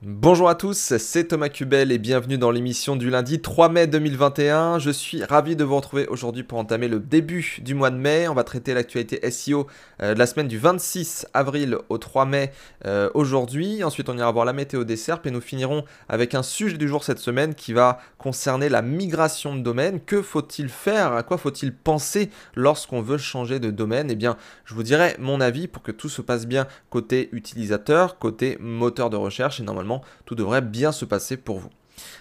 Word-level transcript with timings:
Bonjour 0.00 0.48
à 0.48 0.54
tous, 0.54 0.96
c'est 0.96 1.24
Thomas 1.24 1.48
Cubel 1.48 1.90
et 1.90 1.98
bienvenue 1.98 2.38
dans 2.38 2.52
l'émission 2.52 2.94
du 2.94 3.10
lundi 3.10 3.40
3 3.40 3.68
mai 3.68 3.88
2021. 3.88 4.78
Je 4.78 4.90
suis 4.90 5.24
ravi 5.24 5.56
de 5.56 5.64
vous 5.64 5.74
retrouver 5.74 6.06
aujourd'hui 6.06 6.44
pour 6.44 6.60
entamer 6.60 6.86
le 6.86 7.00
début 7.00 7.56
du 7.62 7.74
mois 7.74 7.90
de 7.90 7.96
mai. 7.96 8.28
On 8.28 8.34
va 8.34 8.44
traiter 8.44 8.74
l'actualité 8.74 9.28
SEO 9.28 9.66
euh, 10.00 10.14
de 10.14 10.18
la 10.20 10.26
semaine 10.26 10.46
du 10.46 10.56
26 10.56 11.26
avril 11.34 11.78
au 11.88 11.98
3 11.98 12.26
mai 12.26 12.52
euh, 12.86 13.10
aujourd'hui. 13.14 13.82
Ensuite, 13.82 14.08
on 14.08 14.16
ira 14.16 14.30
voir 14.30 14.44
la 14.44 14.52
météo 14.52 14.84
des 14.84 14.94
SERP 14.94 15.26
et 15.26 15.30
nous 15.32 15.40
finirons 15.40 15.84
avec 16.08 16.36
un 16.36 16.44
sujet 16.44 16.76
du 16.76 16.86
jour 16.86 17.02
cette 17.02 17.18
semaine 17.18 17.56
qui 17.56 17.72
va 17.72 17.98
concerner 18.18 18.68
la 18.68 18.82
migration 18.82 19.56
de 19.56 19.62
domaine. 19.62 19.98
Que 19.98 20.22
faut-il 20.22 20.68
faire? 20.68 21.12
À 21.14 21.24
quoi 21.24 21.38
faut-il 21.38 21.74
penser 21.74 22.30
lorsqu'on 22.54 23.02
veut 23.02 23.18
changer 23.18 23.58
de 23.58 23.72
domaine? 23.72 24.12
Eh 24.12 24.14
bien, 24.14 24.36
je 24.64 24.74
vous 24.74 24.84
dirai 24.84 25.16
mon 25.18 25.40
avis 25.40 25.66
pour 25.66 25.82
que 25.82 25.90
tout 25.90 26.08
se 26.08 26.22
passe 26.22 26.46
bien 26.46 26.68
côté 26.88 27.30
utilisateur, 27.32 28.20
côté 28.20 28.58
moteur 28.60 29.10
de 29.10 29.16
recherche 29.16 29.58
et 29.58 29.64
normalement 29.64 29.87
tout 30.24 30.34
devrait 30.34 30.62
bien 30.62 30.92
se 30.92 31.04
passer 31.04 31.36
pour 31.36 31.58
vous. 31.58 31.70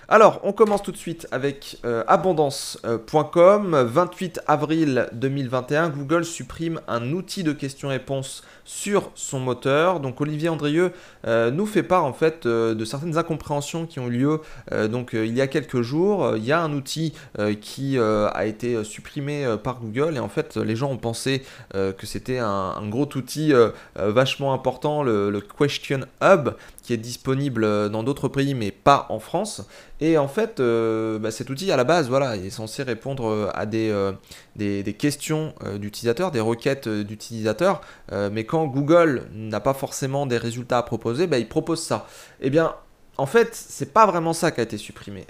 Alors, 0.10 0.40
on 0.44 0.54
commence 0.54 0.84
tout 0.84 0.92
de 0.92 0.98
suite 0.98 1.28
avec 1.32 1.80
euh, 1.84 2.04
abondance.com. 2.08 3.76
28 3.90 4.40
avril 4.48 5.10
2021, 5.14 5.90
Google 5.90 6.24
supprime 6.24 6.80
un 6.88 7.12
outil 7.12 7.44
de 7.44 7.52
questions-réponses 7.52 8.44
sur 8.64 9.12
son 9.16 9.40
moteur. 9.40 10.00
Donc, 10.00 10.22
Olivier 10.22 10.50
Andrieux 10.50 10.94
euh, 11.26 11.52
nous 11.52 11.66
fait 11.66 11.84
part 11.84 12.06
en 12.06 12.14
fait 12.14 12.46
euh, 12.46 12.74
de 12.74 12.86
certaines 12.86 13.18
incompréhensions 13.18 13.86
qui 13.86 14.00
ont 14.00 14.08
eu 14.08 14.12
lieu 14.12 14.42
donc 14.90 15.12
il 15.14 15.36
y 15.36 15.42
a 15.42 15.48
quelques 15.48 15.82
jours. 15.82 16.36
Il 16.36 16.46
y 16.46 16.52
a 16.52 16.62
un 16.62 16.72
outil 16.74 17.14
qui 17.62 17.98
a 18.00 18.46
été 18.46 18.84
supprimé 18.84 19.46
par 19.64 19.80
Google 19.80 20.16
et 20.16 20.20
en 20.20 20.30
fait, 20.30 20.58
les 20.58 20.76
gens 20.76 20.92
ont 20.92 20.98
pensé 20.98 21.44
que 21.74 22.06
c'était 22.06 22.40
un, 22.40 22.88
gros 22.88 23.08
outil 23.16 23.54
vachement 23.96 24.54
important, 24.54 25.04
le 25.04 25.42
Question 25.42 26.02
Hub, 26.22 26.50
qui 26.88 26.94
est 26.94 26.98
disponible 26.98 27.90
dans 27.90 28.02
d'autres 28.02 28.30
pays 28.30 28.56
mais 28.56 28.72
pas 28.72 29.08
en 29.10 29.20
France. 29.20 29.68
Et 30.00 30.18
en 30.18 30.30
fait, 30.30 30.62
euh, 30.62 31.20
bah, 31.20 31.32
cet 31.32 31.50
outil 31.50 31.70
à 31.70 31.76
la 31.76 31.84
base, 31.84 32.08
voilà, 32.08 32.38
il 32.38 32.46
est 32.46 32.50
censé 32.50 32.82
répondre 32.82 33.28
euh, 33.28 33.50
à 33.54 33.66
des, 33.66 33.90
euh, 33.90 34.14
des, 34.56 34.94
questions 34.94 35.54
d'utilisateurs, 35.76 36.32
des 36.32 36.40
requêtes 36.40 36.88
d'utilisateurs. 36.88 37.82
mais 38.32 38.46
quand 38.46 38.66
Google 38.68 39.24
n'a 39.34 39.60
pas 39.60 39.74
forcément 39.74 40.26
des 40.26 40.38
résultats 40.38 40.78
à 40.78 40.84
proposer, 40.84 41.28
bah, 41.28 41.40
il 41.40 41.50
propose 41.50 41.82
ça. 41.84 42.08
Eh 42.40 42.50
bien, 42.50 42.74
en 43.18 43.26
fait, 43.26 43.50
c'est 43.54 43.92
pas 43.92 44.06
vraiment 44.06 44.32
ça 44.32 44.52
qui 44.52 44.62
a 44.62 44.64
été 44.64 44.78
supprimé. 44.78 45.28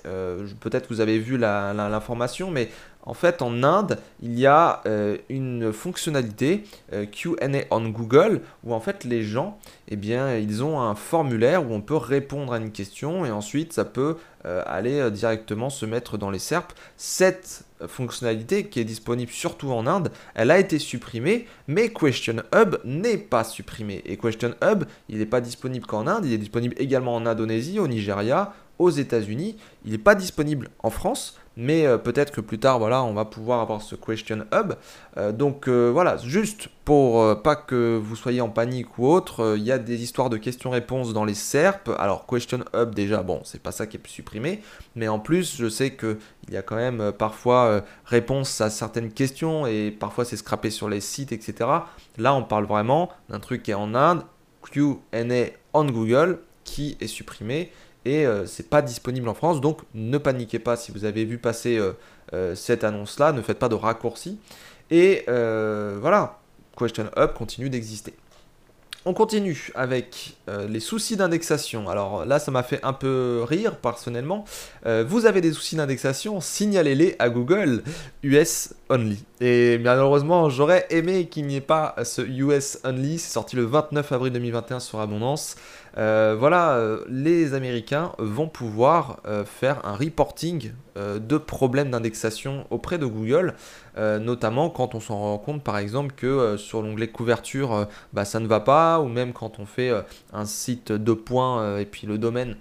Peut-être 0.60 0.88
vous 0.90 1.02
avez 1.02 1.18
vu 1.18 1.38
l'information, 1.38 2.52
mais 2.52 2.70
en 3.08 3.14
fait, 3.14 3.42
en 3.42 3.64
Inde, 3.64 3.98
il 4.22 4.38
y 4.38 4.46
a 4.46 4.84
une 5.30 5.72
fonctionnalité 5.72 6.64
Q&A 7.12 7.48
on 7.72 7.90
Google 7.90 8.42
où 8.64 8.74
en 8.74 8.80
fait 8.80 9.04
les 9.04 9.24
gens, 9.24 9.58
eh 9.88 9.96
bien, 9.96 10.36
ils 10.36 10.64
ont 10.64 10.82
un 10.82 10.96
formulaire 10.96 11.70
où 11.70 11.74
on 11.74 11.82
peut 11.82 11.96
répondre 11.96 12.54
à 12.54 12.58
une 12.58 12.72
question 12.72 13.26
et 13.26 13.32
ensuite 13.32 13.74
ça 13.74 13.86
peut 13.86 14.18
euh, 14.46 14.64
aller 14.66 15.00
euh, 15.00 15.10
directement 15.10 15.70
se 15.70 15.86
mettre 15.86 16.18
dans 16.18 16.30
les 16.30 16.40
SERP. 16.40 16.72
Cette 16.96 17.66
fonctionnalité 17.88 18.68
qui 18.68 18.80
est 18.80 18.86
disponible 18.86 19.32
surtout 19.32 19.72
en 19.72 19.86
Inde, 19.88 20.12
elle 20.36 20.52
a 20.52 20.60
été 20.60 20.80
supprimée, 20.80 21.48
mais 21.68 21.90
Question 21.90 22.38
Hub 22.56 22.78
n'est 22.86 23.18
pas 23.18 23.44
supprimé. 23.44 24.02
Et 24.06 24.16
Question 24.16 24.54
Hub, 24.64 24.86
il 25.10 25.18
n'est 25.18 25.26
pas 25.26 25.42
disponible 25.42 25.86
qu'en 25.86 26.08
Inde, 26.08 26.26
il 26.26 26.34
est 26.34 26.38
disponible 26.38 26.76
également 26.78 27.16
en 27.16 27.26
Indonésie, 27.26 27.80
au 27.80 27.88
Nigeria, 27.88 28.54
aux 28.80 28.90
États-Unis. 28.90 29.58
Il 29.86 29.92
n'est 29.92 29.98
pas 29.98 30.16
disponible 30.16 30.70
en 30.80 30.90
France, 30.90 31.38
mais 31.56 31.88
euh, 31.88 31.98
peut-être 31.98 32.32
que 32.32 32.40
plus 32.40 32.60
tard, 32.60 32.78
voilà, 32.78 33.04
on 33.04 33.14
va 33.14 33.26
pouvoir 33.26 33.62
avoir 33.62 33.82
ce 33.82 33.96
Question 33.96 34.46
Hub. 34.54 34.74
Euh, 35.18 35.32
donc 35.32 35.68
euh, 35.68 35.90
voilà, 35.92 36.18
juste 36.18 36.70
pour 36.86 37.42
pas 37.42 37.56
que 37.56 38.00
vous 38.02 38.16
soyez 38.16 38.40
en 38.40 38.50
panique 38.50 38.98
ou 38.98 39.08
autre, 39.08 39.56
il 39.58 39.64
y 39.64 39.72
a 39.72 39.78
des 39.78 40.04
histoires 40.04 40.30
de 40.30 40.38
questions-réponses 40.38 41.14
dans 41.14 41.26
les 41.26 41.34
SERP. 41.34 41.90
Alors 41.98 42.26
Question 42.28 42.60
Hub 42.74 42.94
déjà, 42.94 43.24
bon, 43.24 43.42
c'est 43.44 43.62
pas 43.62 43.74
ça 43.74 43.88
qui 43.88 43.98
est 43.98 44.08
supprimé, 44.08 44.62
mais 44.96 45.10
en 45.10 45.20
plus, 45.20 45.58
je 45.58 45.68
sais 45.68 45.90
que 45.90 46.18
il 46.48 46.54
y 46.54 46.58
a 46.58 46.62
quand 46.62 46.78
même 46.78 47.12
parfois 47.12 47.84
réponse 48.06 48.62
à 48.62 48.70
certaines 48.70 49.12
questions 49.12 49.68
et 49.68 49.92
parfois 49.92 50.24
c'est 50.24 50.38
scrappé 50.38 50.70
sur 50.70 50.88
les 50.88 51.02
sites, 51.02 51.34
etc. 51.34 51.70
Là, 52.18 52.34
on 52.36 52.44
parle 52.44 52.66
vraiment 52.66 53.10
d'un 53.30 53.42
truc 53.42 53.64
qui 53.64 53.72
est 53.72 53.74
en 53.74 53.94
Inde, 53.96 54.24
Q&A 54.62 55.26
on 55.74 55.86
Google, 55.86 56.40
qui 56.64 56.98
est 57.02 57.08
supprimé 57.08 57.72
et 58.08 58.26
euh, 58.26 58.46
c'est 58.46 58.70
pas 58.70 58.82
disponible 58.82 59.28
en 59.28 59.34
France. 59.34 59.60
Donc 59.60 59.82
ne 59.94 60.18
paniquez 60.18 60.60
pas 60.60 60.78
si 60.78 60.92
vous 60.92 61.04
avez 61.04 61.26
vu 61.26 61.38
passer 61.38 61.78
euh, 61.78 61.92
euh, 62.34 62.56
cette 62.56 62.84
annonce-là, 62.84 63.34
ne 63.34 63.42
faites 63.42 63.60
pas 63.60 63.70
de 63.70 63.76
raccourci. 63.76 64.40
Et 64.90 65.26
voilà, 65.28 66.40
Question 66.78 67.10
Hub 67.18 67.34
continue 67.34 67.70
d'exister. 67.70 68.14
On 69.06 69.14
continue 69.14 69.72
avec 69.76 70.38
les 70.48 70.80
soucis 70.80 71.16
d'indexation. 71.18 71.90
Alors 71.90 72.26
là, 72.26 72.40
ça 72.40 72.52
m'a 72.52 72.64
fait 72.64 72.80
un 72.84 72.94
peu 72.94 73.44
rire 73.48 73.78
personnellement. 73.78 74.46
vous 74.86 75.26
avez 75.26 75.42
des 75.42 75.52
soucis 75.52 75.76
d'indexation, 75.76 76.40
signalez-les 76.40 77.18
à 77.20 77.30
Google 77.30 77.84
US 78.24 78.74
Only. 78.90 79.24
Et 79.42 79.78
malheureusement, 79.78 80.50
j'aurais 80.50 80.88
aimé 80.90 81.28
qu'il 81.28 81.48
n'y 81.48 81.58
ait 81.58 81.62
pas 81.62 81.96
ce 82.04 82.22
US 82.22 82.80
Only. 82.86 83.20
C'est 83.20 83.34
sorti 83.34 83.58
le 83.58 83.66
29 83.66 84.12
avril 84.14 84.32
2021 84.32 84.80
sur 84.80 85.02
Abondance. 85.02 85.58
Euh, 85.98 86.36
voilà, 86.38 86.74
euh, 86.74 87.04
les 87.10 87.56
Américains 87.56 88.12
vont 88.20 88.48
pouvoir 88.48 89.20
euh, 89.26 89.46
faire 89.46 89.84
un 89.86 89.96
reporting 89.96 90.72
de 90.96 91.38
problèmes 91.38 91.92
d'indexation 91.92 92.66
auprès 92.72 92.98
de 92.98 93.06
Google, 93.06 93.54
notamment 93.96 94.72
quand 94.72 94.96
on 94.96 95.00
s'en 95.00 95.20
rend 95.20 95.38
compte 95.38 95.64
par 95.64 95.78
exemple 95.78 96.16
que 96.16 96.58
sur 96.58 96.82
l'onglet 96.82 97.08
couverture, 97.08 97.88
bah, 98.14 98.26
ça 98.26 98.40
ne 98.40 98.48
va 98.48 98.62
pas, 98.62 99.00
ou 99.00 99.08
même 99.08 99.32
quand 99.32 99.60
on 99.60 99.68
fait 99.68 99.92
un 100.34 100.46
site 100.46 100.92
de 100.92 101.14
points 101.14 101.78
et 101.78 101.86
puis 101.86 102.08
le 102.08 102.18
domaine. 102.18 102.56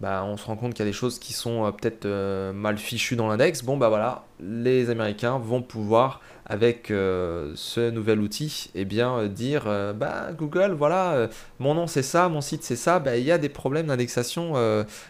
Bah, 0.00 0.22
on 0.26 0.36
se 0.36 0.44
rend 0.44 0.56
compte 0.56 0.74
qu'il 0.74 0.84
y 0.84 0.86
a 0.86 0.90
des 0.90 0.94
choses 0.94 1.18
qui 1.18 1.32
sont 1.32 1.72
peut-être 1.80 2.06
mal 2.52 2.76
fichues 2.76 3.16
dans 3.16 3.28
l'index. 3.28 3.64
Bon, 3.64 3.78
bah 3.78 3.88
voilà, 3.88 4.24
les 4.38 4.90
Américains 4.90 5.38
vont 5.38 5.62
pouvoir 5.62 6.20
avec 6.48 6.90
euh, 6.90 7.52
ce 7.56 7.90
nouvel 7.90 8.20
outil, 8.20 8.70
et 8.74 8.80
eh 8.80 8.84
bien 8.84 9.18
euh, 9.18 9.28
dire 9.28 9.64
euh, 9.66 9.92
bah 9.92 10.28
Google, 10.36 10.72
voilà, 10.72 11.28
mon 11.58 11.74
nom 11.74 11.86
c'est 11.86 12.02
ça, 12.02 12.28
mon 12.28 12.40
site 12.40 12.64
c'est 12.64 12.76
ça, 12.76 12.98
bah, 13.00 13.16
il 13.16 13.24
y 13.24 13.32
a 13.32 13.38
des 13.38 13.50
problèmes 13.50 13.88
d'indexation 13.88 14.54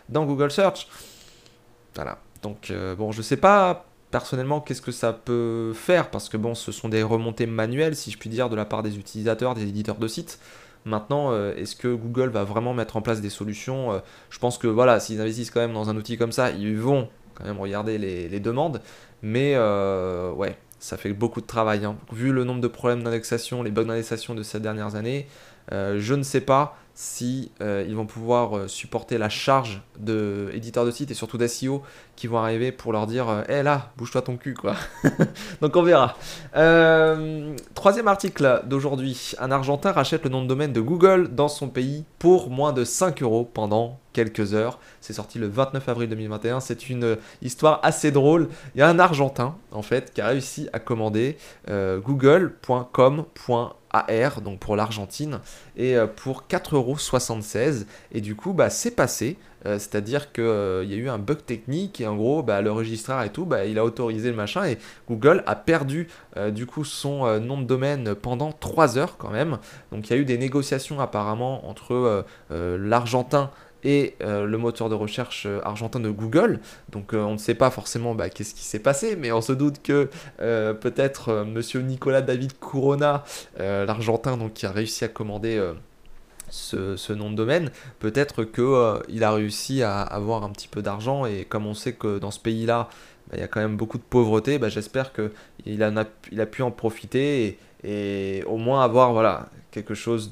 dans 0.08 0.24
Google 0.24 0.50
Search. 0.50 0.88
Voilà. 1.94 2.18
Donc 2.42 2.72
bon, 2.96 3.12
je 3.12 3.22
sais 3.22 3.36
pas 3.36 3.86
personnellement 4.10 4.60
qu'est-ce 4.60 4.82
que 4.82 4.92
ça 4.92 5.12
peut 5.12 5.72
faire 5.74 6.10
parce 6.10 6.28
que 6.28 6.36
bon, 6.36 6.54
ce 6.54 6.72
sont 6.72 6.88
des 6.88 7.02
remontées 7.02 7.46
manuelles, 7.46 7.96
si 7.96 8.10
je 8.10 8.18
puis 8.18 8.30
dire, 8.30 8.48
de 8.48 8.56
la 8.56 8.64
part 8.64 8.82
des 8.82 8.98
utilisateurs, 8.98 9.54
des 9.54 9.62
éditeurs 9.62 9.96
de 9.96 10.08
sites. 10.08 10.38
Maintenant, 10.84 11.36
est-ce 11.52 11.76
que 11.76 11.88
Google 11.88 12.30
va 12.30 12.44
vraiment 12.44 12.72
mettre 12.72 12.96
en 12.96 13.02
place 13.02 13.20
des 13.20 13.30
solutions 13.30 14.00
Je 14.30 14.38
pense 14.38 14.58
que 14.58 14.68
voilà, 14.68 15.00
s'ils 15.00 15.20
investissent 15.20 15.50
quand 15.50 15.60
même 15.60 15.74
dans 15.74 15.90
un 15.90 15.96
outil 15.96 16.16
comme 16.16 16.32
ça, 16.32 16.50
ils 16.50 16.78
vont 16.78 17.08
quand 17.34 17.44
même 17.44 17.60
regarder 17.60 17.98
les, 17.98 18.28
les 18.28 18.40
demandes. 18.40 18.80
Mais 19.22 19.58
ouais, 19.58 20.56
ça 20.78 20.96
fait 20.96 21.12
beaucoup 21.12 21.40
de 21.40 21.46
travail. 21.46 21.84
Hein. 21.84 21.96
Vu 22.12 22.32
le 22.32 22.44
nombre 22.44 22.60
de 22.60 22.68
problèmes 22.68 23.02
d'indexation, 23.02 23.62
les 23.62 23.70
bugs 23.70 23.84
d'indexation 23.84 24.34
de 24.34 24.42
ces 24.42 24.60
dernières 24.60 24.94
années, 24.94 25.26
euh, 25.72 25.98
je 25.98 26.14
ne 26.14 26.22
sais 26.22 26.40
pas 26.40 26.78
si 27.00 27.52
euh, 27.60 27.84
ils 27.86 27.94
vont 27.94 28.06
pouvoir 28.06 28.56
euh, 28.56 28.66
supporter 28.66 29.18
la 29.18 29.28
charge 29.28 29.82
de 30.00 30.50
éditeurs 30.52 30.84
de 30.84 30.90
sites 30.90 31.12
et 31.12 31.14
surtout 31.14 31.38
d'SEO 31.38 31.80
qui 32.16 32.26
vont 32.26 32.38
arriver 32.38 32.72
pour 32.72 32.92
leur 32.92 33.06
dire 33.06 33.44
hé 33.48 33.62
là, 33.62 33.92
bouge-toi 33.96 34.22
ton 34.22 34.36
cul 34.36 34.54
quoi. 34.54 34.74
Donc 35.60 35.76
on 35.76 35.82
verra. 35.82 36.16
troisième 37.74 38.08
article 38.08 38.62
d'aujourd'hui. 38.66 39.34
Un 39.38 39.52
Argentin 39.52 39.92
rachète 39.92 40.24
le 40.24 40.30
nom 40.30 40.42
de 40.42 40.48
domaine 40.48 40.72
de 40.72 40.80
Google 40.80 41.28
dans 41.28 41.46
son 41.46 41.68
pays 41.68 42.04
pour 42.18 42.50
moins 42.50 42.72
de 42.72 42.82
5 42.82 43.22
euros 43.22 43.44
pendant 43.44 44.00
quelques 44.12 44.52
heures. 44.52 44.80
C'est 45.00 45.12
sorti 45.12 45.38
le 45.38 45.46
29 45.46 45.88
avril 45.88 46.08
2021. 46.08 46.58
C'est 46.58 46.90
une 46.90 47.16
histoire 47.42 47.78
assez 47.84 48.10
drôle. 48.10 48.48
Il 48.74 48.80
y 48.80 48.82
a 48.82 48.88
un 48.88 48.98
Argentin 48.98 49.54
en 49.70 49.82
fait 49.82 50.12
qui 50.12 50.20
a 50.20 50.26
réussi 50.26 50.68
à 50.72 50.80
commander 50.80 51.38
google.com.ar 51.68 53.77
AR, 53.92 54.40
donc 54.40 54.58
pour 54.58 54.76
l'Argentine, 54.76 55.40
et 55.76 55.96
euh, 55.96 56.06
pour 56.06 56.44
4,76€. 56.48 57.86
Et 58.12 58.20
du 58.20 58.34
coup, 58.34 58.52
bah, 58.52 58.70
c'est 58.70 58.90
passé. 58.90 59.36
Euh, 59.66 59.80
c'est-à-dire 59.80 60.32
qu'il 60.32 60.44
euh, 60.44 60.84
y 60.84 60.94
a 60.94 60.96
eu 60.96 61.08
un 61.08 61.18
bug 61.18 61.44
technique 61.44 62.00
et 62.00 62.06
en 62.06 62.14
gros, 62.14 62.44
bah, 62.44 62.62
le 62.62 62.70
registraire 62.70 63.22
et 63.22 63.30
tout, 63.30 63.44
bah, 63.44 63.64
il 63.64 63.78
a 63.78 63.84
autorisé 63.84 64.30
le 64.30 64.36
machin 64.36 64.64
et 64.66 64.78
Google 65.08 65.42
a 65.46 65.56
perdu 65.56 66.08
du 66.52 66.66
coup 66.66 66.84
son 66.84 67.40
nom 67.40 67.60
de 67.60 67.64
domaine 67.64 68.14
pendant 68.14 68.52
3 68.52 68.96
heures 68.96 69.16
quand 69.16 69.30
même. 69.30 69.58
Donc 69.90 70.08
il 70.08 70.12
y 70.12 70.16
a 70.16 70.18
eu 70.20 70.24
des 70.24 70.38
négociations 70.38 71.00
apparemment 71.00 71.68
entre 71.68 72.24
l'Argentin 72.50 73.50
euh, 74.22 74.44
le 74.44 74.58
moteur 74.58 74.88
de 74.88 74.94
recherche 74.94 75.44
euh, 75.46 75.60
argentin 75.64 76.00
de 76.00 76.10
Google. 76.10 76.60
Donc 76.90 77.14
euh, 77.14 77.22
on 77.22 77.32
ne 77.32 77.38
sait 77.38 77.54
pas 77.54 77.70
forcément 77.70 78.14
bah, 78.14 78.28
qu'est-ce 78.28 78.54
qui 78.54 78.64
s'est 78.64 78.78
passé, 78.78 79.16
mais 79.16 79.32
on 79.32 79.40
se 79.40 79.52
doute 79.52 79.82
que 79.82 80.08
peut-être 80.38 81.44
Monsieur 81.44 81.80
Nicolas 81.80 82.22
David 82.22 82.58
Corona, 82.58 83.24
l'Argentin, 83.58 84.36
donc 84.36 84.54
qui 84.54 84.66
a 84.66 84.70
réussi 84.70 85.04
à 85.04 85.08
commander 85.08 85.62
ce, 86.50 87.12
nom 87.12 87.30
de 87.30 87.36
domaine, 87.36 87.70
peut-être 87.98 88.44
qu'il 88.44 89.24
a 89.24 89.32
réussi 89.32 89.82
à 89.82 90.00
avoir 90.00 90.44
un 90.44 90.50
petit 90.50 90.68
peu 90.68 90.82
d'argent 90.82 91.26
et 91.26 91.44
comme 91.44 91.66
on 91.66 91.74
sait 91.74 91.92
que 91.92 92.18
dans 92.18 92.30
ce 92.30 92.40
pays-là, 92.40 92.88
bah, 93.28 93.36
il 93.36 93.40
y 93.40 93.42
a 93.42 93.48
quand 93.48 93.60
même 93.60 93.76
beaucoup 93.76 93.98
de 93.98 94.02
pauvreté, 94.02 94.58
bah, 94.58 94.68
j'espère 94.68 95.12
qu'il 95.12 95.82
a, 95.82 95.92
a 95.92 96.46
pu 96.46 96.62
en 96.62 96.70
profiter 96.70 97.58
et, 97.84 98.44
au 98.46 98.56
moins 98.56 98.82
avoir 98.82 99.46
quelque 99.70 99.94
chose 99.94 100.30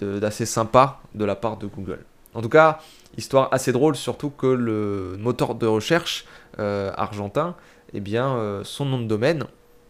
d'assez 0.00 0.46
sympa 0.46 1.00
de 1.14 1.24
la 1.24 1.36
part 1.36 1.56
de 1.56 1.66
Google. 1.66 2.04
En 2.34 2.42
tout 2.42 2.48
cas, 2.48 2.80
histoire 3.16 3.48
assez 3.52 3.72
drôle, 3.72 3.96
surtout 3.96 4.30
que 4.30 4.46
le 4.46 5.16
moteur 5.18 5.54
de 5.54 5.66
recherche 5.66 6.26
argentin, 6.58 7.56
eh 7.92 8.00
bien, 8.00 8.60
son 8.64 8.84
nom 8.84 9.00
de 9.00 9.06
domaine, 9.06 9.44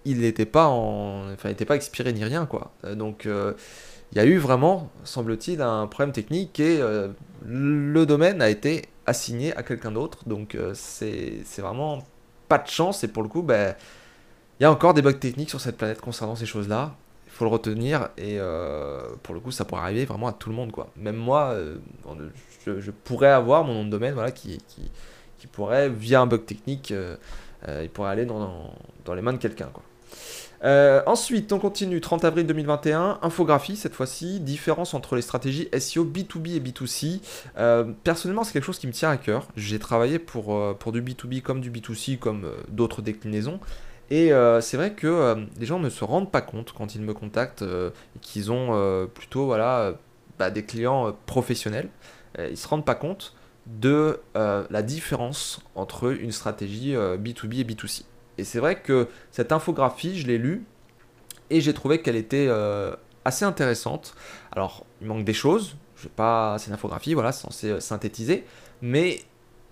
il 0.04 0.20
n'était 0.20 0.46
pas 0.46 0.66
en, 0.68 1.32
enfin, 1.32 1.52
pas 1.52 1.76
expiré 1.76 2.12
ni 2.12 2.24
rien, 2.24 2.46
quoi. 2.46 2.72
donc 2.94 3.26
il 3.26 4.16
y 4.16 4.20
a 4.20 4.24
eu 4.24 4.38
vraiment, 4.38 4.90
semble-t-il, 5.04 5.60
un 5.60 5.86
problème 5.86 6.12
technique 6.12 6.60
et 6.60 6.80
le 7.44 8.06
domaine 8.06 8.40
a 8.40 8.48
été 8.48 8.86
assigné 9.06 9.54
à 9.56 9.62
quelqu'un 9.62 9.92
d'autre. 9.92 10.26
Donc 10.26 10.56
c'est 10.74 11.42
vraiment 11.58 12.02
pas 12.48 12.58
de 12.58 12.68
chance 12.68 13.04
et 13.04 13.08
pour 13.08 13.22
le 13.22 13.28
coup, 13.28 13.42
ben, 13.42 13.74
il 14.58 14.64
y 14.64 14.66
a 14.66 14.72
encore 14.72 14.94
des 14.94 15.02
bugs 15.02 15.12
techniques 15.12 15.50
sur 15.50 15.60
cette 15.60 15.76
planète 15.76 16.00
concernant 16.00 16.36
ces 16.36 16.46
choses-là. 16.46 16.94
Le 17.44 17.50
retenir 17.50 18.08
et 18.18 18.38
euh, 18.38 19.00
pour 19.22 19.34
le 19.34 19.40
coup, 19.40 19.50
ça 19.50 19.64
pourrait 19.64 19.82
arriver 19.82 20.04
vraiment 20.04 20.28
à 20.28 20.32
tout 20.32 20.50
le 20.50 20.54
monde. 20.54 20.72
quoi. 20.72 20.90
Même 20.96 21.16
moi, 21.16 21.52
euh, 21.52 21.76
je, 22.66 22.90
pourrais 22.90 23.30
avoir 23.30 23.64
mon 23.64 23.74
nom 23.74 23.84
de 23.84 23.90
domaine 23.90 24.14
voilà, 24.14 24.30
qui, 24.30 24.58
qui, 25.38 25.46
pourrait, 25.46 25.88
via 25.88 26.20
un 26.20 26.26
bug 26.26 26.44
technique, 26.44 26.92
euh, 26.92 27.16
il 27.82 27.88
pourrait 27.88 28.10
aller 28.10 28.26
dans, 28.26 28.74
dans, 29.04 29.14
les 29.14 29.22
mains 29.22 29.32
de 29.32 29.38
quelqu'un. 29.38 29.70
quoi. 29.72 29.82
ensuite, 31.06 31.52
on 31.52 31.58
continue. 31.58 32.00
30 32.00 32.24
avril 32.24 32.46
2021, 32.46 33.20
infographie 33.22 33.76
cette 33.76 33.94
fois-ci, 33.94 34.40
différence 34.40 34.92
entre 34.92 35.16
les 35.16 35.22
stratégies 35.22 35.68
SEO 35.78 36.04
B2B 36.04 36.56
et 36.56 36.60
B2C. 36.60 37.20
personnellement, 38.04 38.44
c'est 38.44 38.52
quelque 38.52 38.64
chose 38.64 38.78
qui 38.78 38.86
me 38.86 38.92
tient 38.92 39.10
à 39.10 39.16
cœur. 39.16 39.46
J'ai 39.56 39.78
travaillé 39.78 40.18
pour, 40.18 40.76
pour 40.76 40.92
du 40.92 41.00
B2B 41.00 41.40
comme 41.40 41.60
du 41.60 41.70
B2C, 41.70 42.18
comme 42.18 42.50
d'autres 42.68 43.00
déclinaisons. 43.02 43.60
Et 44.10 44.32
euh, 44.32 44.60
c'est 44.60 44.76
vrai 44.76 44.92
que 44.92 45.06
euh, 45.06 45.36
les 45.58 45.66
gens 45.66 45.78
ne 45.78 45.88
se 45.88 46.02
rendent 46.04 46.30
pas 46.30 46.40
compte 46.40 46.72
quand 46.72 46.96
ils 46.96 47.00
me 47.00 47.14
contactent 47.14 47.62
euh, 47.62 47.90
qu'ils 48.20 48.50
ont 48.50 49.08
plutôt 49.14 49.46
voilà, 49.46 49.94
bah, 50.38 50.50
des 50.50 50.64
clients 50.64 51.16
professionnels. 51.26 51.88
ils 52.38 52.50
ne 52.50 52.56
se 52.56 52.68
rendent 52.68 52.84
pas 52.84 52.96
compte 52.96 53.34
de 53.66 54.20
la 54.34 54.82
différence 54.82 55.60
entre 55.74 56.12
une 56.12 56.32
stratégie 56.32 56.94
B2B 56.94 57.60
et 57.60 57.64
B2C. 57.64 58.04
Et 58.38 58.44
c'est 58.44 58.58
vrai 58.58 58.80
que 58.80 59.08
cette 59.30 59.52
infographie, 59.52 60.18
je 60.18 60.26
l'ai 60.26 60.38
lue 60.38 60.64
et 61.50 61.60
j'ai 61.60 61.74
trouvé 61.74 62.00
qu'elle 62.00 62.16
était 62.16 62.48
assez 63.24 63.44
intéressante. 63.44 64.14
Alors, 64.50 64.86
il 65.00 65.06
manque 65.06 65.24
des 65.24 65.34
choses. 65.34 65.76
Je 65.96 66.08
pas, 66.08 66.56
c'est 66.58 66.68
une 66.68 66.72
infographie, 66.72 67.12
voilà, 67.14 67.30
censé 67.30 67.78
synthétiser. 67.80 68.44
Mais 68.80 69.20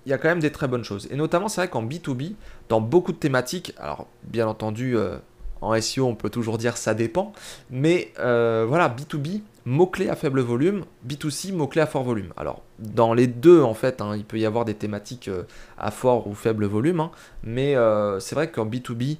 il 0.08 0.10
y 0.10 0.14
a 0.14 0.18
quand 0.18 0.28
même 0.28 0.40
des 0.40 0.50
très 0.50 0.68
bonnes 0.68 0.84
choses. 0.84 1.06
Et 1.10 1.16
notamment, 1.16 1.48
c'est 1.48 1.60
vrai 1.60 1.68
qu'en 1.68 1.84
B2B, 1.84 2.32
dans 2.70 2.80
beaucoup 2.80 3.12
de 3.12 3.18
thématiques, 3.18 3.74
alors 3.78 4.06
bien 4.24 4.48
entendu, 4.48 4.96
euh, 4.96 5.18
en 5.60 5.78
SEO, 5.78 6.06
on 6.06 6.14
peut 6.14 6.30
toujours 6.30 6.56
dire 6.56 6.78
ça 6.78 6.94
dépend, 6.94 7.34
mais 7.70 8.10
euh, 8.18 8.64
voilà, 8.66 8.88
B2B, 8.88 9.42
mots-clés 9.66 10.08
à 10.08 10.16
faible 10.16 10.40
volume, 10.40 10.86
B2C, 11.06 11.52
mots-clés 11.52 11.82
à 11.82 11.86
fort 11.86 12.04
volume. 12.04 12.32
Alors, 12.38 12.62
dans 12.78 13.12
les 13.12 13.26
deux, 13.26 13.60
en 13.60 13.74
fait, 13.74 14.00
hein, 14.00 14.16
il 14.16 14.24
peut 14.24 14.38
y 14.38 14.46
avoir 14.46 14.64
des 14.64 14.72
thématiques 14.72 15.28
euh, 15.28 15.42
à 15.76 15.90
fort 15.90 16.26
ou 16.26 16.32
faible 16.32 16.64
volume, 16.64 17.00
hein, 17.00 17.10
mais 17.42 17.74
c'est 18.18 18.34
vrai 18.34 18.50
qu'en 18.50 18.64
B2B, 18.64 19.18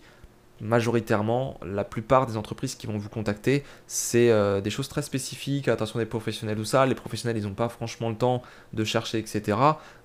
majoritairement, 0.61 1.59
la 1.65 1.85
plupart 1.85 2.27
des 2.27 2.37
entreprises 2.37 2.75
qui 2.75 2.87
vont 2.87 2.99
vous 2.99 3.09
contacter, 3.09 3.65
c'est 3.87 4.31
euh, 4.31 4.61
des 4.61 4.71
choses 4.71 4.89
très 4.89 5.03
spécifiques, 5.03 5.69
attention 5.69 5.99
des 5.99 6.07
professionnels 6.07 6.59
ou 6.59 6.65
ça. 6.65 6.87
Les 6.87 6.95
professionnels, 6.95 7.37
ils 7.37 7.45
n'ont 7.45 7.55
pas 7.55 7.69
franchement 7.69 8.09
le 8.09 8.17
temps 8.17 8.43
de 8.73 8.85
chercher, 8.85 9.19
etc. 9.19 9.57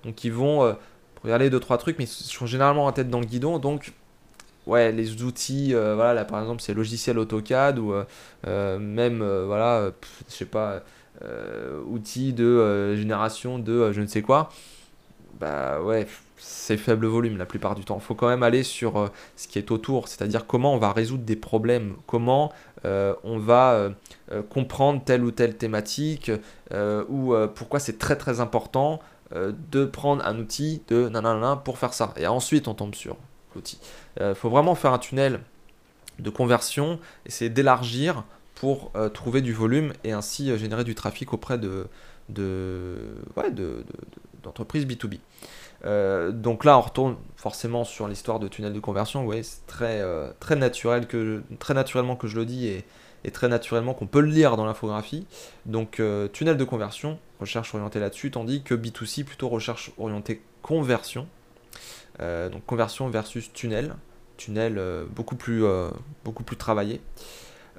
Donc 0.04 0.24
ils 0.24 0.32
vont 0.32 0.64
euh, 0.64 0.74
regarder 1.22 1.50
deux 1.50 1.60
trois 1.60 1.78
trucs, 1.78 1.98
mais 1.98 2.04
ils 2.04 2.08
sont 2.08 2.46
généralement 2.46 2.86
en 2.86 2.92
tête 2.92 3.10
dans 3.10 3.20
le 3.20 3.26
guidon. 3.26 3.58
Donc 3.58 3.92
ouais, 4.66 4.92
les 4.92 5.22
outils, 5.22 5.74
euh, 5.74 5.94
voilà, 5.94 6.14
là 6.14 6.24
par 6.24 6.40
exemple, 6.40 6.62
c'est 6.62 6.74
logiciel 6.74 7.18
AutoCAD 7.18 7.78
ou 7.78 7.94
même 8.44 9.24
voilà, 9.46 9.90
je 10.28 10.34
sais 10.34 10.44
pas, 10.46 10.82
outils 11.86 12.32
de 12.32 12.94
génération 12.96 13.58
de 13.58 13.92
je 13.92 14.00
ne 14.00 14.06
sais 14.06 14.22
quoi. 14.22 14.50
Bah 15.40 15.80
ouais, 15.82 16.06
c'est 16.46 16.76
faible 16.76 17.06
volume 17.06 17.38
la 17.38 17.46
plupart 17.46 17.74
du 17.74 17.84
temps. 17.84 17.96
Il 17.96 18.04
faut 18.04 18.14
quand 18.14 18.28
même 18.28 18.42
aller 18.42 18.62
sur 18.62 18.98
euh, 18.98 19.08
ce 19.34 19.48
qui 19.48 19.58
est 19.58 19.70
autour, 19.70 20.08
c'est-à-dire 20.08 20.46
comment 20.46 20.74
on 20.74 20.78
va 20.78 20.92
résoudre 20.92 21.24
des 21.24 21.36
problèmes, 21.36 21.94
comment 22.06 22.52
euh, 22.84 23.14
on 23.24 23.38
va 23.38 23.72
euh, 24.30 24.42
comprendre 24.50 25.02
telle 25.02 25.24
ou 25.24 25.30
telle 25.30 25.56
thématique, 25.56 26.30
ou 27.08 27.34
pourquoi 27.54 27.80
c'est 27.80 27.98
très 27.98 28.16
très 28.16 28.40
important 28.40 29.00
de 29.32 29.84
prendre 29.84 30.24
un 30.26 30.38
outil 30.38 30.82
de 30.88 31.08
nanana 31.08 31.56
pour 31.56 31.78
faire 31.78 31.94
ça. 31.94 32.12
Et 32.16 32.26
ensuite 32.26 32.68
on 32.68 32.74
tombe 32.74 32.94
sur 32.94 33.16
l'outil. 33.54 33.78
Il 34.20 34.34
faut 34.34 34.50
vraiment 34.50 34.74
faire 34.74 34.92
un 34.92 34.98
tunnel 34.98 35.40
de 36.18 36.30
conversion, 36.30 36.98
essayer 37.26 37.50
d'élargir 37.50 38.24
pour 38.54 38.92
trouver 39.12 39.40
du 39.40 39.52
volume 39.52 39.92
et 40.02 40.12
ainsi 40.12 40.56
générer 40.58 40.84
du 40.84 40.94
trafic 40.94 41.32
auprès 41.32 41.58
de, 41.58 41.86
de, 42.28 42.96
d'entreprises 44.42 44.86
B2B. 44.86 45.18
Euh, 45.84 46.32
donc 46.32 46.64
là, 46.64 46.78
on 46.78 46.80
retourne 46.80 47.16
forcément 47.36 47.84
sur 47.84 48.08
l'histoire 48.08 48.40
de 48.40 48.48
tunnel 48.48 48.72
de 48.72 48.80
conversion. 48.80 49.26
Ouais, 49.26 49.42
c'est 49.42 49.66
très, 49.66 50.00
euh, 50.00 50.30
très, 50.40 50.56
naturel 50.56 51.06
que, 51.06 51.42
très 51.58 51.74
naturellement 51.74 52.16
que 52.16 52.26
je 52.26 52.36
le 52.36 52.46
dis 52.46 52.68
et, 52.68 52.84
très 53.32 53.48
naturellement 53.48 53.94
qu'on 53.94 54.06
peut 54.06 54.20
le 54.20 54.28
lire 54.28 54.56
dans 54.56 54.66
l'infographie. 54.66 55.26
Donc, 55.64 55.98
euh, 55.98 56.28
tunnel 56.28 56.58
de 56.58 56.64
conversion, 56.64 57.18
recherche 57.40 57.74
orientée 57.74 57.98
là-dessus, 57.98 58.30
tandis 58.30 58.62
que 58.62 58.74
B2C, 58.74 59.24
plutôt 59.24 59.48
recherche 59.48 59.92
orientée 59.98 60.42
conversion. 60.62 61.26
donc, 62.20 62.64
conversion 62.66 63.08
versus 63.08 63.52
tunnel. 63.52 63.94
Tunnel 64.36 64.80
beaucoup, 65.14 65.36
plus, 65.36 65.64
beaucoup 66.24 66.42
plus 66.42 66.56
travaillé. 66.56 67.00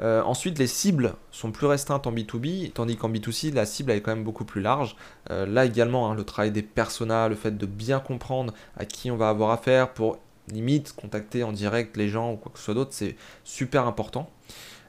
Euh, 0.01 0.21
ensuite, 0.23 0.59
les 0.59 0.67
cibles 0.67 1.13
sont 1.31 1.51
plus 1.51 1.67
restreintes 1.67 2.07
en 2.07 2.11
B2B, 2.11 2.71
tandis 2.73 2.97
qu'en 2.97 3.09
B2C, 3.09 3.53
la 3.53 3.65
cible 3.65 3.91
est 3.91 4.01
quand 4.01 4.11
même 4.11 4.23
beaucoup 4.23 4.45
plus 4.45 4.61
large. 4.61 4.95
Euh, 5.29 5.45
là 5.45 5.65
également, 5.65 6.09
hein, 6.11 6.15
le 6.15 6.23
travail 6.23 6.51
des 6.51 6.61
personas, 6.61 7.27
le 7.29 7.35
fait 7.35 7.57
de 7.57 7.65
bien 7.65 7.99
comprendre 7.99 8.53
à 8.77 8.85
qui 8.85 9.09
on 9.11 9.17
va 9.17 9.29
avoir 9.29 9.51
affaire 9.51 9.93
pour 9.93 10.17
limite 10.51 10.93
contacter 10.95 11.43
en 11.43 11.51
direct 11.51 11.97
les 11.97 12.07
gens 12.07 12.33
ou 12.33 12.35
quoi 12.35 12.51
que 12.51 12.59
ce 12.59 12.65
soit 12.65 12.73
d'autre, 12.73 12.91
c'est 12.93 13.15
super 13.43 13.87
important. 13.87 14.29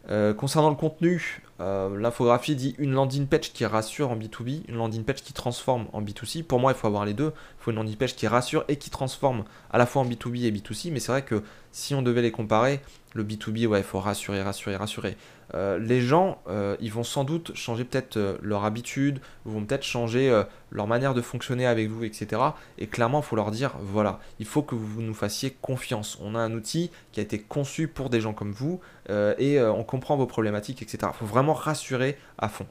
Euh, 0.08 0.34
concernant 0.34 0.70
le 0.70 0.76
contenu, 0.76 1.42
l'infographie 1.58 2.54
dit 2.54 2.74
une 2.78 2.92
landing 2.92 3.26
page 3.26 3.52
qui 3.52 3.64
rassure 3.64 4.10
en 4.10 4.16
B2B, 4.16 4.62
une 4.68 4.76
landing 4.76 5.04
page 5.04 5.22
qui 5.22 5.32
transforme 5.32 5.86
en 5.92 6.02
B2C. 6.02 6.42
Pour 6.44 6.60
moi, 6.60 6.72
il 6.72 6.78
faut 6.78 6.86
avoir 6.86 7.04
les 7.04 7.14
deux. 7.14 7.32
Il 7.58 7.62
faut 7.62 7.70
une 7.70 7.78
landing 7.78 7.96
page 7.96 8.14
qui 8.14 8.26
rassure 8.26 8.64
et 8.68 8.76
qui 8.76 8.90
transforme 8.90 9.44
à 9.70 9.78
la 9.78 9.86
fois 9.86 10.02
en 10.02 10.06
B2B 10.06 10.44
et 10.44 10.52
B2C. 10.52 10.92
Mais 10.92 11.00
c'est 11.00 11.12
vrai 11.12 11.22
que 11.22 11.42
si 11.72 11.94
on 11.94 12.02
devait 12.02 12.22
les 12.22 12.30
comparer, 12.30 12.80
le 13.14 13.24
B2B, 13.24 13.66
ouais, 13.66 13.80
il 13.80 13.84
faut 13.84 13.98
rassurer, 13.98 14.42
rassurer, 14.42 14.76
rassurer. 14.76 15.16
Euh, 15.54 15.78
les 15.78 16.00
gens, 16.00 16.38
euh, 16.48 16.76
ils 16.80 16.92
vont 16.92 17.04
sans 17.04 17.24
doute 17.24 17.54
changer 17.54 17.84
peut-être 17.84 18.16
euh, 18.16 18.36
leur 18.42 18.64
habitude, 18.64 19.20
vont 19.44 19.64
peut-être 19.64 19.84
changer 19.84 20.42
leur 20.70 20.86
manière 20.86 21.14
de 21.14 21.22
fonctionner 21.22 21.66
avec 21.66 21.88
vous, 21.88 22.04
etc. 22.04 22.42
Et 22.78 22.86
clairement, 22.86 23.20
il 23.20 23.24
faut 23.24 23.36
leur 23.36 23.50
dire, 23.50 23.74
voilà, 23.80 24.20
il 24.38 24.46
faut 24.46 24.62
que 24.62 24.74
vous 24.74 25.02
nous 25.02 25.14
fassiez 25.14 25.56
confiance. 25.60 26.18
On 26.20 26.34
a 26.34 26.38
un 26.38 26.52
outil 26.52 26.90
qui 27.12 27.20
a 27.20 27.22
été 27.22 27.38
conçu 27.40 27.88
pour 27.88 28.10
des 28.10 28.20
gens 28.20 28.32
comme 28.32 28.52
vous 28.52 28.80
et 29.08 29.60
on 29.60 29.84
comprend 29.84 30.16
vos 30.16 30.26
problématiques, 30.26 30.82
etc. 30.82 31.10
Il 31.14 31.18
faut 31.18 31.26
vraiment 31.26 31.54
rassurer 31.54 32.18
à 32.38 32.48
fond. 32.48 32.66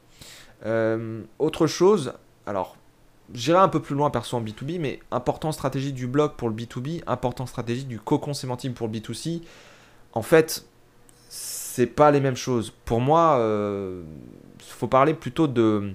autre 1.39 1.67
chose, 1.67 2.13
alors 2.45 2.77
J'irai 3.33 3.57
un 3.57 3.69
peu 3.69 3.81
plus 3.81 3.95
loin 3.95 4.11
perso 4.11 4.37
en 4.37 4.43
B2B, 4.43 4.79
mais 4.79 4.99
important 5.09 5.51
stratégie 5.51 5.93
du 5.93 6.05
blog 6.05 6.33
pour 6.37 6.47
le 6.47 6.53
B2B, 6.53 7.01
important 7.07 7.47
stratégie 7.47 7.85
du 7.85 7.99
cocon 7.99 8.35
sémantique 8.35 8.75
pour 8.75 8.87
le 8.87 8.93
B2C 8.93 9.41
en 10.15 10.21
fait, 10.21 10.65
c'est 11.75 11.87
pas 11.87 12.09
les 12.09 12.21
mêmes 12.21 12.37
choses. 12.37 12.71
Pour 12.85 13.01
moi, 13.01 13.35
il 13.37 13.41
euh, 13.41 14.03
faut 14.59 14.87
parler 14.87 15.13
plutôt 15.13 15.47
de 15.47 15.91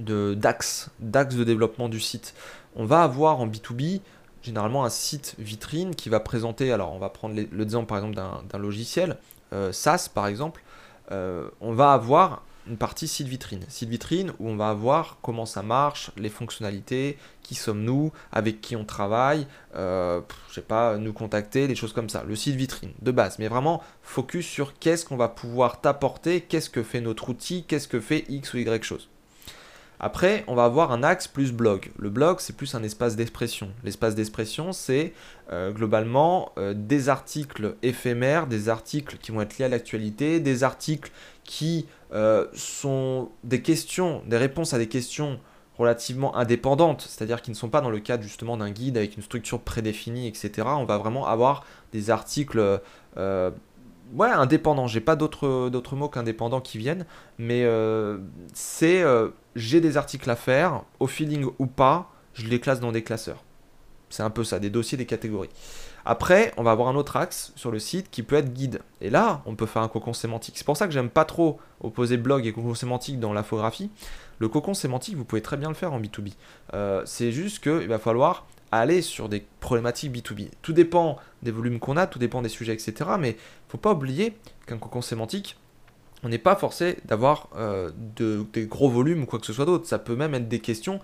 d'axes, 0.00 0.90
d'axes 0.98 1.36
de 1.36 1.44
développement 1.44 1.88
du 1.88 2.00
site. 2.00 2.34
On 2.74 2.84
va 2.84 3.04
avoir 3.04 3.40
en 3.40 3.46
B2B 3.46 4.00
généralement 4.42 4.84
un 4.84 4.90
site 4.90 5.36
vitrine 5.38 5.94
qui 5.94 6.08
va 6.08 6.18
présenter, 6.18 6.72
alors 6.72 6.92
on 6.92 6.98
va 6.98 7.08
prendre 7.08 7.36
l'exemple 7.52 7.86
par 7.86 7.98
exemple 7.98 8.16
d'un 8.16 8.58
logiciel, 8.58 9.16
euh, 9.52 9.70
SaaS 9.70 10.10
par 10.12 10.26
exemple, 10.26 10.64
euh, 11.12 11.48
on 11.60 11.72
va 11.72 11.92
avoir 11.92 12.42
une 12.68 12.76
partie 12.76 13.08
site 13.08 13.28
vitrine. 13.28 13.64
Site 13.68 13.88
vitrine 13.88 14.32
où 14.38 14.48
on 14.48 14.56
va 14.56 14.72
voir 14.74 15.18
comment 15.22 15.46
ça 15.46 15.62
marche, 15.62 16.10
les 16.16 16.28
fonctionnalités, 16.28 17.18
qui 17.42 17.54
sommes-nous, 17.54 18.12
avec 18.32 18.60
qui 18.60 18.76
on 18.76 18.84
travaille, 18.84 19.46
euh, 19.76 20.20
je 20.48 20.54
sais 20.54 20.62
pas, 20.62 20.96
nous 20.96 21.12
contacter, 21.12 21.68
des 21.68 21.74
choses 21.74 21.92
comme 21.92 22.08
ça. 22.08 22.24
Le 22.26 22.36
site 22.36 22.56
vitrine 22.56 22.92
de 23.02 23.10
base, 23.10 23.38
mais 23.38 23.48
vraiment 23.48 23.82
focus 24.02 24.46
sur 24.46 24.78
qu'est-ce 24.78 25.04
qu'on 25.04 25.16
va 25.16 25.28
pouvoir 25.28 25.80
t'apporter, 25.80 26.40
qu'est-ce 26.40 26.70
que 26.70 26.82
fait 26.82 27.00
notre 27.00 27.28
outil, 27.28 27.64
qu'est-ce 27.64 27.88
que 27.88 28.00
fait 28.00 28.24
X 28.28 28.54
ou 28.54 28.58
Y 28.58 28.82
chose. 28.82 29.08
Après, 29.98 30.44
on 30.46 30.54
va 30.54 30.64
avoir 30.64 30.92
un 30.92 31.02
axe 31.02 31.26
plus 31.26 31.52
blog. 31.52 31.90
Le 31.98 32.10
blog, 32.10 32.40
c'est 32.40 32.54
plus 32.54 32.74
un 32.74 32.82
espace 32.82 33.16
d'expression. 33.16 33.70
L'espace 33.82 34.14
d'expression, 34.14 34.72
c'est 34.72 35.14
euh, 35.50 35.72
globalement 35.72 36.52
euh, 36.58 36.74
des 36.76 37.08
articles 37.08 37.76
éphémères, 37.82 38.46
des 38.46 38.68
articles 38.68 39.16
qui 39.18 39.32
vont 39.32 39.40
être 39.40 39.58
liés 39.58 39.64
à 39.64 39.68
l'actualité, 39.68 40.40
des 40.40 40.64
articles 40.64 41.10
qui 41.44 41.86
euh, 42.12 42.46
sont 42.52 43.30
des 43.44 43.62
questions, 43.62 44.22
des 44.26 44.36
réponses 44.36 44.74
à 44.74 44.78
des 44.78 44.88
questions 44.88 45.40
relativement 45.78 46.36
indépendantes, 46.36 47.02
c'est-à-dire 47.02 47.42
qui 47.42 47.50
ne 47.50 47.56
sont 47.56 47.68
pas 47.68 47.80
dans 47.82 47.90
le 47.90 48.00
cadre 48.00 48.22
justement 48.22 48.56
d'un 48.56 48.70
guide 48.70 48.96
avec 48.96 49.16
une 49.16 49.22
structure 49.22 49.60
prédéfinie, 49.60 50.26
etc. 50.26 50.68
On 50.70 50.84
va 50.84 50.96
vraiment 50.96 51.26
avoir 51.26 51.66
des 51.92 52.08
articles 52.08 52.80
ouais, 54.14 54.28
indépendant. 54.28 54.86
J'ai 54.86 55.00
pas 55.00 55.16
d'autres 55.16 55.96
mots 55.96 56.08
qu'indépendant 56.08 56.60
qui 56.60 56.78
viennent, 56.78 57.06
mais 57.38 57.64
euh, 57.64 58.18
c'est 58.54 59.02
euh, 59.02 59.30
j'ai 59.54 59.80
des 59.80 59.96
articles 59.96 60.28
à 60.30 60.36
faire, 60.36 60.82
au 61.00 61.06
feeling 61.06 61.46
ou 61.58 61.66
pas, 61.66 62.10
je 62.34 62.46
les 62.46 62.60
classe 62.60 62.80
dans 62.80 62.92
des 62.92 63.02
classeurs. 63.02 63.42
C'est 64.08 64.22
un 64.22 64.30
peu 64.30 64.44
ça, 64.44 64.58
des 64.58 64.70
dossiers, 64.70 64.96
des 64.96 65.06
catégories. 65.06 65.50
Après, 66.04 66.52
on 66.56 66.62
va 66.62 66.70
avoir 66.70 66.86
un 66.88 66.94
autre 66.94 67.16
axe 67.16 67.52
sur 67.56 67.72
le 67.72 67.80
site 67.80 68.10
qui 68.12 68.22
peut 68.22 68.36
être 68.36 68.52
guide. 68.52 68.80
Et 69.00 69.10
là, 69.10 69.42
on 69.44 69.56
peut 69.56 69.66
faire 69.66 69.82
un 69.82 69.88
cocon 69.88 70.12
sémantique. 70.12 70.56
C'est 70.56 70.64
pour 70.64 70.76
ça 70.76 70.86
que 70.86 70.92
j'aime 70.92 71.10
pas 71.10 71.24
trop 71.24 71.58
opposer 71.80 72.16
blog 72.16 72.46
et 72.46 72.52
cocon 72.52 72.76
sémantique 72.76 73.18
dans 73.18 73.32
l'infographie. 73.32 73.90
Le 74.38 74.48
cocon 74.48 74.72
sémantique, 74.72 75.16
vous 75.16 75.24
pouvez 75.24 75.42
très 75.42 75.56
bien 75.56 75.68
le 75.68 75.74
faire 75.74 75.92
en 75.92 76.00
B2B. 76.00 76.34
Euh, 76.74 77.02
c'est 77.06 77.32
juste 77.32 77.60
qu'il 77.60 77.88
va 77.88 77.98
falloir 77.98 78.46
aller 78.72 79.02
sur 79.02 79.28
des 79.28 79.44
problématiques 79.60 80.12
B2B. 80.12 80.50
Tout 80.62 80.72
dépend 80.72 81.16
des 81.42 81.50
volumes 81.50 81.78
qu'on 81.78 81.96
a, 81.96 82.06
tout 82.06 82.18
dépend 82.18 82.42
des 82.42 82.48
sujets, 82.48 82.72
etc. 82.72 82.94
Mais 83.18 83.36
faut 83.68 83.78
pas 83.78 83.92
oublier 83.92 84.36
qu'un 84.66 84.78
cocon 84.78 85.02
sémantique, 85.02 85.56
on 86.22 86.28
n'est 86.28 86.38
pas 86.38 86.56
forcé 86.56 86.98
d'avoir 87.04 87.48
euh, 87.56 87.90
des 88.16 88.66
gros 88.66 88.88
volumes 88.88 89.22
ou 89.22 89.26
quoi 89.26 89.38
que 89.38 89.46
ce 89.46 89.52
soit 89.52 89.66
d'autre. 89.66 89.86
Ça 89.86 89.98
peut 89.98 90.16
même 90.16 90.34
être 90.34 90.48
des 90.48 90.60
questions 90.60 91.00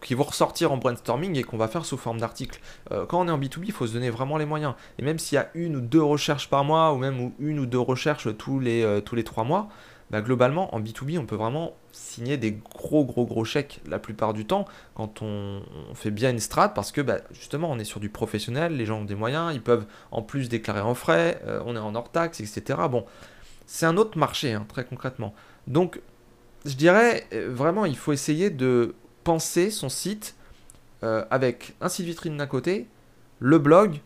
qui 0.00 0.14
vont 0.14 0.22
ressortir 0.22 0.72
en 0.72 0.76
brainstorming 0.76 1.36
et 1.36 1.42
qu'on 1.42 1.56
va 1.56 1.68
faire 1.68 1.84
sous 1.84 1.96
forme 1.96 2.20
d'articles. 2.20 2.60
Euh, 2.92 3.04
quand 3.06 3.20
on 3.20 3.28
est 3.28 3.32
en 3.32 3.38
B2B, 3.38 3.64
il 3.64 3.72
faut 3.72 3.86
se 3.86 3.92
donner 3.92 4.10
vraiment 4.10 4.36
les 4.36 4.46
moyens. 4.46 4.74
Et 4.98 5.02
même 5.02 5.18
s'il 5.18 5.36
y 5.36 5.38
a 5.38 5.50
une 5.54 5.76
ou 5.76 5.80
deux 5.80 6.02
recherches 6.02 6.48
par 6.48 6.64
mois, 6.64 6.92
ou 6.92 6.98
même 6.98 7.32
une 7.40 7.58
ou 7.58 7.66
deux 7.66 7.80
recherches 7.80 8.28
tous 8.36 8.60
les, 8.60 8.82
euh, 8.82 9.00
tous 9.00 9.16
les 9.16 9.24
trois 9.24 9.44
mois, 9.44 9.68
bah, 10.10 10.20
globalement, 10.22 10.74
en 10.74 10.80
B2B, 10.80 11.18
on 11.18 11.26
peut 11.26 11.36
vraiment 11.36 11.76
signer 11.92 12.36
des 12.36 12.52
gros, 12.52 13.04
gros, 13.04 13.24
gros 13.26 13.44
chèques 13.44 13.80
la 13.86 13.98
plupart 13.98 14.32
du 14.32 14.44
temps 14.44 14.66
quand 14.94 15.22
on, 15.22 15.62
fait 15.94 16.10
bien 16.10 16.30
une 16.30 16.40
strat 16.40 16.70
parce 16.70 16.90
que 16.90 17.00
bah, 17.00 17.18
justement, 17.32 17.70
on 17.70 17.78
est 17.78 17.84
sur 17.84 18.00
du 18.00 18.08
professionnel, 18.08 18.76
les 18.76 18.86
gens 18.86 19.00
ont 19.00 19.04
des 19.04 19.14
moyens, 19.14 19.54
ils 19.54 19.62
peuvent 19.62 19.86
en 20.10 20.22
plus 20.22 20.48
déclarer 20.48 20.80
en 20.80 20.94
frais, 20.94 21.40
euh, 21.46 21.62
on 21.64 21.76
est 21.76 21.80
en 21.80 21.94
hors 21.94 22.10
taxe, 22.10 22.40
etc. 22.40 22.80
Bon, 22.90 23.04
c'est 23.66 23.86
un 23.86 23.96
autre 23.96 24.18
marché, 24.18 24.52
hein, 24.52 24.66
très 24.68 24.84
concrètement. 24.84 25.32
Donc, 25.68 26.00
je 26.64 26.74
dirais 26.74 27.26
euh, 27.32 27.48
vraiment, 27.50 27.84
il 27.84 27.96
faut 27.96 28.12
essayer 28.12 28.50
de 28.50 28.94
penser 29.22 29.70
son 29.70 29.88
site 29.88 30.34
euh, 31.04 31.24
avec 31.30 31.74
un 31.80 31.88
site 31.88 32.06
vitrine 32.06 32.36
d'un 32.36 32.46
côté, 32.46 32.88
le 33.38 33.58
blog 33.58 34.00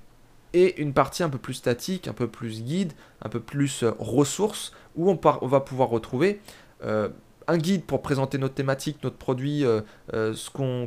et 0.54 0.80
une 0.80 0.94
partie 0.94 1.22
un 1.22 1.28
peu 1.28 1.38
plus 1.38 1.54
statique, 1.54 2.08
un 2.08 2.12
peu 2.14 2.28
plus 2.28 2.62
guide, 2.62 2.92
un 3.20 3.28
peu 3.28 3.40
plus 3.40 3.84
ressources 3.98 4.72
où 4.96 5.10
on, 5.10 5.46
va 5.46 5.60
pouvoir 5.60 5.88
retrouver 5.88 6.40
euh, 6.84 7.08
un 7.46 7.58
guide 7.58 7.84
pour 7.84 8.00
présenter 8.00 8.38
notre 8.38 8.54
thématique, 8.54 9.02
notre 9.02 9.16
produit, 9.16 9.64
euh, 9.64 9.82
euh, 10.14 10.34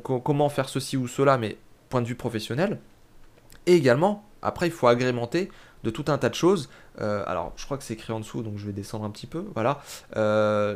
comment 0.01 0.49
faire 0.49 0.69
ceci 0.69 0.97
ou 0.97 1.07
cela, 1.07 1.37
mais 1.37 1.57
point 1.89 2.01
de 2.01 2.07
vue 2.07 2.15
professionnel. 2.15 2.79
Et 3.65 3.75
également, 3.75 4.25
après, 4.41 4.67
il 4.67 4.71
faut 4.71 4.87
agrémenter 4.87 5.51
de 5.83 5.89
tout 5.89 6.05
un 6.07 6.17
tas 6.17 6.29
de 6.29 6.35
choses. 6.35 6.69
alors, 6.97 7.53
je 7.57 7.65
crois 7.65 7.77
que 7.77 7.83
c'est 7.83 7.93
écrit 7.93 8.13
en 8.13 8.19
dessous, 8.19 8.41
donc 8.41 8.57
je 8.57 8.65
vais 8.65 8.71
descendre 8.71 9.05
un 9.05 9.11
petit 9.11 9.27
peu. 9.27 9.45
Voilà. 9.53 9.81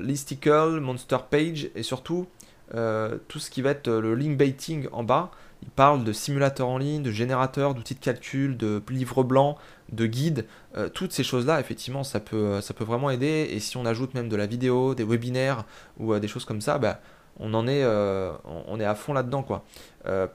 listicle, 0.01 0.79
monster 0.81 1.17
page, 1.29 1.69
et 1.75 1.83
surtout 1.83 2.27
tout 2.69 3.39
ce 3.39 3.50
qui 3.50 3.62
va 3.62 3.71
être 3.71 3.89
le 3.89 4.13
link 4.15 4.38
baiting 4.38 4.88
en 4.91 5.03
bas. 5.03 5.31
Il 5.63 5.70
parle 5.70 6.03
de 6.03 6.12
simulateurs 6.12 6.68
en 6.68 6.77
ligne, 6.77 7.03
de 7.03 7.12
générateurs, 7.12 7.75
d'outils 7.75 7.96
de 7.96 8.00
calcul, 8.00 8.58
de 8.58 8.82
livres 8.89 9.24
blancs, 9.24 9.58
de 9.91 10.06
guides. 10.06 10.46
Euh, 10.75 10.89
toutes 10.89 11.12
ces 11.12 11.24
choses-là, 11.24 11.60
effectivement, 11.60 12.03
ça 12.03 12.20
peut, 12.20 12.36
euh, 12.36 12.62
ça 12.62 12.74
peut 12.74 12.84
vraiment 12.84 13.10
aider. 13.10 13.48
Et 13.51 13.60
si 13.60 13.77
on 13.77 13.86
ajoute 13.86 14.13
même 14.13 14.30
de 14.30 14.36
la 14.36 14.48
vidéo, 14.48 14.96
des 14.96 15.03
webinaires 15.03 15.65
ou 15.98 16.13
euh, 16.13 16.20
des 16.20 16.27
choses 16.27 16.46
comme 16.46 16.62
ça, 16.62 16.77
bah, 16.77 17.00
on 17.39 17.53
en 17.53 17.68
est, 17.68 17.84
on 17.86 18.80
est 18.80 18.86
à 18.86 18.94
fond 18.94 19.13
là-dedans. 19.13 19.41
quoi. 19.41 19.63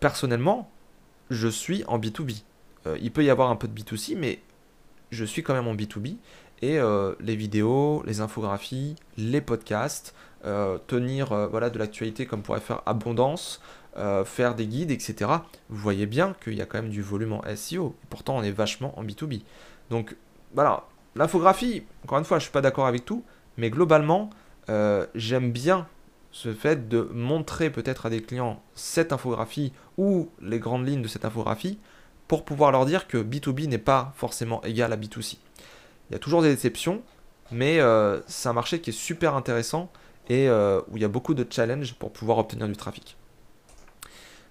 personnellement, 0.00 0.70
je 1.30 1.46
suis 1.46 1.84
en 1.86 1.98
B2B. 1.98 2.42
il 3.00 3.12
peut 3.12 3.22
y 3.22 3.30
avoir 3.30 3.50
un 3.50 3.54
peu 3.54 3.68
de 3.68 3.80
B2C, 3.80 4.16
mais 4.16 4.40
je 5.10 5.24
suis 5.24 5.42
quand 5.42 5.54
même 5.54 5.68
en 5.68 5.74
B2B. 5.74 6.16
Et 6.62 6.78
les 7.20 7.36
vidéos, 7.36 8.02
les 8.06 8.22
infographies, 8.22 8.96
les 9.18 9.42
podcasts, 9.42 10.14
tenir 10.88 11.48
voilà, 11.48 11.70
de 11.70 11.78
l'actualité 11.78 12.26
comme 12.26 12.42
pourrait 12.42 12.60
faire 12.60 12.82
Abondance, 12.86 13.60
euh, 13.98 14.26
faire 14.26 14.54
des 14.54 14.66
guides, 14.66 14.90
etc. 14.90 15.30
Vous 15.70 15.78
voyez 15.78 16.04
bien 16.04 16.34
qu'il 16.44 16.52
y 16.52 16.60
a 16.60 16.66
quand 16.66 16.82
même 16.82 16.90
du 16.90 17.00
volume 17.00 17.32
en 17.32 17.42
SEO. 17.54 17.94
Et 18.02 18.06
pourtant, 18.10 18.36
on 18.36 18.42
est 18.42 18.50
vachement 18.50 18.98
en 18.98 19.04
B2B. 19.04 19.40
Donc, 19.88 20.16
voilà. 20.54 20.84
L'infographie, 21.14 21.82
encore 22.04 22.18
une 22.18 22.24
fois, 22.26 22.38
je 22.38 22.42
ne 22.42 22.44
suis 22.44 22.52
pas 22.52 22.60
d'accord 22.60 22.86
avec 22.86 23.06
tout, 23.06 23.24
mais 23.56 23.70
globalement, 23.70 24.28
euh, 24.68 25.06
j'aime 25.14 25.50
bien 25.50 25.86
ce 26.30 26.52
fait 26.52 26.90
de 26.90 27.08
montrer 27.14 27.70
peut-être 27.70 28.04
à 28.04 28.10
des 28.10 28.20
clients 28.20 28.62
cette 28.74 29.14
infographie 29.14 29.72
ou 29.96 30.28
les 30.42 30.58
grandes 30.58 30.86
lignes 30.86 31.00
de 31.00 31.08
cette 31.08 31.24
infographie 31.24 31.78
pour 32.28 32.44
pouvoir 32.44 32.72
leur 32.72 32.84
dire 32.84 33.08
que 33.08 33.16
B2B 33.16 33.66
n'est 33.66 33.78
pas 33.78 34.12
forcément 34.14 34.62
égal 34.62 34.92
à 34.92 34.98
B2C. 34.98 35.38
Il 36.10 36.12
y 36.12 36.16
a 36.16 36.18
toujours 36.18 36.42
des 36.42 36.52
exceptions, 36.52 37.00
mais 37.50 37.80
euh, 37.80 38.20
c'est 38.26 38.50
un 38.50 38.52
marché 38.52 38.82
qui 38.82 38.90
est 38.90 38.92
super 38.92 39.34
intéressant 39.36 39.90
et 40.28 40.50
où 40.50 40.96
il 40.96 41.00
y 41.00 41.04
a 41.04 41.08
beaucoup 41.08 41.32
de 41.32 41.46
challenges 41.48 41.94
pour 41.94 42.12
pouvoir 42.12 42.36
obtenir 42.38 42.66
du 42.66 42.76
trafic. 42.76 43.16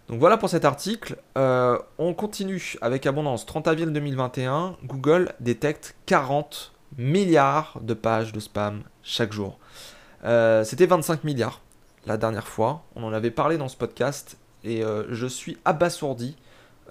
Donc 0.10 0.20
voilà 0.20 0.38
pour 0.38 0.50
cet 0.50 0.66
article. 0.66 1.18
Euh, 1.38 1.80
on 1.98 2.14
continue 2.14 2.76
avec 2.82 3.08
abondance. 3.08 3.46
30 3.46 3.68
avril 3.68 3.92
2021, 3.92 4.78
Google 4.84 5.34
détecte 5.40 5.96
40 6.06 6.74
milliards 6.98 7.80
de 7.82 7.94
pages 7.96 8.32
de 8.32 8.40
spam 8.40 8.84
chaque 9.02 9.34
jour. 9.34 9.58
Euh, 10.24 10.64
c'était 10.64 10.86
25 10.86 11.24
milliards 11.24 11.62
la 12.06 12.18
dernière 12.18 12.48
fois. 12.48 12.84
On 12.96 13.04
en 13.04 13.14
avait 13.14 13.32
parlé 13.32 13.58
dans 13.58 13.68
ce 13.68 13.78
podcast 13.78 14.38
et 14.64 14.84
euh, 14.84 15.06
je 15.10 15.26
suis 15.26 15.58
abasourdi 15.66 16.36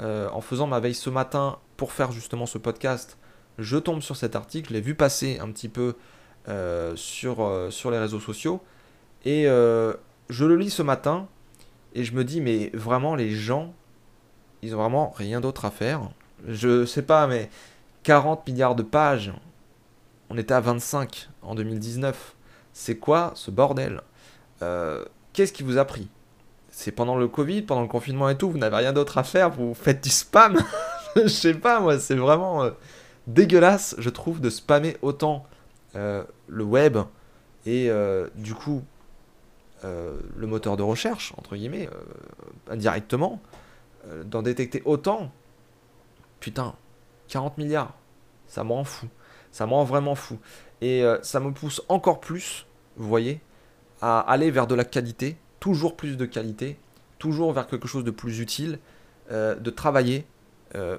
en 0.00 0.40
faisant 0.40 0.66
ma 0.66 0.80
veille 0.80 0.94
ce 0.94 1.08
matin 1.08 1.58
pour 1.76 1.92
faire 1.92 2.10
justement 2.10 2.46
ce 2.46 2.58
podcast. 2.58 3.16
Je 3.58 3.76
tombe 3.76 4.02
sur 4.02 4.16
cet 4.16 4.34
article, 4.34 4.70
je 4.70 4.74
l'ai 4.74 4.80
vu 4.80 4.96
passer 4.96 5.38
un 5.40 5.52
petit 5.52 5.68
peu 5.68 5.94
sur, 6.96 7.68
sur 7.70 7.92
les 7.92 7.98
réseaux 7.98 8.18
sociaux 8.18 8.60
et 9.24 9.44
je 9.44 10.44
le 10.44 10.56
lis 10.56 10.70
ce 10.70 10.82
matin 10.82 11.28
et 11.94 12.04
je 12.04 12.12
me 12.14 12.24
dis, 12.24 12.40
mais 12.40 12.70
vraiment, 12.74 13.14
les 13.14 13.30
gens, 13.30 13.72
ils 14.62 14.74
ont 14.74 14.78
vraiment 14.78 15.10
rien 15.16 15.40
d'autre 15.40 15.64
à 15.64 15.70
faire. 15.70 16.10
Je 16.46 16.84
sais 16.84 17.02
pas, 17.02 17.26
mais 17.26 17.48
40 18.02 18.46
milliards 18.48 18.74
de 18.74 18.82
pages. 18.82 19.32
On 20.28 20.36
était 20.36 20.54
à 20.54 20.60
25 20.60 21.28
en 21.42 21.54
2019. 21.54 22.34
C'est 22.72 22.96
quoi 22.96 23.32
ce 23.36 23.50
bordel? 23.50 24.00
Euh, 24.62 25.04
Qu'est-ce 25.32 25.52
qui 25.52 25.62
vous 25.62 25.78
a 25.78 25.84
pris? 25.84 26.08
C'est 26.70 26.92
pendant 26.92 27.16
le 27.16 27.28
Covid, 27.28 27.62
pendant 27.62 27.82
le 27.82 27.88
confinement 27.88 28.28
et 28.28 28.36
tout, 28.36 28.50
vous 28.50 28.58
n'avez 28.58 28.76
rien 28.76 28.92
d'autre 28.92 29.18
à 29.18 29.22
faire, 29.22 29.50
vous 29.50 29.74
faites 29.74 30.02
du 30.02 30.10
spam? 30.10 30.58
Je 31.16 31.28
sais 31.28 31.54
pas, 31.54 31.78
moi, 31.78 32.00
c'est 32.00 32.16
vraiment 32.16 32.64
euh, 32.64 32.70
dégueulasse, 33.28 33.94
je 33.98 34.10
trouve, 34.10 34.40
de 34.40 34.50
spammer 34.50 34.96
autant 35.00 35.46
euh, 35.94 36.24
le 36.48 36.64
web. 36.64 36.98
Et 37.66 37.90
du 38.34 38.52
coup, 38.52 38.82
le 40.36 40.46
moteur 40.46 40.76
de 40.76 40.82
recherche, 40.82 41.32
entre 41.36 41.56
guillemets, 41.56 41.88
euh, 41.92 42.72
indirectement, 42.72 43.40
euh, 44.06 44.24
d'en 44.24 44.42
détecter 44.42 44.82
autant, 44.84 45.30
putain, 46.40 46.74
40 47.28 47.58
milliards, 47.58 47.94
ça 48.46 48.64
me 48.64 48.72
rend 48.72 48.84
fou. 48.84 49.08
Ça 49.50 49.66
me 49.66 49.72
rend 49.72 49.84
vraiment 49.84 50.14
fou. 50.14 50.38
Et 50.80 51.04
ça 51.22 51.38
me 51.40 51.52
pousse 51.52 51.80
encore 51.88 52.20
plus, 52.20 52.66
vous 52.96 53.08
voyez, 53.08 53.40
à 54.02 54.18
aller 54.18 54.50
vers 54.50 54.66
de 54.66 54.74
la 54.74 54.84
qualité, 54.84 55.38
toujours 55.60 55.96
plus 55.96 56.16
de 56.16 56.26
qualité, 56.26 56.76
toujours 57.18 57.52
vers 57.52 57.68
quelque 57.68 57.86
chose 57.86 58.04
de 58.04 58.10
plus 58.10 58.40
utile, 58.40 58.80
de 59.30 59.70
travailler, 59.70 60.26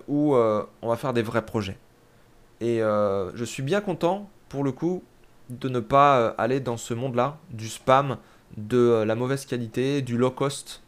où 0.07 0.35
on 0.35 0.87
va 0.87 0.95
faire 0.95 1.11
des 1.13 1.21
vrais 1.21 1.45
projets. 1.45 1.77
Et 2.61 2.79
je 2.79 3.43
suis 3.43 3.61
bien 3.61 3.81
content, 3.81 4.29
pour 4.49 4.63
le 4.63 4.71
coup, 4.71 5.03
de 5.49 5.67
ne 5.69 5.81
pas 5.81 6.29
aller 6.37 6.61
dans 6.61 6.77
ce 6.77 6.93
monde-là, 6.93 7.37
du 7.51 7.67
spam, 7.67 8.17
de 8.57 8.77
euh, 8.77 9.05
la 9.05 9.15
mauvaise 9.15 9.45
qualité, 9.45 10.01
du 10.01 10.17
low 10.17 10.31
cost, 10.31 10.81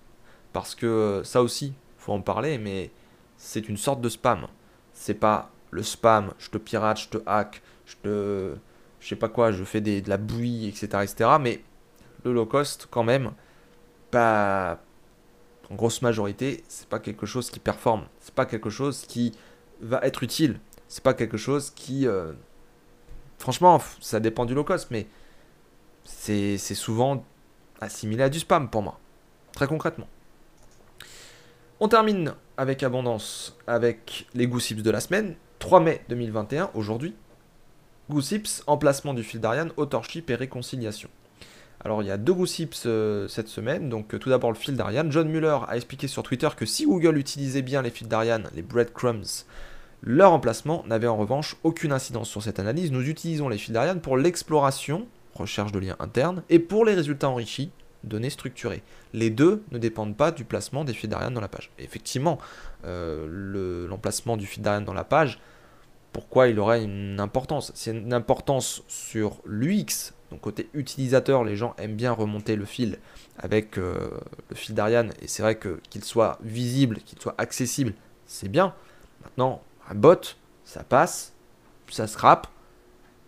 parce 0.54 0.76
que 0.76 0.86
euh, 0.86 1.24
ça 1.24 1.42
aussi, 1.42 1.74
faut 1.98 2.14
en 2.14 2.22
parler, 2.22 2.58
mais 2.58 2.92
c'est 3.38 3.68
une 3.70 3.78
sorte 3.78 4.02
de 4.02 4.10
spam. 4.10 4.48
C'est 4.94 5.14
pas 5.14 5.52
le 5.72 5.84
spam, 5.84 6.34
je 6.40 6.50
te 6.50 6.58
pirate, 6.58 6.98
je 7.00 7.10
te 7.10 7.18
hack, 7.26 7.62
je 7.86 7.96
te. 8.04 8.56
Je 9.00 9.08
sais 9.10 9.16
pas 9.16 9.30
quoi, 9.30 9.52
je 9.52 9.64
fais 9.64 9.80
des, 9.80 10.02
de 10.02 10.10
la 10.10 10.18
bouillie, 10.18 10.68
etc., 10.68 10.88
etc. 11.04 11.30
Mais 11.40 11.64
le 12.24 12.34
low 12.34 12.46
cost, 12.46 12.88
quand 12.90 13.04
même, 13.04 13.32
pas. 14.12 14.80
En 15.70 15.76
grosse 15.76 16.02
majorité, 16.02 16.64
c'est 16.70 16.88
pas 16.88 17.00
quelque 17.00 17.26
chose 17.26 17.50
qui 17.50 17.60
performe. 17.60 18.06
C'est 18.22 18.34
pas 18.34 18.46
quelque 18.46 18.70
chose 18.70 19.02
qui 19.02 19.34
va 19.82 20.00
être 20.04 20.24
utile. 20.24 20.60
C'est 20.88 21.04
pas 21.04 21.14
quelque 21.14 21.38
chose 21.38 21.72
qui. 21.72 22.08
Euh, 22.08 22.32
franchement, 23.38 23.82
ça 24.00 24.20
dépend 24.22 24.46
du 24.46 24.54
low 24.54 24.64
cost, 24.64 24.90
mais 24.92 25.08
c'est 26.06 26.58
souvent 26.58 27.26
assimilé 27.82 28.24
à 28.24 28.30
du 28.30 28.40
spam 28.40 28.70
pour 28.70 28.82
moi. 28.82 29.00
Très 29.54 29.68
concrètement. 29.68 30.08
On 31.80 31.88
termine 31.88 32.34
avec 32.58 32.82
abondance 32.82 33.56
avec 33.68 34.28
les 34.34 34.48
Goosips 34.48 34.82
de 34.82 34.92
la 34.92 35.00
semaine. 35.00 35.36
3 35.60 35.80
mai 35.80 36.02
2021, 36.10 36.72
aujourd'hui. 36.74 37.16
Goosips, 38.10 38.64
emplacement 38.68 39.14
du 39.14 39.24
fil 39.24 39.40
d'Ariane, 39.40 39.72
authorship 39.78 40.30
et 40.30 40.36
réconciliation. 40.36 41.10
Alors 41.84 42.02
il 42.02 42.08
y 42.08 42.12
a 42.12 42.18
deux 42.18 42.34
Goosips 42.34 42.84
euh, 42.86 43.28
cette 43.28 43.48
semaine. 43.48 43.90
Donc 43.90 44.14
euh, 44.14 44.20
tout 44.20 44.30
d'abord 44.30 44.52
le 44.52 44.58
fil 44.58 44.76
d'Ariane. 44.76 45.12
John 45.12 45.30
Muller 45.30 45.58
a 45.68 45.76
expliqué 45.76 46.08
sur 46.08 46.24
Twitter 46.24 46.50
que 46.56 46.66
si 46.66 46.86
Google 46.86 47.18
utilisait 47.18 47.62
bien 47.62 47.82
les 47.82 47.92
fils 47.92 48.08
d'Ariane, 48.08 48.50
les 48.56 48.62
breadcrumbs, 48.62 49.46
Leur 50.02 50.32
emplacement 50.32 50.84
n'avait 50.88 51.08
en 51.08 51.18
revanche 51.18 51.58
aucune 51.64 51.92
incidence 51.92 52.30
sur 52.30 52.42
cette 52.42 52.60
analyse. 52.60 52.92
Nous 52.92 53.08
utilisons 53.08 53.50
les 53.50 53.58
fils 53.58 53.72
d'Ariane 53.72 54.02
pour 54.02 54.18
l'exploration, 54.18 55.08
recherche 55.38 55.72
de 55.72 55.80
liens 55.80 55.96
internes, 56.00 56.44
et 56.50 56.60
pour 56.60 56.86
les 56.86 56.94
résultats 56.94 57.30
enrichis, 57.30 57.72
données 58.04 58.30
structurées. 58.30 58.84
Les 59.14 59.30
deux 59.30 59.64
ne 59.72 59.78
dépendent 59.78 60.16
pas 60.16 60.32
du 60.32 60.44
placement 60.44 60.84
des 60.84 60.94
fils 60.94 61.10
d'Ariane 61.10 61.34
dans 61.34 61.42
la 61.42 61.48
page. 61.48 61.72
effectivement, 61.80 62.38
euh, 62.86 63.88
l'emplacement 63.88 64.38
du 64.38 64.46
fil 64.46 64.64
d'Ariane 64.64 64.86
dans 64.86 64.94
la 64.94 65.04
page, 65.04 65.40
pourquoi 66.14 66.48
il 66.48 66.60
aurait 66.60 66.84
une 66.84 67.20
importance? 67.20 67.72
C'est 67.76 67.92
une 67.92 68.14
importance 68.14 68.84
sur 68.88 69.40
l'UX, 69.46 70.14
donc 70.32 70.42
côté 70.42 70.70
utilisateur, 70.74 71.44
les 71.44 71.56
gens 71.56 71.76
aiment 71.78 71.96
bien 71.96 72.12
remonter 72.12 72.56
le 72.56 72.66
fil 72.66 72.98
avec 73.38 73.78
euh, 73.78 74.10
le 74.50 74.56
fil 74.56 74.74
d'Ariane, 74.74 75.12
et 75.22 75.28
c'est 75.28 75.44
vrai 75.44 75.56
que 75.56 75.80
qu'il 75.90 76.04
soit 76.04 76.40
visible, 76.42 76.98
qu'il 77.06 77.20
soit 77.20 77.36
accessible, 77.38 77.94
c'est 78.26 78.50
bien. 78.50 78.74
Maintenant, 79.24 79.62
un 79.90 79.96
bot, 79.96 80.36
ça 80.66 80.84
passe, 80.84 81.34
ça 81.90 82.08
scrape, 82.08 82.48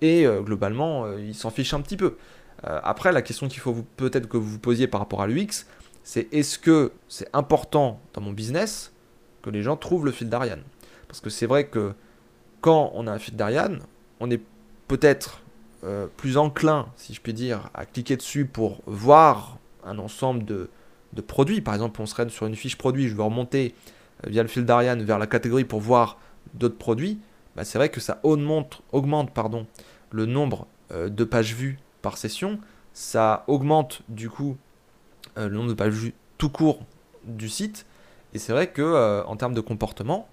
et 0.01 0.25
euh, 0.25 0.41
globalement, 0.41 1.05
euh, 1.05 1.21
il 1.21 1.35
s'en 1.35 1.49
fiche 1.49 1.73
un 1.73 1.81
petit 1.81 1.97
peu. 1.97 2.15
après, 2.63 3.11
la 3.11 3.21
question 3.21 3.47
qu'il 3.47 3.61
faut 3.61 3.85
peut-être 3.95 4.27
que 4.27 4.37
vous 4.37 4.49
vous 4.49 4.59
posiez 4.59 4.87
par 4.87 4.99
rapport 4.99 5.21
à 5.21 5.27
l'UX, 5.27 5.65
c'est 6.03 6.27
est-ce 6.33 6.59
que 6.59 6.91
c'est 7.07 7.29
important 7.33 8.01
dans 8.13 8.21
mon 8.21 8.31
business 8.31 8.91
que 9.41 9.49
les 9.49 9.61
gens 9.61 9.77
trouvent 9.77 10.05
le 10.05 10.11
fil 10.11 10.29
d'Ariane? 10.29 10.63
Parce 11.07 11.21
que 11.21 11.29
c'est 11.29 11.45
vrai 11.45 11.67
que 11.67 11.93
quand 12.61 12.91
on 12.95 13.07
a 13.07 13.11
un 13.11 13.19
fil 13.19 13.35
d'Ariane, 13.35 13.79
on 14.19 14.29
est 14.29 14.41
peut-être 14.87 15.41
euh, 15.85 16.07
plus 16.17 16.35
enclin, 16.35 16.87
si 16.97 17.13
je 17.13 17.21
puis 17.21 17.33
dire, 17.33 17.69
à 17.73 17.85
cliquer 17.85 18.17
dessus 18.17 18.45
pour 18.45 18.81
voir 18.85 19.59
un 19.85 19.97
ensemble 19.97 20.43
de, 20.43 20.69
produits. 21.25 21.61
Par 21.61 21.73
exemple, 21.73 22.01
on 22.01 22.05
serait 22.05 22.27
sur 22.29 22.45
une 22.45 22.55
fiche 22.55 22.77
produit, 22.77 23.07
je 23.07 23.15
veux 23.15 23.23
remonter 23.23 23.73
euh, 24.25 24.29
via 24.29 24.41
le 24.41 24.49
fil 24.49 24.65
d'Ariane 24.65 25.03
vers 25.03 25.17
la 25.17 25.27
catégorie 25.27 25.63
pour 25.63 25.79
voir 25.79 26.17
d'autres 26.53 26.77
produits. 26.77 27.19
Bah, 27.59 27.65
c'est 27.65 27.77
vrai 27.77 27.89
que 27.89 27.99
ça 27.99 28.21
augmente, 28.23 28.83
augmente 28.93 29.33
pardon, 29.33 29.67
le 30.11 30.25
nombre 30.25 30.65
euh, 30.93 31.09
de 31.09 31.25
pages 31.25 31.53
vues 31.53 31.77
par 32.01 32.15
session. 32.15 32.57
Ça 32.93 33.43
augmente 33.47 34.01
du 34.07 34.29
coup 34.29 34.55
le 35.35 35.49
nombre 35.49 35.67
de 35.67 35.73
pages 35.73 35.91
vues 35.91 36.13
tout 36.37 36.49
court 36.49 36.85
du 37.25 37.49
site. 37.49 37.85
Et 38.33 38.39
c'est 38.39 38.53
vrai 38.53 38.67
que 38.67 39.25
en 39.25 39.35
termes 39.35 39.53
de 39.53 39.59
comportement, 39.59 40.29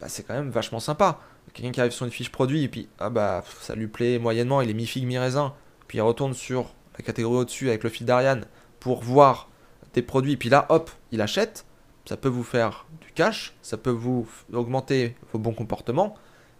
bah, 0.00 0.08
c'est 0.08 0.22
quand 0.22 0.32
même 0.32 0.48
vachement 0.48 0.80
sympa. 0.80 1.20
Quelqu'un 1.52 1.72
qui 1.72 1.80
arrive 1.80 1.92
sur 1.92 2.06
une 2.06 2.10
fiche 2.10 2.32
produit 2.32 2.64
et 2.64 2.68
puis 2.68 2.88
ah 2.98 3.10
bah 3.10 3.44
ça 3.60 3.74
lui 3.74 3.86
plaît 3.86 4.18
moyennement, 4.18 4.62
il 4.62 4.70
est 4.70 4.74
mi-figue, 4.74 5.04
mi-raisin, 5.04 5.52
puis 5.88 5.98
il 5.98 6.00
retourne 6.00 6.32
sur 6.32 6.72
la 6.96 7.04
catégorie 7.04 7.36
au-dessus 7.36 7.68
avec 7.68 7.84
le 7.84 7.90
fil 7.90 8.06
d'Ariane 8.06 8.46
pour 8.80 9.02
voir 9.02 9.50
des 9.92 10.00
produits, 10.00 10.38
puis 10.38 10.48
là 10.48 10.64
hop, 10.70 10.90
il 11.10 11.20
achète, 11.20 11.66
ça 12.06 12.16
peut 12.16 12.30
vous 12.30 12.44
faire 12.44 12.86
du 13.02 13.12
cash, 13.12 13.52
ça 13.60 13.76
peut 13.76 13.90
vous 13.90 14.26
augmenter 14.54 15.14
vos 15.34 15.38
bons 15.38 15.52
comportements, 15.52 16.16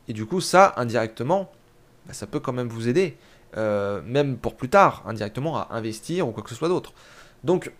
et 0.09 0.12
du 0.12 0.26
coup 0.26 0.40
ça 0.40 0.75
indirectement, 0.76 1.50
bah, 2.06 2.12
ça 2.12 2.26
peut 2.26 2.40
quand 2.40 2.52
même 2.52 2.68
vous 2.68 2.88
aider, 2.88 3.16
euh, 3.56 4.00
même 4.04 4.37
pour 4.37 4.56
plus 4.56 4.68
tard, 4.68 5.02
indirectement 5.06 5.56
à 5.56 5.68
investir 5.71 6.28
ou 6.28 6.32
quoi 6.32 6.42
que 6.42 6.50
ce 6.50 6.54
soit 6.54 6.68
d'autre. 6.68 6.92
Donc 7.44 7.73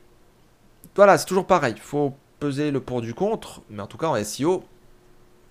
voilà, 0.95 1.19
c'est 1.19 1.27
toujours 1.27 1.47
pareil, 1.47 1.75
il 1.77 1.83
faut 1.83 2.15
peser 2.41 2.71
le 2.71 2.81
pour 2.81 3.01
du 3.01 3.15
contre, 3.15 3.63
mais 3.71 3.83
en 3.83 3.87
tout 3.87 3.99
cas 3.99 4.09
en 4.09 4.23
SEO, 4.23 4.65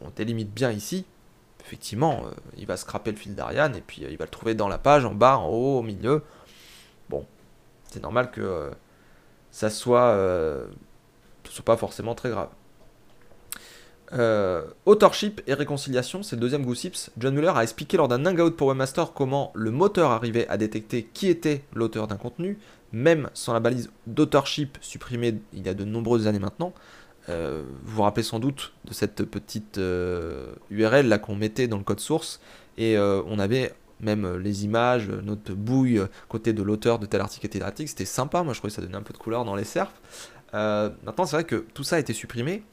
on 0.01 0.09
délimite 0.09 0.53
bien 0.53 0.71
ici 0.71 1.05
effectivement, 1.63 2.23
euh, 2.25 2.31
il 2.57 2.65
va 2.65 2.75
scraper 2.75 3.11
le 3.11 3.17
fil 3.17 3.35
d'Ariane 3.35 3.75
et 3.75 3.81
puis 3.81 4.03
euh, 4.03 4.09
il 4.09 4.17
va 4.17 4.25
le 4.25 4.31
trouver 4.31 4.55
dans 4.55 4.67
la 4.67 4.79
page, 4.79 5.05
en 5.05 5.13
bas, 5.13 5.37
en 5.37 5.47
haut, 5.47 5.77
au 5.77 5.83
milieu. 5.83 6.23
Bon, 7.07 7.25
c'est 7.85 8.01
normal 8.01 8.31
que 8.31 8.71
ça 9.51 9.69
soit, 9.69 10.17
soit 11.43 11.65
pas 11.65 11.77
forcément 11.77 12.15
très 12.15 12.29
grave. 12.29 12.49
Authorship 14.85 15.41
et 15.47 15.53
réconciliation, 15.53 16.23
c'est 16.23 16.35
le 16.35 16.41
deuxième 16.41 16.65
Goosips. 16.65 17.11
John 17.17 17.33
Muller 17.33 17.53
a 17.55 17.63
expliqué 17.63 17.97
lors 17.97 18.07
d'un 18.07 18.25
hangout 18.25 18.51
pour 18.51 18.67
Webmaster 18.67 19.13
comment 19.13 19.51
le 19.55 19.71
moteur 19.71 20.11
arrivait 20.11 20.47
à 20.47 20.57
détecter 20.57 21.07
qui 21.13 21.27
était 21.27 21.63
l'auteur 21.73 22.07
d'un 22.07 22.17
contenu, 22.17 22.57
même 22.91 23.29
sans 23.33 23.53
la 23.53 23.59
balise 23.59 23.89
d'authorship 24.07 24.77
supprimée 24.81 25.35
il 25.53 25.65
y 25.65 25.69
a 25.69 25.73
de 25.73 25.85
nombreuses 25.85 26.27
années 26.27 26.39
maintenant. 26.39 26.73
Euh, 27.29 27.63
vous 27.83 27.97
vous 27.97 28.01
rappelez 28.01 28.23
sans 28.23 28.39
doute 28.39 28.73
de 28.85 28.93
cette 28.93 29.23
petite 29.23 29.77
URL 29.77 31.05
euh, 31.05 31.09
là 31.09 31.19
qu'on 31.19 31.35
mettait 31.35 31.67
dans 31.67 31.77
le 31.77 31.83
code 31.83 31.99
source 31.99 32.39
et 32.77 32.97
euh, 32.97 33.21
on 33.27 33.37
avait 33.37 33.73
même 33.99 34.37
les 34.37 34.65
images, 34.65 35.09
notre 35.09 35.53
bouille 35.53 36.01
côté 36.27 36.53
de 36.53 36.63
l'auteur 36.63 36.97
de 36.97 37.05
tel 37.05 37.21
article 37.21 37.45
et 37.45 37.49
tel 37.49 37.61
article, 37.61 37.87
c'était 37.87 38.05
sympa, 38.05 38.41
moi 38.41 38.53
je 38.53 38.59
trouvais 38.59 38.71
que 38.71 38.75
ça 38.75 38.81
donnait 38.81 38.97
un 38.97 39.03
peu 39.03 39.13
de 39.13 39.19
couleur 39.19 39.45
dans 39.45 39.55
les 39.55 39.63
serfs. 39.63 39.93
maintenant 40.53 41.25
c'est 41.25 41.35
vrai 41.35 41.43
que 41.43 41.67
tout 41.75 41.83
ça 41.83 41.97
a 41.97 41.99
été 41.99 42.11
supprimé 42.11 42.63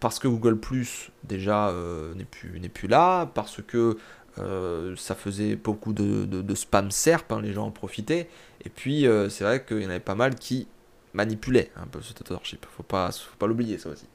parce 0.00 0.18
que 0.18 0.28
Google 0.28 0.58
Plus 0.58 1.10
déjà 1.24 1.72
n'est 2.14 2.24
plus, 2.24 2.60
plus 2.68 2.88
là, 2.88 3.26
parce 3.26 3.62
que 3.62 3.96
ça 4.36 5.14
faisait 5.14 5.56
beaucoup 5.56 5.92
de, 5.92 6.54
spam 6.54 6.90
SERP, 6.90 7.32
hein, 7.32 7.40
les 7.42 7.52
gens 7.52 7.66
en 7.66 7.70
profitaient, 7.70 8.28
et 8.64 8.68
puis 8.68 9.06
c'est 9.30 9.44
vrai 9.44 9.64
qu'il 9.64 9.82
y 9.82 9.86
en 9.86 9.90
avait 9.90 10.00
pas 10.00 10.14
mal 10.14 10.34
qui 10.34 10.68
manipulait 11.14 11.72
un 11.76 11.86
peu 11.86 12.02
cet 12.02 12.20
authorship. 12.20 12.66
Faut 12.76 12.82
pas, 12.82 13.10
faut 13.10 13.36
pas 13.38 13.46
l'oublier 13.46 13.78
ça 13.78 13.88
aussi. 13.88 14.06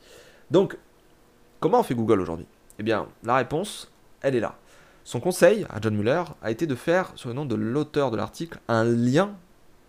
Donc, 0.52 0.78
comment 1.60 1.84
fait 1.84 1.96
Google 1.96 2.22
aujourd'hui? 2.22 2.48
Eh 2.80 2.84
bien, 2.84 3.08
la 3.24 3.36
réponse, 3.36 3.92
elle 4.22 4.36
est 4.36 4.40
là. 4.40 4.58
Son 5.04 5.20
conseil 5.20 5.66
à 5.70 5.82
John 5.82 5.96
Muller 5.96 6.24
a 6.42 6.52
été 6.52 6.68
de 6.68 6.76
faire, 6.76 7.12
sur 7.16 7.30
le 7.30 7.36
nom 7.36 7.46
de 7.46 7.56
l'auteur 7.56 8.12
de 8.12 8.18
l'article, 8.18 8.60
un 8.68 8.84
lien 8.84 9.36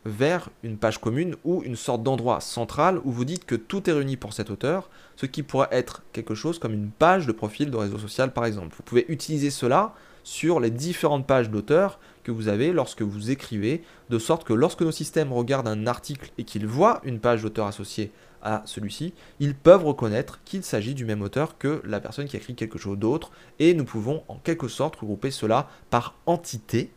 vers 0.05 0.51
une 0.63 0.79
page 0.79 0.99
commune 0.99 1.37
ou 1.45 1.63
une 1.63 1.77
sorte 1.77 2.03
d'endroit 2.03 2.41
central 2.41 3.01
où 3.05 3.13
vous 3.13 3.25
dites 3.25 3.45
que 3.45 3.55
tout 3.55 3.89
est 3.89 3.93
réuni 3.93 4.17
pour 4.17 4.33
cet 4.33 4.51
auteur, 4.51 4.91
ce 5.17 5.27
qui 5.27 5.43
pourrait 5.43 5.69
être 5.71 6.03
quelque 6.13 6.35
chose 6.35 6.59
comme 6.59 6.73
une 6.73 6.91
page 6.91 7.27
de 7.27 7.33
profil 7.33 7.71
de 7.71 7.77
réseau 7.77 7.99
social 7.99 8.33
par 8.33 8.45
exemple. 8.45 8.75
Vous 8.77 8.83
pouvez 8.83 9.05
utiliser 9.09 9.51
cela 9.51 9.95
sur 10.25 10.61
les 10.61 10.71
différentes 10.71 11.27
pages 11.27 11.51
d'auteur 11.51 11.99
que 12.25 12.31
vous 12.33 12.49
avez 12.49 12.73
lorsque 12.73 13.03
vous 13.03 13.31
écrivez, 13.31 13.83
de 14.11 14.19
sorte 14.19 14.45
que 14.45 14.53
lorsque 14.53 14.83
nos 14.83 14.93
systèmes 14.93 15.33
regardent 15.33 15.69
un 15.69 15.87
article 15.87 16.31
et 16.39 16.45
qu'ils 16.45 16.67
voient 16.67 17.01
une 17.05 17.19
page 17.19 17.43
d'auteur 17.43 17.67
associée 17.67 18.13
à 18.43 18.63
celui-ci, 18.65 19.15
ils 19.41 19.55
peuvent 19.55 19.85
reconnaître 19.85 20.41
qu'il 20.45 20.65
s'agit 20.65 20.95
du 20.95 21.05
même 21.05 21.23
auteur 21.23 21.59
que 21.59 21.81
la 21.85 22.01
personne 22.01 22.27
qui 22.27 22.37
a 22.37 22.41
écrit 22.41 22.55
quelque 22.55 22.79
chose 22.79 22.99
d'autre, 22.99 23.31
et 23.61 23.75
nous 23.75 23.85
pouvons 23.85 24.25
en 24.29 24.37
quelque 24.37 24.69
sorte 24.69 24.97
regrouper 24.97 25.31
cela 25.31 25.69
par 25.91 26.17
entité. 26.27 26.91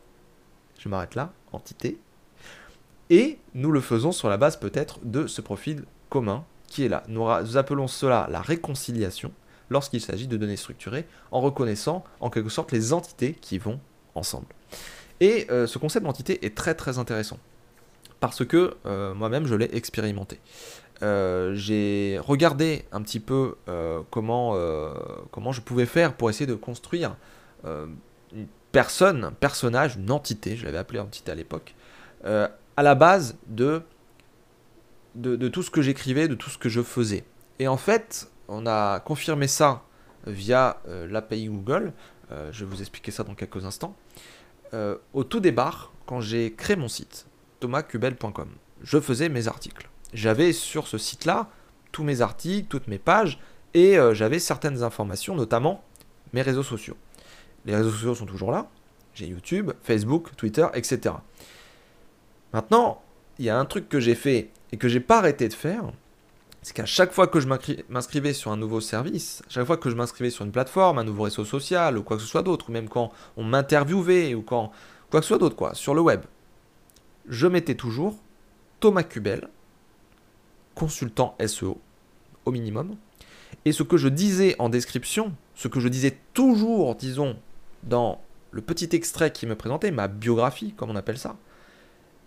Je 0.80 0.89
m'arrête 0.89 1.15
là, 1.15 1.32
entité. 1.52 2.00
Et 3.10 3.38
nous 3.54 3.72
le 3.72 3.82
faisons 3.82 4.12
sur 4.12 4.30
la 4.30 4.38
base 4.38 4.58
peut-être 4.58 5.00
de 5.04 5.28
ce 5.28 5.41
profil 5.41 5.84
commun 6.10 6.44
qui 6.68 6.84
est 6.84 6.89
là. 6.89 7.04
Nous 7.08 7.58
appelons 7.58 7.88
cela 7.88 8.28
la 8.32 8.41
réconciliation 8.41 9.32
lorsqu'il 9.70 10.02
s'agit 10.02 10.28
de 10.28 10.38
données 10.38 10.58
structurées, 10.58 11.06
en 11.32 11.41
reconnaissant 11.41 12.04
en 12.20 12.30
quelque 12.30 12.50
sorte 12.50 12.72
les 12.72 12.94
entités 12.94 13.34
qui 13.34 13.58
vont 13.58 13.80
ensemble. 14.13 14.48
Et 15.20 15.48
euh, 15.50 15.68
ce 15.68 15.78
concept 15.78 16.06
d'entité 16.06 16.46
est 16.46 16.56
très 16.56 16.76
très 16.76 16.98
intéressant, 16.98 17.39
parce 18.20 18.46
que 18.46 18.76
euh, 18.86 19.13
moi-même 19.13 19.48
je 19.48 19.56
l'ai 19.56 19.76
expérimenté. 19.76 20.39
Euh, 21.02 21.54
j'ai 21.56 22.20
regardé 22.22 22.86
un 22.91 23.02
petit 23.02 23.20
peu 23.20 23.56
comment, 24.12 24.58
comment 25.32 25.52
je 25.52 25.62
pouvais 25.62 25.86
faire 25.86 26.13
pour 26.13 26.30
essayer 26.30 26.48
de 26.48 26.56
construire 26.56 27.15
une 27.63 28.48
personne, 28.72 29.24
un 29.24 29.32
personnage, 29.32 29.96
une 29.96 30.12
entité, 30.12 30.56
je 30.56 30.65
l'avais 30.65 30.78
appelé 30.78 31.00
entité 31.00 31.32
à 31.32 31.36
l'époque, 31.36 31.76
à 32.77 32.83
la 32.83 32.95
base 32.95 33.38
de, 33.47 33.81
tout 35.49 35.63
ce 35.63 35.71
que 35.71 35.81
j'écrivais, 35.81 36.27
de 36.27 36.35
tout 36.35 36.49
ce 36.49 36.57
que 36.57 36.69
je 36.69 36.81
faisais. 36.81 37.23
Et 37.59 37.67
en 37.67 37.77
fait, 37.77 38.29
on 38.47 38.65
a 38.65 38.99
confirmé 38.99 39.47
ça 39.47 39.83
via 40.27 40.81
l'API 41.09 41.47
Google. 41.47 41.93
je 42.29 42.65
vais 42.65 42.69
vous 42.69 42.81
expliquer 42.81 43.11
ça 43.11 43.23
dans 43.23 43.35
quelques 43.35 43.65
instants. 43.65 43.95
Euh, 44.73 44.97
au 45.13 45.23
tout 45.23 45.39
départ, 45.39 45.93
quand 46.05 46.19
j'ai 46.19 46.53
créé 46.53 46.75
mon 46.75 46.88
site, 46.88 47.27
thomascubel.com, 47.59 48.49
je 48.81 48.99
faisais 48.99 49.29
mes 49.29 49.47
articles. 49.47 49.89
J'avais 50.13 50.53
sur 50.53 50.88
ce 50.88 50.97
site-là 50.97 51.49
tous 51.91 52.03
mes 52.03 52.21
articles, 52.21 52.67
toutes 52.67 52.88
mes 52.88 52.99
pages, 52.99 53.39
et 53.73 53.97
euh, 53.97 54.13
j'avais 54.13 54.39
certaines 54.39 54.83
informations, 54.83 55.35
notamment 55.35 55.83
mes 56.33 56.41
réseaux 56.41 56.63
sociaux. 56.63 56.97
Les 57.65 57.75
réseaux 57.75 57.91
sociaux 57.91 58.15
sont 58.15 58.25
toujours 58.25 58.51
là. 58.51 58.67
J'ai 59.13 59.27
YouTube, 59.27 59.71
Facebook, 59.81 60.35
Twitter, 60.35 60.67
etc. 60.73 61.15
Maintenant, 62.53 63.01
il 63.39 63.45
y 63.45 63.49
a 63.49 63.58
un 63.58 63.65
truc 63.65 63.89
que 63.89 63.99
j'ai 63.99 64.15
fait 64.15 64.49
et 64.71 64.77
que 64.77 64.88
j'ai 64.88 64.99
pas 64.99 65.19
arrêté 65.19 65.47
de 65.47 65.53
faire, 65.53 65.91
c'est 66.62 66.73
qu'à 66.73 66.86
chaque 66.86 67.12
fois 67.12 67.27
que 67.27 67.39
je 67.39 67.47
m'inscrivais 67.89 68.34
sur 68.34 68.51
un 68.51 68.58
nouveau 68.58 68.81
service, 68.81 69.43
à 69.47 69.49
chaque 69.51 69.65
fois 69.65 69.77
que 69.77 69.89
je 69.89 69.95
m'inscrivais 69.95 70.31
sur 70.31 70.45
une 70.45 70.51
plateforme, 70.51 70.97
un 70.97 71.03
nouveau 71.03 71.23
réseau 71.23 71.45
social 71.45 71.97
ou 71.97 72.03
quoi 72.03 72.17
que 72.17 72.23
ce 72.23 72.29
soit 72.29 72.41
d'autre, 72.41 72.69
ou 72.69 72.71
même 72.71 72.89
quand 72.89 73.12
on 73.38 73.43
m'interviewait 73.43 74.34
ou 74.34 74.41
quand 74.41 74.71
quoi 75.12 75.19
que 75.19 75.25
ce 75.25 75.29
soit 75.29 75.38
d'autre, 75.38 75.55
quoi, 75.55 75.75
sur 75.75 75.93
le 75.93 76.01
web, 76.01 76.21
je 77.27 77.47
mettais 77.47 77.75
toujours 77.75 78.17
Thomas 78.79 79.03
Cubel, 79.03 79.49
consultant 80.73 81.36
SEO, 81.45 81.79
au 82.45 82.51
minimum. 82.51 82.95
Et 83.65 83.71
ce 83.71 83.84
que 83.84 83.97
je 83.97 84.08
disais 84.08 84.55
en 84.60 84.69
description, 84.69 85.34
ce 85.53 85.67
que 85.67 85.79
je 85.79 85.88
disais 85.88 86.17
toujours, 86.34 86.95
disons, 86.95 87.38
dans 87.84 88.21
le 88.51 88.62
petit 88.62 88.89
extrait 88.93 89.31
qui 89.31 89.45
me 89.45 89.55
présentait, 89.55 89.91
ma 89.91 90.08
biographie, 90.08 90.73
comme 90.75 90.89
on 90.89 90.95
appelle 90.95 91.17
ça, 91.17 91.36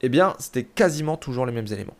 eh 0.03 0.09
bien, 0.09 0.35
c'était 0.39 0.65
quasiment 0.65 1.17
toujours 1.17 1.47
les 1.47 1.53
mêmes 1.53 1.67
éléments. 1.67 1.97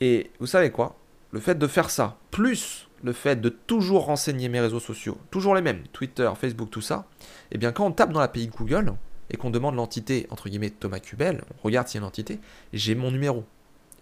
Et 0.00 0.30
vous 0.40 0.46
savez 0.46 0.70
quoi? 0.70 0.96
Le 1.32 1.40
fait 1.40 1.56
de 1.56 1.66
faire 1.66 1.90
ça, 1.90 2.16
plus 2.30 2.88
le 3.02 3.12
fait 3.12 3.40
de 3.40 3.48
toujours 3.48 4.06
renseigner 4.06 4.48
mes 4.48 4.60
réseaux 4.60 4.80
sociaux, 4.80 5.18
toujours 5.30 5.54
les 5.54 5.62
mêmes, 5.62 5.82
Twitter, 5.92 6.30
Facebook, 6.38 6.70
tout 6.70 6.80
ça, 6.80 7.06
eh 7.50 7.58
bien 7.58 7.72
quand 7.72 7.86
on 7.86 7.92
tape 7.92 8.12
dans 8.12 8.20
l'API 8.20 8.48
Google 8.48 8.94
et 9.30 9.36
qu'on 9.36 9.50
demande 9.50 9.74
l'entité, 9.74 10.26
entre 10.30 10.48
guillemets, 10.48 10.70
Thomas 10.70 11.00
Kubel, 11.00 11.42
on 11.50 11.62
regarde 11.62 11.88
s'il 11.88 11.98
y 11.98 11.98
a 11.98 12.02
une 12.02 12.08
entité, 12.08 12.38
j'ai 12.72 12.94
mon 12.94 13.10
numéro. 13.10 13.44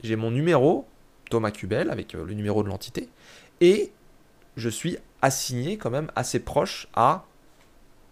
J'ai 0.03 0.17
mon 0.17 0.31
numéro, 0.31 0.87
Thomas 1.31 1.51
Kubel, 1.51 1.91
avec 1.91 2.15
euh, 2.15 2.25
le 2.25 2.35
numéro 2.35 2.63
de 2.63 2.69
l'entité, 2.69 3.09
et 3.61 3.93
je 4.57 4.69
suis 4.69 4.99
assigné 5.23 5.79
quand 5.79 5.91
même 5.91 6.11
assez 6.15 6.41
proche 6.41 6.89
à 6.95 7.25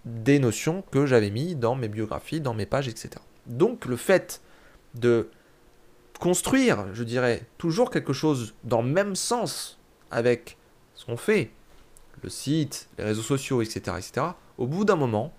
des 0.04 0.38
notions 0.38 0.82
que 0.90 1.06
j'avais 1.06 1.30
mis 1.30 1.54
dans 1.54 1.74
mes 1.74 1.88
biographies, 1.88 2.40
dans 2.40 2.54
mes 2.54 2.66
pages, 2.66 2.88
etc. 2.88 3.10
Donc 3.46 3.84
le 3.84 3.96
fait 3.96 4.40
de 4.94 5.28
construire, 6.18 6.94
je 6.94 7.02
dirais, 7.02 7.46
toujours 7.58 7.90
quelque 7.90 8.12
chose 8.12 8.54
dans 8.64 8.82
le 8.82 8.88
même 8.88 9.16
sens 9.16 9.78
avec 10.10 10.56
ce 10.94 11.06
qu'on 11.06 11.16
fait, 11.16 11.50
le 12.22 12.28
site, 12.28 12.88
les 12.98 13.04
réseaux 13.04 13.22
sociaux, 13.22 13.62
etc., 13.62 13.96
etc., 13.98 14.26
au 14.58 14.66
bout 14.66 14.84
d'un 14.84 14.96
moment, 14.96 15.32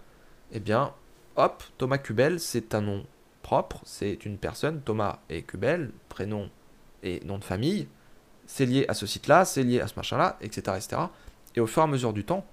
eh 0.51 0.59
bien, 0.59 0.93
hop, 1.35 1.63
Thomas 1.77 1.97
Kubel, 1.99 2.39
c'est 2.39 2.75
un 2.75 2.81
nom 2.81 3.05
propre, 3.41 3.81
c'est 3.85 4.25
une 4.25 4.37
personne, 4.37 4.81
Thomas 4.81 5.19
et 5.29 5.43
Kubel, 5.43 5.91
prénom 6.09 6.49
et 7.03 7.21
nom 7.25 7.37
de 7.37 7.43
famille, 7.43 7.87
c'est 8.45 8.65
lié 8.65 8.85
à 8.87 8.93
ce 8.93 9.05
site-là, 9.05 9.45
c'est 9.45 9.63
lié 9.63 9.79
à 9.79 9.87
ce 9.87 9.95
machin-là, 9.95 10.37
etc., 10.41 10.61
etc. 10.75 11.01
Et 11.55 11.59
au 11.59 11.67
fur 11.67 11.81
et 11.81 11.85
à 11.85 11.87
mesure 11.87 12.13
du 12.13 12.25
temps, 12.25 12.45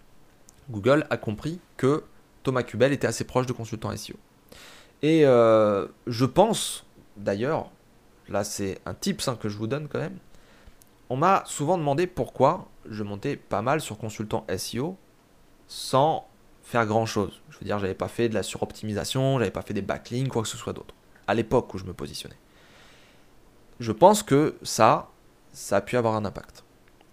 Google 0.70 1.06
a 1.10 1.16
compris 1.16 1.60
que 1.76 2.04
Thomas 2.42 2.62
Kubel 2.62 2.92
était 2.92 3.06
assez 3.06 3.24
proche 3.24 3.46
de 3.46 3.52
consultant 3.52 3.94
SEO. 3.96 4.14
Et 5.02 5.24
euh, 5.24 5.86
je 6.06 6.24
pense, 6.24 6.86
d'ailleurs, 7.20 7.70
là 8.28 8.44
c'est 8.44 8.80
un 8.86 8.94
tips 8.94 9.28
hein, 9.28 9.36
que 9.40 9.48
je 9.48 9.56
vous 9.56 9.66
donne 9.66 9.88
quand 9.88 9.98
même, 9.98 10.18
on 11.08 11.16
m'a 11.16 11.42
souvent 11.46 11.76
demandé 11.76 12.06
pourquoi 12.06 12.68
je 12.88 13.02
montais 13.02 13.36
pas 13.36 13.62
mal 13.62 13.80
sur 13.80 13.98
consultant 13.98 14.46
SEO 14.56 14.96
sans 15.66 16.26
faire 16.62 16.86
grand 16.86 17.06
chose. 17.06 17.42
Je 17.50 17.58
veux 17.58 17.64
dire, 17.64 17.78
j'avais 17.78 17.94
pas 17.94 18.08
fait 18.08 18.28
de 18.28 18.34
la 18.34 18.42
suroptimisation, 18.42 19.38
j'avais 19.38 19.50
pas 19.50 19.62
fait 19.62 19.74
des 19.74 19.82
backlinks, 19.82 20.28
quoi 20.28 20.42
que 20.42 20.48
ce 20.48 20.56
soit 20.56 20.72
d'autre, 20.72 20.94
à 21.26 21.34
l'époque 21.34 21.74
où 21.74 21.78
je 21.78 21.84
me 21.84 21.92
positionnais. 21.92 22.36
Je 23.80 23.92
pense 23.92 24.22
que 24.22 24.56
ça, 24.62 25.10
ça 25.52 25.78
a 25.78 25.80
pu 25.80 25.96
avoir 25.96 26.14
un 26.14 26.24
impact. 26.24 26.64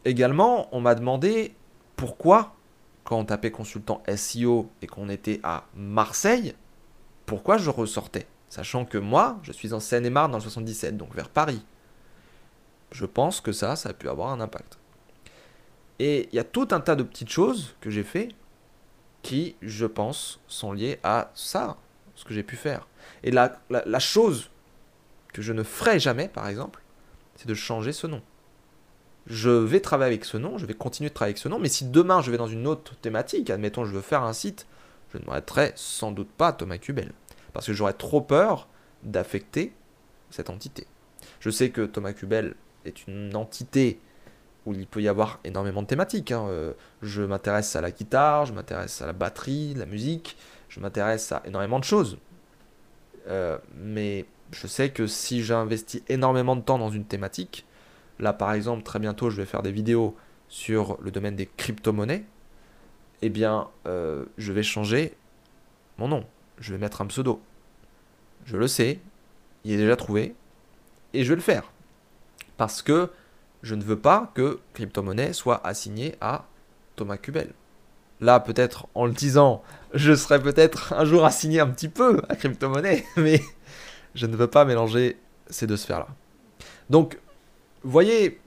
Également, 0.05 0.67
on 0.71 0.79
m'a 0.79 0.95
demandé 0.95 1.55
pourquoi, 1.95 2.53
quand 3.03 3.17
on 3.17 3.25
tapait 3.25 3.51
consultant 3.51 4.03
SEO 4.15 4.69
et 4.81 4.87
qu'on 4.87 5.09
était 5.09 5.39
à 5.43 5.65
Marseille, 5.75 6.53
pourquoi 7.25 7.57
je 7.57 7.69
ressortais 7.69 8.27
Sachant 8.49 8.85
que 8.85 8.97
moi, 8.97 9.39
je 9.43 9.51
suis 9.51 9.73
en 9.73 9.79
Seine-et-Marne 9.79 10.31
dans 10.31 10.37
le 10.37 10.43
77, 10.43 10.97
donc 10.97 11.13
vers 11.13 11.29
Paris. 11.29 11.61
Je 12.91 13.05
pense 13.05 13.41
que 13.41 13.51
ça, 13.51 13.75
ça 13.75 13.89
a 13.89 13.93
pu 13.93 14.07
avoir 14.07 14.31
un 14.31 14.39
impact. 14.39 14.77
Et 15.99 16.29
il 16.31 16.35
y 16.35 16.39
a 16.39 16.43
tout 16.43 16.67
un 16.71 16.79
tas 16.79 16.95
de 16.95 17.03
petites 17.03 17.29
choses 17.29 17.75
que 17.81 17.89
j'ai 17.89 18.03
fait 18.03 18.29
qui, 19.23 19.55
je 19.61 19.85
pense, 19.85 20.39
sont 20.47 20.71
liées 20.71 20.99
à 21.03 21.31
ça, 21.33 21.77
ce 22.15 22.23
que 22.23 22.33
j'ai 22.33 22.43
pu 22.43 22.55
faire. 22.55 22.87
Et 23.23 23.31
la, 23.31 23.99
chose 23.99 24.49
que 25.33 25.41
je 25.41 25.53
ne 25.53 25.63
ferai 25.63 25.99
jamais, 25.99 26.27
par 26.27 26.47
exemple, 26.47 26.81
c'est 27.35 27.47
de 27.47 27.53
changer 27.53 27.91
ce 27.91 28.07
nom. 28.07 28.21
Je 29.25 29.49
vais 29.49 29.81
travailler 29.81 30.13
avec 30.13 30.23
ce 30.23 30.37
nom, 30.37 30.57
je 30.57 30.65
vais 30.65 30.73
continuer 30.73 31.09
de 31.09 31.13
travailler 31.13 31.31
avec 31.31 31.39
ce 31.39 31.49
nom, 31.49 31.59
mais 31.59 31.67
si 31.67 31.85
demain 31.85 32.21
je 32.21 32.31
vais 32.31 32.37
dans 32.37 32.47
une 32.47 32.65
autre 32.65 32.95
thématique, 33.01 33.49
admettons 33.49 33.83
je 33.83 33.91
veux 33.91 34.01
faire 34.01 34.23
un 34.23 34.31
site, 34.31 34.65
je 35.11 35.17
ne 35.17 35.25
m'arrêterai 35.25 35.73
sans 35.75 36.11
doute 36.11 36.29
pas 36.29 36.53
Thomas 36.53 36.77
Kubel. 36.77 37.11
Parce 37.57 37.65
que 37.65 37.73
j'aurais 37.73 37.93
trop 37.93 38.21
peur 38.21 38.67
d'affecter 39.01 39.73
cette 40.29 40.51
entité. 40.51 40.85
Je 41.39 41.49
sais 41.49 41.71
que 41.71 41.87
Thomas 41.87 42.13
Kubel 42.13 42.53
est 42.85 43.07
une 43.07 43.35
entité 43.35 43.99
où 44.67 44.75
il 44.75 44.85
peut 44.85 45.01
y 45.01 45.07
avoir 45.07 45.39
énormément 45.43 45.81
de 45.81 45.87
thématiques. 45.87 46.31
Hein. 46.31 46.45
Euh, 46.49 46.73
je 47.01 47.23
m'intéresse 47.23 47.75
à 47.75 47.81
la 47.81 47.89
guitare, 47.89 48.45
je 48.45 48.53
m'intéresse 48.53 49.01
à 49.01 49.07
la 49.07 49.13
batterie, 49.13 49.73
la 49.73 49.87
musique, 49.87 50.37
je 50.69 50.79
m'intéresse 50.79 51.31
à 51.31 51.41
énormément 51.45 51.79
de 51.79 51.83
choses. 51.83 52.19
Euh, 53.27 53.57
mais 53.75 54.27
je 54.51 54.67
sais 54.67 54.91
que 54.91 55.07
si 55.07 55.41
j'investis 55.41 56.03
énormément 56.09 56.55
de 56.55 56.61
temps 56.61 56.77
dans 56.77 56.91
une 56.91 57.05
thématique, 57.05 57.65
là 58.19 58.33
par 58.33 58.53
exemple 58.53 58.83
très 58.83 58.99
bientôt 58.99 59.31
je 59.31 59.37
vais 59.37 59.47
faire 59.47 59.63
des 59.63 59.71
vidéos 59.71 60.15
sur 60.47 60.99
le 61.01 61.09
domaine 61.09 61.35
des 61.35 61.47
crypto-monnaies, 61.47 62.23
eh 63.23 63.29
bien 63.29 63.67
euh, 63.87 64.25
je 64.37 64.53
vais 64.53 64.61
changer 64.61 65.17
mon 65.97 66.07
nom, 66.07 66.23
je 66.59 66.71
vais 66.71 66.77
mettre 66.77 67.01
un 67.01 67.07
pseudo. 67.07 67.41
Je 68.47 68.55
le 68.55 68.67
sais, 68.67 68.99
il 69.65 69.73
est 69.73 69.77
déjà 69.77 69.97
trouvé, 69.97 70.33
et 71.13 71.25
je 71.25 71.29
vais 71.29 71.35
le 71.35 71.41
faire. 71.41 71.69
Parce 72.55 72.81
que 72.81 73.11
je 73.61 73.75
ne 73.75 73.83
veux 73.83 73.99
pas 73.99 74.31
que 74.35 74.59
crypto-monnaie 74.73 75.33
soit 75.33 75.65
assignée 75.67 76.15
à 76.21 76.45
Thomas 76.95 77.17
Kubel. 77.17 77.53
Là, 78.21 78.39
peut-être 78.39 78.87
en 78.95 79.05
le 79.05 79.11
disant, 79.11 79.61
je 79.93 80.15
serais 80.15 80.41
peut-être 80.41 80.93
un 80.93 81.03
jour 81.03 81.25
assigné 81.25 81.59
un 81.59 81.67
petit 81.67 81.89
peu 81.89 82.21
à 82.29 82.37
crypto-monnaie, 82.37 83.05
mais 83.17 83.41
je 84.15 84.25
ne 84.25 84.37
veux 84.37 84.47
pas 84.47 84.63
mélanger 84.63 85.17
ces 85.49 85.67
deux 85.67 85.77
sphères-là. 85.77 86.07
Donc, 86.89 87.19
voyez, 87.83 88.39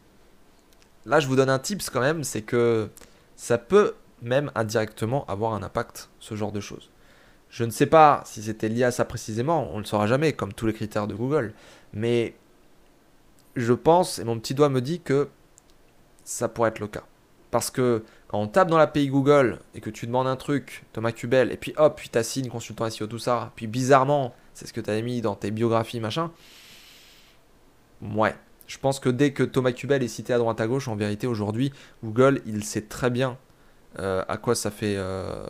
là 1.04 1.20
je 1.20 1.28
vous 1.28 1.36
donne 1.36 1.50
un 1.50 1.58
tips 1.58 1.90
quand 1.90 2.00
même, 2.00 2.24
c'est 2.24 2.42
que 2.42 2.88
ça 3.36 3.58
peut 3.58 3.94
même 4.22 4.50
indirectement 4.54 5.26
avoir 5.26 5.52
un 5.52 5.62
impact, 5.62 6.08
ce 6.20 6.34
genre 6.36 6.52
de 6.52 6.60
choses. 6.60 6.90
Je 7.50 7.64
ne 7.64 7.70
sais 7.70 7.86
pas 7.86 8.22
si 8.24 8.42
c'était 8.42 8.68
lié 8.68 8.84
à 8.84 8.92
ça 8.92 9.04
précisément, 9.04 9.68
on 9.72 9.74
ne 9.74 9.80
le 9.80 9.84
saura 9.84 10.06
jamais, 10.06 10.32
comme 10.32 10.52
tous 10.52 10.66
les 10.66 10.72
critères 10.72 11.08
de 11.08 11.14
Google, 11.14 11.52
mais 11.92 12.34
je 13.56 13.72
pense, 13.72 14.20
et 14.20 14.24
mon 14.24 14.38
petit 14.38 14.54
doigt 14.54 14.68
me 14.68 14.80
dit 14.80 15.00
que 15.00 15.28
ça 16.24 16.48
pourrait 16.48 16.70
être 16.70 16.78
le 16.78 16.86
cas. 16.86 17.02
Parce 17.50 17.70
que 17.70 18.04
quand 18.28 18.38
on 18.38 18.46
tape 18.46 18.68
dans 18.68 18.78
l'API 18.78 19.08
Google 19.08 19.58
et 19.74 19.80
que 19.80 19.90
tu 19.90 20.06
demandes 20.06 20.28
un 20.28 20.36
truc, 20.36 20.84
Thomas 20.92 21.10
Kubel, 21.10 21.50
et 21.50 21.56
puis 21.56 21.74
hop, 21.76 21.96
puis 21.96 22.08
t'assignes 22.08 22.48
consultant 22.48 22.88
SEO, 22.88 23.08
tout 23.08 23.18
ça, 23.18 23.52
puis 23.56 23.66
bizarrement, 23.66 24.32
c'est 24.54 24.68
ce 24.68 24.72
que 24.72 24.80
tu 24.80 25.02
mis 25.02 25.20
dans 25.20 25.34
tes 25.34 25.50
biographies, 25.50 25.98
machin. 25.98 26.30
Ouais. 28.00 28.34
Je 28.68 28.78
pense 28.78 29.00
que 29.00 29.08
dès 29.08 29.32
que 29.32 29.42
Thomas 29.42 29.72
Kubel 29.72 30.04
est 30.04 30.08
cité 30.08 30.32
à 30.32 30.38
droite 30.38 30.60
à 30.60 30.68
gauche, 30.68 30.86
en 30.86 30.94
vérité, 30.94 31.26
aujourd'hui, 31.26 31.72
Google, 32.04 32.40
il 32.46 32.62
sait 32.62 32.82
très 32.82 33.10
bien 33.10 33.36
euh, 33.98 34.24
à 34.28 34.36
quoi 34.36 34.54
ça 34.54 34.70
fait, 34.70 34.94
euh, 34.96 35.46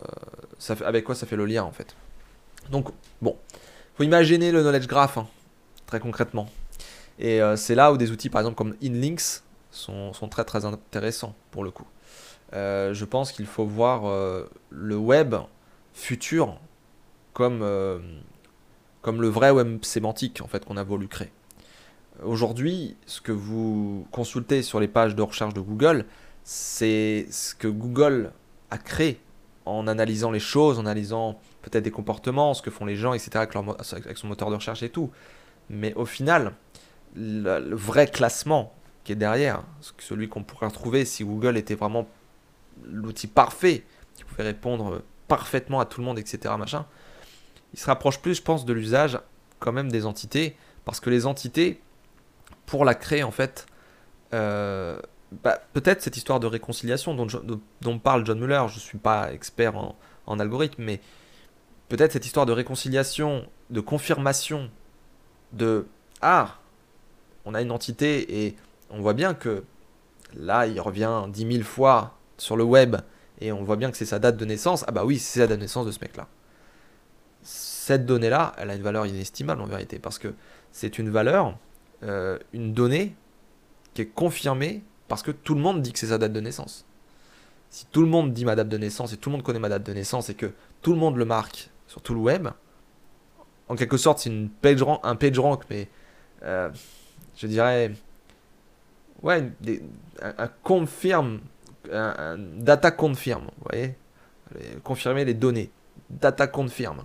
ça 0.57 0.75
fait, 0.75 0.85
avec 0.85 1.05
quoi 1.05 1.15
ça 1.15 1.25
fait 1.25 1.35
le 1.35 1.45
lien, 1.45 1.63
en 1.63 1.71
fait. 1.71 1.95
Donc, 2.69 2.89
bon. 3.21 3.37
faut 3.95 4.03
imaginer 4.03 4.51
le 4.51 4.61
knowledge 4.61 4.87
graph, 4.87 5.17
hein, 5.17 5.27
très 5.85 5.99
concrètement. 5.99 6.49
Et 7.19 7.41
euh, 7.41 7.55
c'est 7.55 7.75
là 7.75 7.91
où 7.91 7.97
des 7.97 8.11
outils, 8.11 8.29
par 8.29 8.41
exemple, 8.41 8.57
comme 8.57 8.75
InLinks 8.81 9.43
sont, 9.69 10.13
sont 10.13 10.27
très 10.27 10.43
très 10.43 10.65
intéressants, 10.65 11.35
pour 11.51 11.63
le 11.63 11.71
coup. 11.71 11.85
je 12.53 13.05
pense 13.05 13.31
qu'il 13.31 13.45
faut 13.45 13.65
voir 13.65 14.03
le 14.69 14.97
web 14.97 15.35
futur 15.93 16.59
comme 17.33 17.63
comme 19.01 19.21
le 19.21 19.29
vrai 19.29 19.51
web 19.51 19.83
sémantique 19.83 20.41
en 20.41 20.47
fait 20.47 20.65
qu'on 20.65 20.77
a 20.77 20.83
voulu 20.83 21.07
créer. 21.07 21.31
Aujourd'hui, 22.23 22.95
ce 23.05 23.21
que 23.21 23.31
vous 23.31 24.05
consultez 24.11 24.61
sur 24.61 24.79
les 24.79 24.87
pages 24.87 25.15
de 25.15 25.21
recherche 25.21 25.53
de 25.53 25.61
Google, 25.61 26.05
c'est 26.43 27.27
ce 27.29 27.55
que 27.55 27.67
Google 27.67 28.31
a 28.69 28.77
créé 28.77 29.19
en 29.65 29.87
analysant 29.87 30.31
les 30.31 30.39
choses, 30.39 30.79
en 30.79 30.81
analysant 30.81 31.39
peut-être 31.61 31.83
des 31.83 31.91
comportements, 31.91 32.53
ce 32.53 32.61
que 32.61 32.71
font 32.71 32.85
les 32.85 32.95
gens, 32.95 33.13
etc., 33.13 33.29
avec, 33.35 34.17
son 34.17 34.27
moteur 34.27 34.49
de 34.49 34.55
recherche 34.55 34.83
et 34.83 34.89
tout. 34.89 35.11
Mais 35.69 35.93
au 35.93 36.05
final, 36.05 36.53
le, 37.15 37.75
vrai 37.75 38.07
classement 38.07 38.73
qui 39.03 39.11
est 39.11 39.15
derrière, 39.15 39.63
celui 39.99 40.29
qu'on 40.29 40.43
pourrait 40.43 40.67
retrouver 40.67 41.05
si 41.05 41.23
Google 41.23 41.57
était 41.57 41.75
vraiment 41.75 42.07
l'outil 42.83 43.27
parfait, 43.27 43.83
qui 44.15 44.23
pouvait 44.23 44.43
répondre 44.43 45.01
parfaitement 45.27 45.79
à 45.79 45.85
tout 45.85 46.01
le 46.01 46.05
monde, 46.05 46.19
etc., 46.19 46.53
machin, 46.57 46.85
il 47.73 47.79
se 47.79 47.85
rapproche 47.85 48.19
plus, 48.19 48.35
je 48.35 48.41
pense, 48.41 48.65
de 48.65 48.73
l'usage 48.73 49.19
quand 49.59 49.71
même 49.71 49.91
des 49.91 50.05
entités, 50.05 50.55
parce 50.85 50.99
que 50.99 51.09
les 51.09 51.25
entités, 51.25 51.81
pour 52.65 52.83
la 52.83 52.95
créer, 52.95 53.23
en 53.23 53.31
fait, 53.31 53.65
euh, 54.33 54.99
bah, 55.43 55.61
peut-être 55.73 56.01
cette 56.01 56.17
histoire 56.17 56.39
de 56.39 56.47
réconciliation 56.47 57.15
dont, 57.15 57.99
parle 57.99 58.25
John 58.25 58.39
Muller, 58.39 58.63
je 58.67 58.75
ne 58.75 58.79
suis 58.79 58.97
pas 58.97 59.31
expert 59.33 59.77
en, 59.77 59.97
en 60.27 60.39
algorithme, 60.39 60.83
mais 60.83 60.99
peut-être 61.89 62.11
cette 62.11 62.25
histoire 62.25 62.45
de 62.45 62.51
réconciliation, 62.51 63.45
de 63.69 63.79
confirmation, 63.79 64.69
de 65.53 65.87
ah, 66.21 66.57
on 67.45 67.53
a 67.53 67.61
une 67.61 67.71
entité 67.71 68.45
et 68.45 68.55
on 68.89 69.01
voit 69.01 69.13
bien 69.13 69.33
que 69.33 69.63
là, 70.35 70.67
il 70.67 70.79
revient 70.79 71.25
10 71.29 71.53
000 71.53 71.63
fois 71.63 72.17
sur 72.37 72.55
le 72.55 72.63
web 72.63 72.97
et 73.39 73.51
on 73.51 73.63
voit 73.63 73.75
bien 73.75 73.89
que 73.91 73.97
c'est 73.97 74.05
sa 74.05 74.19
date 74.19 74.37
de 74.37 74.45
naissance. 74.45 74.85
Ah 74.87 74.91
bah 74.91 75.05
oui, 75.05 75.17
c'est 75.17 75.39
la 75.39 75.47
date 75.47 75.57
de 75.57 75.63
naissance 75.63 75.85
de 75.85 75.91
ce 75.91 75.99
mec-là 75.99 76.27
cette 77.43 78.05
donnée-là, 78.05 78.53
elle 78.57 78.69
a 78.69 78.75
une 78.75 78.83
valeur 78.83 79.07
inestimable 79.07 79.61
en 79.61 79.65
vérité, 79.65 79.97
parce 79.97 80.19
que 80.19 80.33
c'est 80.71 80.99
une 80.99 81.09
valeur, 81.09 81.57
euh, 82.03 82.37
une 82.53 82.73
donnée 82.73 83.15
qui 83.93 84.03
est 84.03 84.07
confirmée 84.07 84.83
parce 85.11 85.23
que 85.23 85.31
tout 85.31 85.55
le 85.55 85.59
monde 85.59 85.81
dit 85.81 85.91
que 85.91 85.99
c'est 85.99 86.07
sa 86.07 86.17
date 86.17 86.31
de 86.31 86.39
naissance. 86.39 86.85
Si 87.69 87.85
tout 87.85 87.99
le 87.99 88.07
monde 88.07 88.31
dit 88.31 88.45
ma 88.45 88.55
date 88.55 88.69
de 88.69 88.77
naissance 88.77 89.11
et 89.11 89.17
tout 89.17 89.29
le 89.29 89.33
monde 89.33 89.43
connaît 89.43 89.59
ma 89.59 89.67
date 89.67 89.83
de 89.83 89.91
naissance 89.91 90.29
et 90.29 90.35
que 90.35 90.53
tout 90.81 90.93
le 90.93 90.97
monde 90.97 91.17
le 91.17 91.25
marque 91.25 91.69
sur 91.85 92.01
tout 92.01 92.13
le 92.13 92.21
web, 92.21 92.47
en 93.67 93.75
quelque 93.75 93.97
sorte 93.97 94.19
c'est 94.19 94.31
un 94.31 94.47
page 94.61 94.81
rank, 95.37 95.63
mais 95.69 95.89
euh, 96.43 96.69
je 97.35 97.45
dirais 97.45 97.91
ouais, 99.21 99.51
un, 100.21 100.47
confirm, 100.63 101.41
data 101.89 102.91
confirm, 102.91 103.41
vous 103.41 103.67
voyez 103.69 103.97
Confirmer 104.85 105.25
les 105.25 105.33
données. 105.33 105.71
Data 106.09 106.47
confirm. 106.47 107.03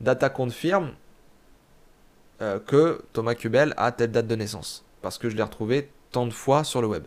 Data 0.00 0.30
confirm 0.30 0.92
euh, 2.40 2.60
que 2.60 3.02
Thomas 3.12 3.34
Kubel 3.34 3.74
a 3.76 3.90
telle 3.90 4.12
date 4.12 4.28
de 4.28 4.36
naissance. 4.36 4.84
Parce 5.02 5.18
que 5.18 5.28
je 5.28 5.34
l'ai 5.34 5.42
retrouvé 5.42 5.90
tant 6.12 6.24
de 6.24 6.32
fois 6.32 6.62
sur 6.62 6.80
le 6.80 6.86
web. 6.86 7.02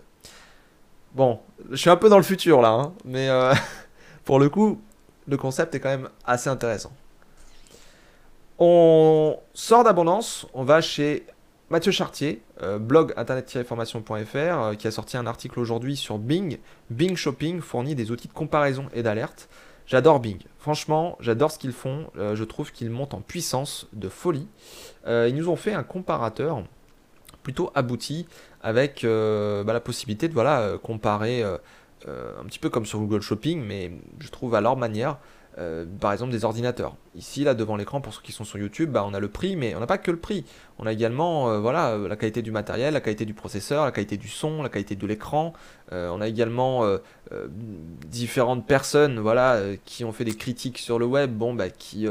Bon, 1.15 1.39
je 1.69 1.75
suis 1.75 1.89
un 1.89 1.97
peu 1.97 2.09
dans 2.09 2.17
le 2.17 2.23
futur 2.23 2.61
là, 2.61 2.69
hein, 2.69 2.93
mais 3.05 3.29
euh, 3.29 3.53
pour 4.25 4.39
le 4.39 4.49
coup, 4.49 4.81
le 5.27 5.37
concept 5.37 5.75
est 5.75 5.79
quand 5.79 5.89
même 5.89 6.09
assez 6.25 6.49
intéressant. 6.49 6.91
On 8.59 9.37
sort 9.53 9.83
d'abondance, 9.83 10.45
on 10.53 10.63
va 10.63 10.81
chez 10.81 11.25
Mathieu 11.69 11.91
Chartier, 11.91 12.41
euh, 12.61 12.77
blog 12.79 13.13
internet-formation.fr, 13.17 14.77
qui 14.77 14.87
a 14.87 14.91
sorti 14.91 15.17
un 15.17 15.25
article 15.25 15.59
aujourd'hui 15.59 15.95
sur 15.95 16.17
Bing. 16.17 16.59
Bing 16.89 17.15
Shopping 17.15 17.61
fournit 17.61 17.95
des 17.95 18.11
outils 18.11 18.27
de 18.27 18.33
comparaison 18.33 18.87
et 18.93 19.03
d'alerte. 19.03 19.49
J'adore 19.91 20.21
Bing. 20.21 20.39
Franchement, 20.57 21.17
j'adore 21.19 21.51
ce 21.51 21.59
qu'ils 21.59 21.73
font. 21.73 22.07
Euh, 22.17 22.33
je 22.33 22.43
trouve 22.45 22.71
qu'ils 22.71 22.89
montent 22.89 23.13
en 23.13 23.19
puissance 23.19 23.87
de 23.91 24.07
folie. 24.07 24.47
Euh, 25.05 25.27
ils 25.27 25.35
nous 25.35 25.49
ont 25.49 25.55
fait 25.57 25.73
un 25.73 25.83
comparateur 25.83 26.63
plutôt 27.43 27.71
abouti 27.75 28.27
avec 28.61 29.03
euh, 29.03 29.63
bah, 29.63 29.73
la 29.73 29.79
possibilité 29.79 30.27
de 30.27 30.33
voilà, 30.33 30.77
comparer 30.81 31.43
un 31.43 32.45
petit 32.45 32.59
peu 32.59 32.69
comme 32.69 32.85
sur 32.85 32.99
Google 32.99 33.21
Shopping, 33.21 33.63
mais 33.63 33.91
je 34.19 34.29
trouve 34.29 34.55
à 34.55 34.61
leur 34.61 34.77
manière. 34.77 35.17
Euh, 35.57 35.85
par 35.99 36.13
exemple 36.13 36.31
des 36.31 36.45
ordinateurs. 36.45 36.95
Ici, 37.13 37.43
là, 37.43 37.53
devant 37.53 37.75
l'écran, 37.75 37.99
pour 37.99 38.13
ceux 38.13 38.21
qui 38.21 38.31
sont 38.31 38.45
sur 38.45 38.57
YouTube, 38.57 38.89
bah, 38.89 39.03
on 39.05 39.13
a 39.13 39.19
le 39.19 39.27
prix, 39.27 39.57
mais 39.57 39.75
on 39.75 39.81
n'a 39.81 39.87
pas 39.87 39.97
que 39.97 40.09
le 40.09 40.17
prix. 40.17 40.45
On 40.79 40.85
a 40.85 40.93
également 40.93 41.49
euh, 41.49 41.59
voilà, 41.59 41.89
euh, 41.89 42.07
la 42.07 42.15
qualité 42.15 42.41
du 42.41 42.51
matériel, 42.51 42.93
la 42.93 43.01
qualité 43.01 43.25
du 43.25 43.33
processeur, 43.33 43.83
la 43.83 43.91
qualité 43.91 44.15
du 44.15 44.29
son, 44.29 44.63
la 44.63 44.69
qualité 44.69 44.95
de 44.95 45.05
l'écran. 45.05 45.51
on 45.91 46.21
a 46.21 46.27
également 46.27 46.85
différentes 48.07 48.65
personnes 48.65 49.19
voilà, 49.19 49.59
qui 49.83 50.05
ont 50.05 50.13
fait 50.13 50.23
des 50.23 50.35
critiques 50.35 50.77
sur 50.77 50.99
le 50.99 51.05
web, 51.05 51.31
bon, 51.33 51.53
bah, 51.53 51.69
qui 51.69 52.07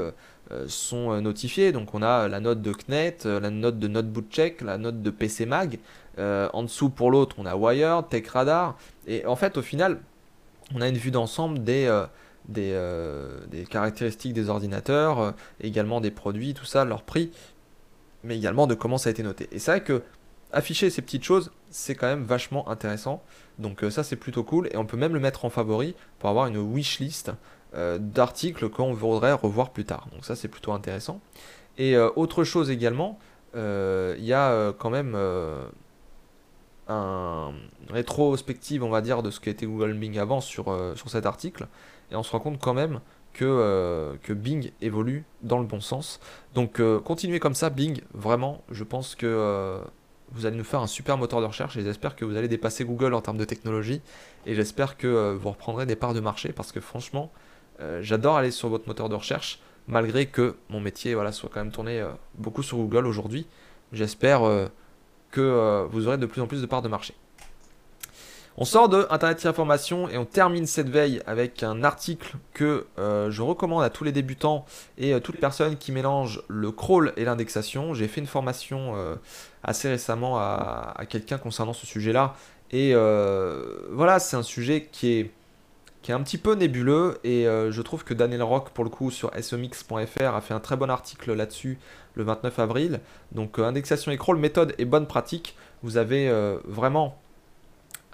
sont 0.66 1.20
notifiées. 1.20 1.72
Donc 1.72 1.94
on 1.94 2.02
a 2.02 2.28
la 2.28 2.40
note 2.40 2.62
de 2.62 2.72
CNET, 2.72 3.18
la 3.24 3.50
note 3.50 3.78
de 3.78 3.88
NotebookCheck, 3.88 4.62
la 4.62 4.78
note 4.78 5.02
de 5.02 5.10
PC 5.10 5.46
Mag. 5.46 5.78
en 6.18 6.62
dessous, 6.62 6.90
pour 6.90 7.10
l'autre, 7.10 7.36
on 7.38 7.46
a 7.46 7.54
Wired, 7.56 8.08
TechRadar. 8.08 8.76
Et 9.06 9.24
en 9.26 9.36
fait, 9.36 9.56
au 9.56 9.62
final, 9.62 10.00
on 10.74 10.80
a 10.80 10.88
une 10.88 10.96
vue 10.98 11.10
d'ensemble 11.10 11.62
des 11.62 11.88
euh, 12.58 13.40
des, 13.50 13.64
caractéristiques 13.64 14.32
des 14.32 14.48
ordinateurs, 14.48 15.20
euh, 15.20 15.30
également 15.60 16.00
des 16.00 16.10
produits, 16.10 16.54
tout 16.54 16.64
ça, 16.64 16.84
leur 16.84 17.02
prix, 17.02 17.30
mais 18.24 18.36
également 18.36 18.66
de 18.66 18.74
comment 18.74 18.98
ça 18.98 19.08
a 19.08 19.12
été 19.12 19.22
noté. 19.22 19.48
Et 19.52 19.58
c'est 19.58 19.70
vrai 19.70 19.84
que 19.84 20.02
afficher 20.52 20.90
ces 20.90 21.02
petites 21.02 21.22
choses, 21.22 21.52
c'est 21.70 21.94
quand 21.94 22.08
même 22.08 22.24
vachement 22.24 22.68
intéressant. 22.68 23.22
Donc 23.58 23.84
euh, 23.84 23.90
ça 23.90 24.02
c'est 24.02 24.16
plutôt 24.16 24.42
cool 24.42 24.68
et 24.72 24.76
on 24.76 24.86
peut 24.86 24.96
même 24.96 25.14
le 25.14 25.20
mettre 25.20 25.44
en 25.44 25.50
favori 25.50 25.94
pour 26.18 26.28
avoir 26.30 26.46
une 26.46 26.56
wishlist 27.72 28.12
d'articles 28.12 28.68
qu'on 28.68 28.92
voudrait 28.92 29.32
revoir 29.32 29.70
plus 29.70 29.84
tard. 29.84 30.08
Donc 30.12 30.24
ça 30.24 30.36
c'est 30.36 30.48
plutôt 30.48 30.72
intéressant. 30.72 31.20
Et 31.78 31.96
autre 31.96 32.44
chose 32.44 32.70
également, 32.70 33.18
il 33.54 34.24
y 34.24 34.32
a 34.32 34.72
quand 34.78 34.90
même 34.90 35.16
un 36.88 37.52
rétrospective, 37.88 38.82
on 38.82 38.90
va 38.90 39.00
dire, 39.00 39.22
de 39.22 39.30
ce 39.30 39.40
qu'était 39.40 39.66
Google 39.66 39.94
Bing 39.94 40.18
avant 40.18 40.40
sur, 40.40 40.76
cet 41.06 41.26
article 41.26 41.68
et 42.10 42.16
on 42.16 42.22
se 42.22 42.32
rend 42.32 42.40
compte 42.40 42.58
quand 42.60 42.74
même 42.74 43.00
que, 43.32 43.44
euh, 43.44 44.16
Bing 44.28 44.72
évolue 44.80 45.24
dans 45.42 45.58
le 45.58 45.66
bon 45.66 45.80
sens. 45.80 46.20
Donc 46.54 46.80
euh, 46.80 47.00
continuez 47.00 47.38
comme 47.38 47.54
ça, 47.54 47.70
Bing, 47.70 48.00
vraiment, 48.12 48.62
je 48.70 48.84
pense 48.84 49.14
que 49.14 49.26
euh, 49.26 49.80
vous 50.32 50.46
allez 50.46 50.56
nous 50.56 50.64
faire 50.64 50.80
un 50.80 50.86
super 50.86 51.16
moteur 51.16 51.40
de 51.40 51.46
recherche 51.46 51.76
et 51.76 51.82
j'espère 51.82 52.16
que 52.16 52.24
vous 52.24 52.36
allez 52.36 52.48
dépasser 52.48 52.84
Google 52.84 53.14
en 53.14 53.20
termes 53.20 53.38
de 53.38 53.44
technologie 53.44 54.02
et 54.46 54.54
j'espère 54.54 54.96
que 54.96 55.34
vous 55.34 55.50
reprendrez 55.50 55.86
des 55.86 55.96
parts 55.96 56.14
de 56.14 56.20
marché 56.20 56.52
parce 56.52 56.72
que 56.72 56.80
franchement, 56.80 57.30
j'adore 58.00 58.36
aller 58.36 58.50
sur 58.50 58.68
votre 58.68 58.86
moteur 58.88 59.08
de 59.08 59.14
recherche 59.14 59.60
malgré 59.88 60.26
que 60.26 60.54
mon 60.68 60.80
métier 60.80 61.14
voilà, 61.14 61.32
soit 61.32 61.50
quand 61.52 61.60
même 61.60 61.72
tourné 61.72 62.04
beaucoup 62.36 62.62
sur 62.62 62.76
Google 62.76 63.06
aujourd'hui. 63.06 63.46
J'espère 63.92 64.42
que 65.30 65.86
vous 65.90 66.06
aurez 66.06 66.18
de 66.18 66.26
plus 66.26 66.40
en 66.40 66.46
plus 66.46 66.60
de 66.60 66.66
parts 66.66 66.82
de 66.82 66.88
marché. 66.88 67.14
On 68.62 68.66
sort 68.66 68.90
de 68.90 69.06
Internet 69.08 69.46
Information 69.46 70.08
et 70.10 70.18
on 70.18 70.26
termine 70.26 70.66
cette 70.66 70.90
veille 70.90 71.22
avec 71.26 71.62
un 71.62 71.82
article 71.82 72.34
que 72.52 72.86
euh, 72.98 73.30
je 73.30 73.40
recommande 73.40 73.82
à 73.82 73.88
tous 73.88 74.04
les 74.04 74.12
débutants 74.12 74.66
et 74.98 75.14
euh, 75.14 75.20
toutes 75.20 75.36
les 75.36 75.40
personnes 75.40 75.78
qui 75.78 75.92
mélangent 75.92 76.42
le 76.48 76.70
crawl 76.70 77.14
et 77.16 77.24
l'indexation. 77.24 77.94
J'ai 77.94 78.06
fait 78.06 78.20
une 78.20 78.26
formation 78.26 78.96
euh, 78.96 79.14
assez 79.62 79.88
récemment 79.88 80.38
à, 80.38 80.94
quelqu'un 81.08 81.38
concernant 81.38 81.72
ce 81.72 81.86
sujet-là. 81.86 82.34
Et 82.70 82.92
voilà, 83.90 84.18
c'est 84.18 84.36
un 84.36 84.42
sujet 84.42 84.88
qui 84.92 85.12
est, 85.12 85.30
qui 86.02 86.10
est 86.10 86.14
un 86.14 86.22
petit 86.22 86.38
peu 86.38 86.54
nébuleux 86.54 87.18
et 87.24 87.44
je 87.44 87.82
trouve 87.82 88.04
que 88.04 88.14
Daniel 88.14 88.42
Rock, 88.42 88.70
pour 88.70 88.84
le 88.84 88.90
coup, 88.90 89.10
sur 89.10 89.30
somix.fr 89.40 90.34
a 90.34 90.40
fait 90.40 90.54
un 90.54 90.60
très 90.60 90.76
bon 90.76 90.88
article 90.90 91.34
là-dessus 91.34 91.78
le 92.14 92.24
29 92.24 92.58
avril. 92.58 93.00
Donc 93.32 93.58
indexation 93.58 94.10
et 94.10 94.16
crawl, 94.16 94.38
méthode 94.38 94.74
et 94.78 94.86
bonne 94.86 95.06
pratique. 95.06 95.56
Vous 95.82 95.98
avez 95.98 96.32
vraiment 96.64 97.18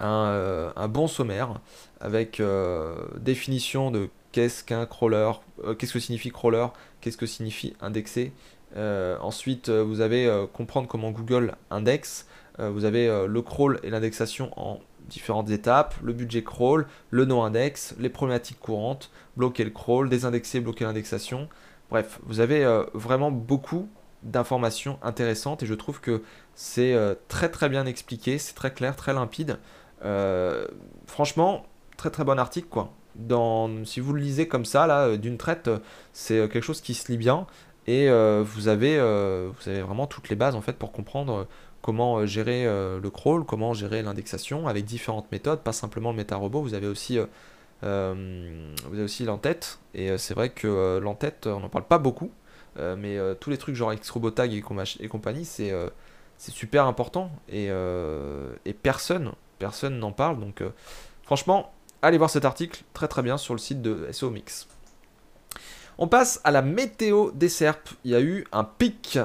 euh, 0.01 0.71
un, 0.75 0.87
bon 0.87 1.07
sommaire 1.07 1.59
avec 1.99 2.39
euh, 2.39 2.95
définition 3.19 3.89
de 3.89 4.09
qu'est-ce 4.31 4.63
qu'un 4.63 4.85
crawler, 4.85 5.31
euh, 5.63 5.73
qu'est-ce 5.73 5.93
que 5.93 5.99
signifie 5.99 6.29
crawler, 6.29 6.67
qu'est-ce 7.01 7.17
que 7.17 7.25
signifie 7.25 7.75
indexer. 7.81 8.31
ensuite, 8.75 9.69
vous 9.69 10.01
avez 10.01 10.45
comprendre 10.53 10.87
comment 10.87 11.09
Google 11.11 11.55
indexe. 11.71 12.27
vous 12.59 12.85
avez 12.85 13.07
le 13.27 13.41
crawl 13.41 13.79
et 13.81 13.89
l'indexation 13.89 14.51
en 14.55 14.79
différentes 15.09 15.49
étapes, 15.49 15.95
le 16.03 16.13
budget 16.13 16.43
crawl, 16.43 16.87
le 17.09 17.25
no-index, 17.25 17.95
les 17.99 18.09
problématiques 18.09 18.59
courantes, 18.59 19.11
bloquer 19.35 19.63
le 19.63 19.71
crawl, 19.71 20.09
désindexer, 20.09 20.59
bloquer 20.59 20.85
l'indexation. 20.85 21.49
Bref, 21.89 22.19
vous 22.23 22.39
avez 22.39 22.65
vraiment 22.93 23.31
beaucoup 23.31 23.87
d'informations 24.23 24.99
intéressantes 25.03 25.63
et 25.63 25.65
je 25.65 25.73
trouve 25.73 26.01
que 26.01 26.21
c'est 26.53 26.97
très 27.29 27.49
très 27.49 27.69
bien 27.69 27.85
expliqué, 27.85 28.37
c'est 28.37 28.55
très 28.55 28.73
clair, 28.73 28.95
très 28.95 29.13
limpide. 29.13 29.57
Euh, 30.05 30.67
franchement, 31.07 31.65
très 31.97 32.09
très 32.09 32.23
bon 32.23 32.37
article 32.39 32.67
quoi. 32.69 32.93
Si 33.85 33.99
vous 33.99 34.13
le 34.13 34.21
lisez 34.21 34.47
comme 34.47 34.65
ça, 34.65 34.85
là, 34.85 35.07
euh, 35.07 35.17
d'une 35.17 35.37
traite, 35.37 35.69
euh, 35.69 35.79
c'est 36.13 36.47
quelque 36.49 36.61
chose 36.61 36.81
qui 36.81 36.93
se 36.93 37.11
lit 37.11 37.17
bien 37.17 37.47
et 37.87 38.09
vous, 38.09 38.67
avez, 38.67 38.97
vous 38.97 39.69
avez 39.69 39.81
vraiment 39.81 40.07
toutes 40.07 40.27
les 40.27 40.35
bases 40.35 40.55
en 40.55 40.61
fait 40.61 40.73
pour 40.73 40.91
comprendre 40.91 41.47
comment 41.87 42.25
gérer 42.25 42.65
le 42.65 43.09
crawl, 43.09 43.45
comment 43.45 43.73
gérer 43.73 44.03
l'indexation 44.03 44.67
avec 44.67 44.83
différentes 44.83 45.31
méthodes, 45.31 45.61
pas 45.61 45.71
simplement 45.71 46.11
le 46.11 46.17
méta-robot, 46.17 46.61
vous 46.61 46.73
avez 46.73 46.87
aussi, 46.87 47.17
vous 47.81 47.87
avez 47.87 49.03
aussi 49.03 49.23
l'entête, 49.23 49.79
et 49.93 50.17
c'est 50.17 50.33
vrai 50.33 50.49
que 50.49 50.99
l'entête, 51.01 51.47
on 51.47 51.61
n'en 51.61 51.69
parle 51.69 51.85
pas 51.85 51.97
beaucoup, 51.97 52.29
mais 52.77 53.17
tous 53.39 53.49
les 53.49 53.57
trucs 53.57 53.75
genre 53.75 53.95
Xrobotag 53.95 54.51
et, 54.53 54.63
et 54.99 55.07
compagnie, 55.07 55.45
c'est 55.45 55.71
super 56.37 56.85
important, 56.87 57.31
et, 57.47 57.71
personne 58.83 59.31
personne 59.57 59.99
n'en 59.99 60.11
parle. 60.11 60.39
Donc 60.39 60.61
euh, 60.61 60.69
franchement, 61.23 61.73
allez 62.01 62.17
voir 62.17 62.29
cet 62.29 62.45
article, 62.45 62.83
très 62.93 63.07
très 63.07 63.21
bien 63.21 63.37
sur 63.37 63.53
le 63.53 63.59
site 63.59 63.81
de 63.81 64.07
SO 64.11 64.29
Mix. 64.29 64.67
On 65.97 66.07
passe 66.07 66.39
à 66.43 66.51
la 66.51 66.61
météo 66.61 67.31
des 67.31 67.49
serpes. 67.49 67.89
Il 68.03 68.11
y 68.11 68.15
a 68.15 68.21
eu 68.21 68.45
un 68.51 68.63
pic 68.63 69.17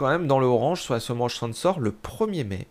quand 0.00 0.08
même 0.08 0.26
dans 0.26 0.40
le 0.40 0.46
orange 0.46 0.80
sur 0.80 0.94
la 0.94 1.00
Sommage 1.00 1.36
Sensor 1.36 1.78
le 1.78 1.90
1er 1.90 2.44
mai. 2.44 2.66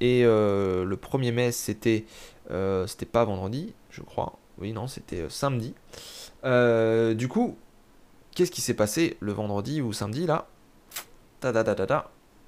Et 0.00 0.22
euh, 0.26 0.84
le 0.84 0.96
1er 0.96 1.32
mai, 1.32 1.50
c'était 1.50 2.04
euh, 2.50 2.86
c'était 2.86 3.06
pas 3.06 3.24
vendredi, 3.24 3.72
je 3.90 4.02
crois. 4.02 4.34
Oui, 4.58 4.74
non, 4.74 4.86
c'était 4.86 5.24
samedi. 5.30 5.72
du 6.44 7.28
coup, 7.28 7.56
qu'est-ce 8.34 8.50
qui 8.50 8.60
s'est 8.60 8.74
passé 8.74 9.16
le 9.20 9.32
vendredi 9.32 9.80
ou 9.80 9.94
samedi 9.94 10.26
là? 10.26 10.46
Ta, 11.40 11.52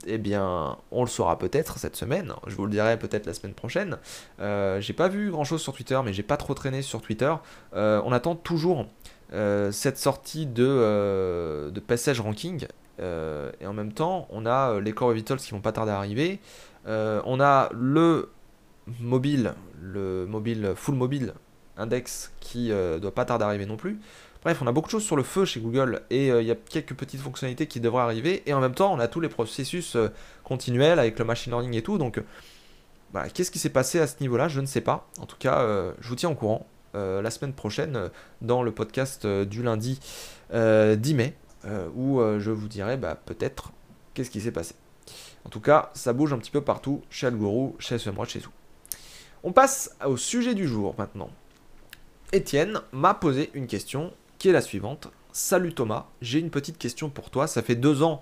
eh 0.06 0.18
bien, 0.18 0.76
on 0.90 1.02
le 1.02 1.08
saura 1.08 1.38
peut-être 1.38 1.78
cette 1.78 1.96
semaine. 1.96 2.32
Je 2.46 2.54
vous 2.54 2.64
le 2.64 2.70
dirai 2.70 2.98
peut-être 2.98 3.26
la 3.26 3.34
semaine 3.34 3.54
prochaine. 3.54 3.98
Euh, 4.40 4.80
j'ai 4.80 4.92
pas 4.92 5.08
vu 5.08 5.30
grand 5.30 5.44
chose 5.44 5.60
sur 5.60 5.72
Twitter, 5.72 5.98
mais 6.04 6.12
j'ai 6.12 6.22
pas 6.22 6.36
trop 6.36 6.54
traîné 6.54 6.82
sur 6.82 7.00
Twitter. 7.02 7.34
Euh, 7.74 8.00
on 8.04 8.12
attend 8.12 8.34
toujours 8.34 8.80
euh, 8.80 8.84
cette 9.30 9.98
sortie 9.98 10.46
de, 10.46 11.70
de 11.70 11.80
passage 11.80 12.20
ranking. 12.20 12.66
et 12.98 13.66
en 13.66 13.72
même 13.72 13.92
temps, 13.92 14.26
on 14.30 14.44
a 14.46 14.80
les 14.80 14.92
Core 14.92 15.12
Vitals 15.12 15.38
qui 15.38 15.52
vont 15.52 15.60
pas 15.60 15.72
tarder 15.72 15.92
à 15.92 15.98
arriver. 15.98 16.40
on 16.86 17.40
a 17.40 17.68
le 17.72 18.30
mobile, 18.98 19.54
le 19.80 20.26
mobile 20.26 20.72
full 20.74 20.96
mobile 20.96 21.34
index 21.76 22.32
qui 22.40 22.72
doit 23.00 23.14
pas 23.14 23.24
tarder 23.24 23.44
à 23.44 23.48
arriver 23.48 23.66
non 23.66 23.76
plus. 23.76 24.00
Bref, 24.42 24.62
on 24.62 24.66
a 24.66 24.72
beaucoup 24.72 24.86
de 24.86 24.92
choses 24.92 25.04
sur 25.04 25.16
le 25.16 25.22
feu 25.22 25.44
chez 25.44 25.60
Google 25.60 26.00
et 26.08 26.30
euh, 26.30 26.40
il 26.40 26.48
y 26.48 26.50
a 26.50 26.54
quelques 26.54 26.94
petites 26.94 27.20
fonctionnalités 27.20 27.66
qui 27.66 27.78
devraient 27.78 28.02
arriver. 28.02 28.42
Et 28.46 28.54
en 28.54 28.60
même 28.60 28.74
temps, 28.74 28.92
on 28.92 28.98
a 28.98 29.06
tous 29.06 29.20
les 29.20 29.28
processus 29.28 29.96
euh, 29.96 30.08
continuels 30.44 30.98
avec 30.98 31.18
le 31.18 31.26
machine 31.26 31.52
learning 31.52 31.74
et 31.74 31.82
tout. 31.82 31.98
Donc, 31.98 32.22
bah, 33.12 33.28
qu'est-ce 33.28 33.50
qui 33.50 33.58
s'est 33.58 33.70
passé 33.70 34.00
à 34.00 34.06
ce 34.06 34.16
niveau-là? 34.20 34.48
Je 34.48 34.60
ne 34.60 34.66
sais 34.66 34.80
pas. 34.80 35.08
En 35.20 35.26
tout 35.26 35.36
cas, 35.38 35.60
euh, 35.60 35.92
je 36.00 36.08
vous 36.08 36.16
tiens 36.16 36.30
au 36.30 36.34
courant 36.34 36.66
la 36.94 37.30
semaine 37.30 37.52
prochaine 37.52 38.10
dans 38.40 38.62
le 38.62 38.72
podcast 38.72 39.26
du 39.26 39.62
lundi 39.62 40.00
10 40.52 41.14
mai 41.14 41.34
où 41.94 42.20
je 42.38 42.50
vous 42.50 42.68
dirai 42.68 42.96
bah, 42.96 43.18
peut-être 43.24 43.72
qu'est-ce 44.14 44.30
qui 44.30 44.40
s'est 44.40 44.52
passé. 44.52 44.74
En 45.44 45.48
tout 45.48 45.60
cas, 45.60 45.90
ça 45.94 46.12
bouge 46.12 46.32
un 46.32 46.38
petit 46.38 46.50
peu 46.50 46.60
partout 46.60 47.02
chez 47.10 47.26
Algorou, 47.26 47.76
chez 47.78 47.98
SEMrush, 47.98 48.30
chez 48.30 48.40
tout. 48.40 48.52
On 49.42 49.52
passe 49.52 49.96
au 50.04 50.16
sujet 50.16 50.54
du 50.54 50.68
jour 50.68 50.94
maintenant. 50.98 51.30
Étienne 52.32 52.80
m'a 52.92 53.14
posé 53.14 53.50
une 53.54 53.66
question 53.66 54.12
qui 54.38 54.48
est 54.48 54.52
la 54.52 54.60
suivante. 54.60 55.08
Salut 55.32 55.72
Thomas, 55.72 56.06
j'ai 56.20 56.38
une 56.38 56.50
petite 56.50 56.78
question 56.78 57.08
pour 57.08 57.30
toi. 57.30 57.46
Ça 57.46 57.62
fait 57.62 57.74
deux 57.74 58.02
ans 58.02 58.20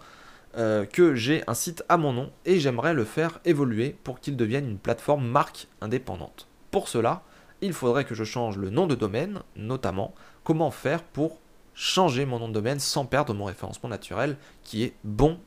euh, 0.57 0.85
que 0.87 1.15
j'ai 1.15 1.43
un 1.47 1.55
site 1.55 1.85
à 1.89 1.97
mon 1.97 2.13
nom 2.13 2.31
et 2.47 2.61
j'aimerais 2.61 2.95
le 2.95 3.05
faire 3.05 3.41
évoluer 3.45 3.97
pour 4.05 4.21
qu'il 4.21 4.37
devienne 4.37 4.69
une 4.69 4.79
plateforme 4.79 5.27
marque 5.27 5.67
indépendante. 5.81 6.47
Pour 6.71 6.89
cela, 6.89 7.23
il 7.61 7.73
faudrait 7.73 8.05
que 8.05 8.15
je 8.15 8.25
change 8.25 8.57
le 8.57 8.71
nom 8.71 8.87
de 8.87 8.95
domaine, 8.95 9.41
notamment 9.57 10.15
comment 10.45 10.71
faire 10.71 11.03
pour 11.03 11.41
changer 11.75 12.27
mon 12.27 12.39
nom 12.39 12.49
de 12.49 12.55
domaine 12.55 12.81
sans 12.81 13.05
perdre 13.05 13.35
mon 13.35 13.45
référencement 13.45 13.89
naturel 13.89 14.37
qui 14.65 14.83
est 14.83 14.95
bon 15.05 15.39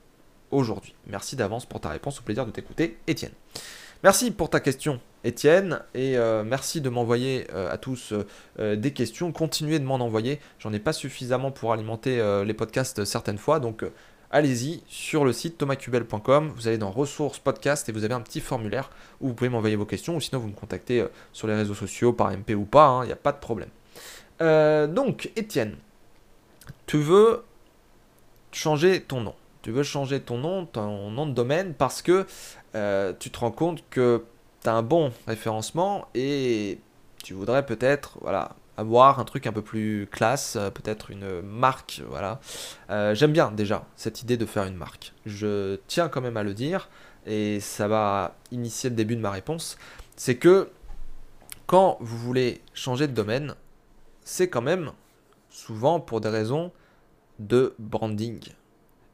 aujourd'hui. 0.52 0.95
Merci 1.08 1.36
d'avance 1.36 1.65
pour 1.65 1.82
ta 1.82 1.89
réponse, 1.89 2.19
au 2.19 2.24
plaisir 2.24 2.45
de 2.45 2.52
t'écouter, 2.52 2.97
Étienne. 3.08 3.34
Merci 4.04 4.32
pour 4.32 4.50
ta 4.50 4.60
question, 4.60 5.00
Étienne, 5.24 5.82
et 5.93 6.17
euh, 6.17 6.43
merci 6.43 6.82
de 6.82 6.89
m'envoyer 6.89 7.45
euh, 7.54 7.71
à 7.71 7.78
tous 7.78 8.13
euh, 8.60 8.76
des 8.76 8.93
questions. 8.93 9.32
Continuez 9.32 9.78
de 9.78 9.84
m'en 9.84 9.95
envoyer. 9.95 10.39
J'en 10.58 10.74
ai 10.74 10.80
pas 10.80 10.93
suffisamment 10.93 11.52
pour 11.52 11.71
alimenter 11.71 12.21
les 12.45 12.54
podcasts 12.54 13.06
certaines 13.06 13.38
fois, 13.38 13.60
donc 13.60 13.86
allez-y 14.32 14.84
sur 14.88 15.26
le 15.26 15.34
site 15.34 15.58
thomascubel.com. 15.58 16.52
Vous 16.56 16.67
allez 16.67 16.78
dans 16.78 16.91
ressources 16.91 17.39
podcast 17.39 17.88
et 17.89 17.91
vous 17.91 18.04
avez 18.04 18.13
un 18.13 18.22
petit 18.22 18.39
formulaire 18.39 18.89
où 19.20 19.28
vous 19.28 19.34
pouvez 19.34 19.50
m'envoyer 19.50 19.76
vos 19.76 19.86
questions, 19.86 20.15
ou 20.15 20.22
sinon 20.22 20.39
vous 20.39 20.48
me 20.48 20.54
contactez 20.54 21.06
sur 21.34 21.48
les 21.48 21.56
réseaux 21.56 21.76
sociaux 21.76 22.13
par 22.13 22.32
MP 22.32 22.52
ou 22.56 22.65
pas. 22.65 23.00
Il 23.00 23.04
hein, 23.04 23.06
n'y 23.08 23.12
a 23.12 23.17
pas 23.17 23.32
de 23.32 23.39
problème. 23.39 23.70
donc, 24.39 25.32
Étienne, 25.36 25.76
tu 26.88 26.98
veux 26.98 27.44
changer 28.52 29.02
ton 29.02 29.22
nom 29.22 29.36
tu 29.62 29.72
veux 29.72 29.84
changer 29.84 30.20
ton 30.20 30.38
nom, 30.38 30.65
ton 30.65 31.12
nom 31.12 31.26
de 31.26 31.34
domaine, 31.34 31.74
parce 31.74 32.02
que 32.02 32.26
euh, 32.76 33.13
tu 33.20 33.30
te 33.30 33.39
rends 33.39 33.52
compte 33.52 33.84
que 33.89 34.24
tu 34.63 34.70
as 34.70 34.74
un 34.74 34.84
bon 34.84 35.12
référencement 35.28 36.08
et 36.15 36.80
tu 37.24 37.34
voudrais 37.34 37.65
peut-être 37.65 38.17
voilà, 38.22 38.56
avoir 38.77 39.19
un 39.19 39.25
truc 39.25 39.47
un 39.47 39.51
peu 39.51 39.62
plus 39.62 40.07
classe, 40.12 40.55
euh, 40.55 40.69
peut-être 40.69 41.12
une 41.12 41.41
marque. 41.41 42.01
Voilà. 42.07 42.39
Euh, 42.89 43.13
j'aime 43.15 43.31
bien 43.31 43.51
déjà 43.51 43.86
cette 43.95 44.21
idée 44.21 44.38
de 44.38 44.45
faire 44.45 44.65
une 44.65 44.75
marque. 44.75 45.13
Je 45.25 45.77
tiens 45.88 46.10
quand 46.10 46.21
même 46.21 46.38
à 46.38 46.43
le 46.43 46.53
dire 46.53 46.89
et 47.25 47.60
ça 47.60 47.88
va 47.88 48.36
initier 48.51 48.89
le 48.89 48.95
début 48.95 49.15
de 49.15 49.21
ma 49.21 49.31
réponse. 49.31 49.77
C'est 50.15 50.38
que 50.38 50.69
quand 51.67 51.97
vous 51.99 52.17
voulez 52.17 52.62
changer 52.73 53.07
de 53.07 53.13
domaine, 53.13 53.55
c'est 54.23 54.49
quand 54.49 54.62
même 54.62 54.91
souvent 55.49 55.99
pour 55.99 56.21
des 56.21 56.29
raisons 56.29 56.71
de 57.39 57.75
branding. 57.79 58.39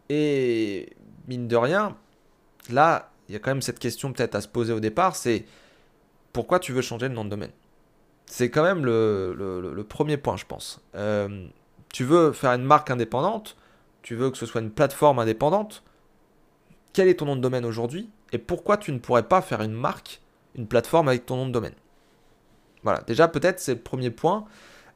Et 0.09 0.93
mine 1.27 1.47
de 1.47 1.55
rien, 1.55 1.97
là, 2.69 3.11
il 3.27 3.33
y 3.33 3.35
a 3.35 3.39
quand 3.39 3.51
même 3.51 3.61
cette 3.61 3.79
question 3.79 4.13
peut-être 4.13 4.35
à 4.35 4.41
se 4.41 4.47
poser 4.47 4.73
au 4.73 4.79
départ, 4.79 5.15
c'est 5.15 5.45
pourquoi 6.33 6.59
tu 6.59 6.71
veux 6.71 6.81
changer 6.81 7.09
de 7.09 7.13
nom 7.13 7.25
de 7.25 7.29
domaine? 7.29 7.51
C'est 8.27 8.51
quand 8.51 8.63
même 8.63 8.85
le, 8.85 9.85
premier 9.87 10.17
point, 10.17 10.37
je 10.37 10.45
pense. 10.45 10.81
Euh, 10.95 11.47
tu 11.91 12.03
veux 12.03 12.33
faire 12.33 12.51
une 12.51 12.63
marque 12.63 12.91
indépendante, 12.91 13.57
tu 14.03 14.15
veux 14.15 14.29
que 14.29 14.37
ce 14.37 14.45
soit 14.45 14.61
une 14.61 14.71
plateforme 14.71 15.19
indépendante. 15.19 15.83
Quel 16.93 17.07
est 17.07 17.15
ton 17.15 17.25
nom 17.25 17.35
de 17.35 17.41
domaine 17.41 17.65
aujourd'hui 17.65 18.09
Et 18.31 18.37
pourquoi 18.37 18.77
tu 18.77 18.91
ne 18.91 18.99
pourrais 18.99 19.23
pas 19.23 19.41
faire 19.41 19.61
une 19.61 19.73
marque, 19.73 20.21
une 20.55 20.67
plateforme 20.67 21.07
avec 21.07 21.25
ton 21.25 21.37
nom 21.37 21.47
de 21.47 21.51
domaine? 21.51 21.75
Voilà, 22.83 23.01
déjà 23.01 23.27
peut-être 23.27 23.59
c'est 23.59 23.75
le 23.75 23.81
premier 23.81 24.11
point. 24.11 24.45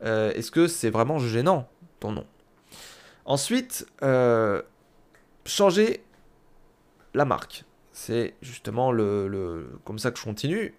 Euh, 0.03 0.31
est-ce 0.33 0.51
que 0.51 0.67
c'est 0.67 0.89
vraiment 0.89 1.19
gênant 1.19 1.67
ton 1.99 2.11
nom? 2.11 2.25
Ensuite, 3.25 3.87
euh, 4.03 4.61
changer 5.45 6.03
la 7.13 7.25
marque. 7.25 7.65
C'est 7.91 8.35
justement 8.41 8.91
le, 8.91 9.79
comme 9.85 9.99
ça 9.99 10.11
que 10.11 10.19
je 10.19 10.23
continue. 10.23 10.73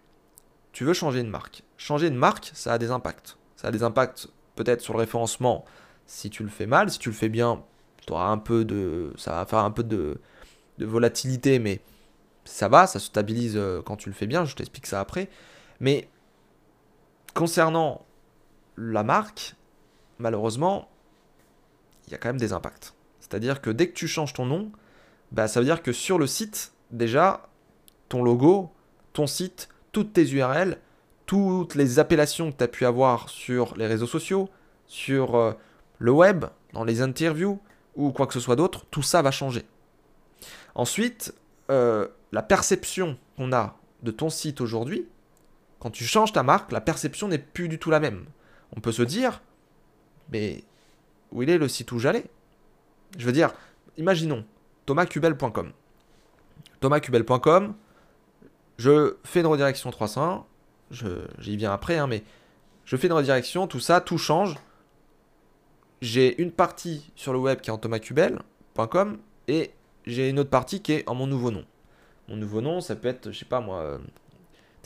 Tu 0.73 0.85
veux 0.85 0.95
changer 0.95 1.21
une 1.21 1.31
marque. 1.31 1.63
Changer 1.77 2.09
une 2.09 2.17
marque, 2.17 2.51
ça 2.55 2.73
a 2.73 2.79
des 2.79 2.91
impacts. 2.91 3.37
Ça 3.57 3.69
a 3.69 3.71
des 3.71 3.83
impacts 3.83 4.29
peut-être 4.57 4.81
sur 4.81 4.95
le 4.95 5.01
référencement 5.01 5.65
si 6.07 6.31
tu 6.31 6.43
le 6.43 6.49
fais 6.49 6.67
mal. 6.67 6.91
Si 6.91 6.99
tu 6.99 7.11
le 7.11 7.15
fais 7.15 7.29
bien, 7.29 7.63
tu 8.07 8.13
auras 8.13 8.29
un 8.29 8.39
peu 8.39 8.65
de, 8.65 9.13
ça 9.17 9.33
va 9.33 9.47
faire 9.47 9.61
un 9.61 9.71
peu 9.71 9.85
de, 9.85 10.21
de 10.79 10.87
volatilité, 10.87 11.59
mais 11.59 11.81
ça 12.45 12.69
va, 12.69 12.87
ça 12.87 12.99
se 12.99 13.07
stabilise 13.07 13.57
euh, 13.57 13.83
quand 13.83 13.97
tu 13.97 14.09
le 14.09 14.15
fais 14.15 14.27
bien. 14.27 14.45
Je 14.45 14.55
t'explique 14.55 14.87
ça 14.87 15.01
après. 15.01 15.29
Mais 15.81 16.09
concernant 17.35 18.05
la 18.77 19.03
marque, 19.03 19.55
malheureusement, 20.19 20.89
il 22.07 22.13
y 22.13 22.15
a 22.15 22.19
quand 22.19 22.29
même 22.29 22.41
des 22.41 22.53
impacts. 22.53 22.95
C'est-à-dire 23.21 23.61
que 23.61 23.71
dès 23.71 23.89
que 23.89 23.95
tu 23.95 24.09
changes 24.09 24.33
ton 24.33 24.47
nom, 24.47 24.73
bah, 25.31 25.49
ça 25.49 25.61
veut 25.61 25.67
dire 25.67 25.83
que 25.83 25.93
sur 25.93 26.19
le 26.19 26.27
site, 26.27 26.73
déjà, 26.91 27.49
ton 28.09 28.23
logo, 28.23 28.73
ton 29.13 29.27
site, 29.27 29.69
toutes 29.93 30.13
tes 30.13 30.29
URL, 30.31 30.79
toutes 31.27 31.75
les 31.75 31.99
appellations 31.99 32.51
que 32.51 32.57
tu 32.57 32.65
as 32.65 32.69
pu 32.69 32.85
avoir 32.85 33.29
sur 33.29 33.77
les 33.77 33.87
réseaux 33.87 34.07
sociaux, 34.07 34.49
sur 34.87 35.37
euh, 35.37 35.53
le 35.99 36.11
web, 36.11 36.47
dans 36.73 36.85
les 36.85 37.03
interviews 37.03 37.61
ou 37.95 38.11
quoi 38.11 38.27
que 38.27 38.35
ce 38.35 38.41
soit 38.41 38.57
d'autre, 38.57 38.87
tout 38.91 39.03
ça 39.03 39.23
va 39.23 39.31
changer. 39.31 39.65
Ensuite, 40.75 41.35
euh, 41.71 42.09
la 42.33 42.43
perception 42.43 43.19
qu'on 43.37 43.53
a 43.53 43.77
de 44.03 44.11
ton 44.11 44.31
site 44.31 44.61
aujourd'hui, 44.61 45.07
quand 45.79 45.91
tu 45.91 46.05
changes 46.05 46.33
ta 46.33 46.43
marque, 46.43 46.73
la 46.73 46.81
perception 46.81 47.29
n'est 47.29 47.39
plus 47.39 47.69
du 47.69 47.79
tout 47.79 47.91
la 47.91 48.01
même. 48.01 48.25
On 48.75 48.81
peut 48.81 48.93
se 48.93 49.03
dire, 49.03 49.43
mais 50.31 50.65
où 51.31 51.43
il 51.43 51.51
est 51.51 51.59
le 51.59 51.69
site 51.69 51.93
où 51.93 51.99
j'allais? 51.99 52.25
Je 53.19 53.27
veux 53.27 53.33
dire, 53.33 53.53
imaginons 53.99 54.45
thomascubel.com. 54.87 55.73
thomascubel.com, 56.81 57.75
je 58.83 59.16
fais 59.23 59.40
une 59.40 59.47
redirection 59.47 59.92
301, 59.92 60.45
j'y 60.90 61.57
viens 61.57 61.73
après, 61.73 61.99
hein, 61.99 62.09
mais 62.09 62.25
je 62.85 62.97
fais 62.97 63.07
une 63.07 63.12
redirection, 63.12 63.68
tout 63.68 63.79
ça, 63.79 64.01
tout 64.01 64.18
change. 64.18 64.57
J'ai 66.01 66.42
une 66.42 66.51
partie 66.51 67.12
sur 67.14 67.33
le 67.33 67.38
web 67.38 67.61
qui 67.61 67.71
est 67.71 67.73
en 67.73 67.79
thomascubel.com 67.79 69.18
et 69.47 69.71
j'ai 70.05 70.29
une 70.29 70.40
autre 70.40 70.51
partie 70.51 70.83
qui 70.83 70.95
est 70.95 71.09
en 71.09 71.14
mon 71.14 71.29
nouveau 71.29 71.53
nom. 71.53 71.64
Mon 72.27 72.37
nouveau 72.37 72.61
nom, 72.61 72.81
ça 72.81 72.97
peut 72.97 73.07
être, 73.07 73.31
je 73.31 73.38
sais 73.38 73.45
pas 73.45 73.61
moi, 73.61 73.79
euh, 73.79 73.99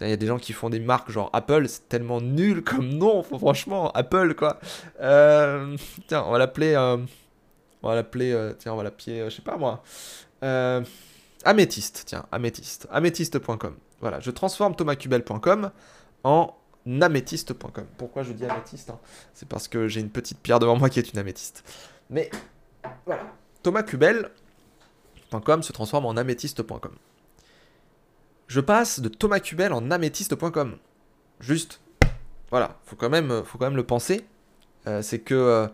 il 0.02 0.10
y 0.10 0.12
a 0.12 0.16
des 0.16 0.26
gens 0.26 0.38
qui 0.38 0.52
font 0.52 0.68
des 0.68 0.80
marques 0.80 1.10
genre 1.10 1.30
Apple, 1.32 1.66
c'est 1.68 1.88
tellement 1.88 2.20
nul 2.20 2.62
comme 2.62 2.90
nom, 2.90 3.22
franchement, 3.22 3.90
Apple 3.92 4.34
quoi. 4.34 4.60
Euh, 5.00 5.74
tiens, 6.06 6.24
on 6.26 6.32
va 6.32 6.38
l'appeler. 6.38 6.74
Euh, 6.74 6.98
on 7.82 7.88
va 7.88 7.94
l'appeler, 7.94 8.32
euh, 8.32 8.52
tiens, 8.58 8.74
on 8.74 8.76
va 8.76 8.82
l'appeler, 8.82 9.24
je 9.30 9.36
sais 9.36 9.42
pas 9.42 9.56
moi. 9.56 9.82
Améthyste, 11.44 12.02
tiens, 12.04 12.26
améthyste. 12.30 12.88
Améthyste.com. 12.90 13.76
Voilà, 14.00 14.20
je 14.20 14.30
transforme 14.30 14.76
thomascubel.com 14.76 15.70
en 16.24 16.54
améthyste.com. 17.00 17.86
Pourquoi 17.96 18.22
je 18.22 18.32
dis 18.32 18.44
améthyste 18.44 18.90
hein? 18.90 18.98
C'est 19.34 19.48
parce 19.48 19.68
que 19.68 19.88
j'ai 19.88 20.00
une 20.00 20.10
petite 20.10 20.38
pierre 20.38 20.58
devant 20.58 20.76
moi 20.76 20.88
qui 20.88 20.98
est 20.98 21.12
une 21.12 21.18
améthyste. 21.18 21.64
Mais 22.10 22.30
voilà, 23.04 23.22
thomascubel.com 23.62 25.62
se 25.62 25.72
transforme 25.72 26.06
en 26.06 26.16
améthyste.com. 26.16 26.92
Je 28.46 28.60
passe 28.60 29.00
de 29.00 29.08
thomascubel 29.08 29.72
en 29.72 29.90
améthyste.com. 29.90 30.76
Juste, 31.40 31.80
voilà, 32.50 32.78
faut 32.84 32.96
quand 32.96 33.10
même, 33.10 33.42
faut 33.44 33.58
quand 33.58 33.66
même 33.66 33.76
le 33.76 33.86
penser. 33.86 34.24
c'est 35.02 35.18
que 35.18 35.68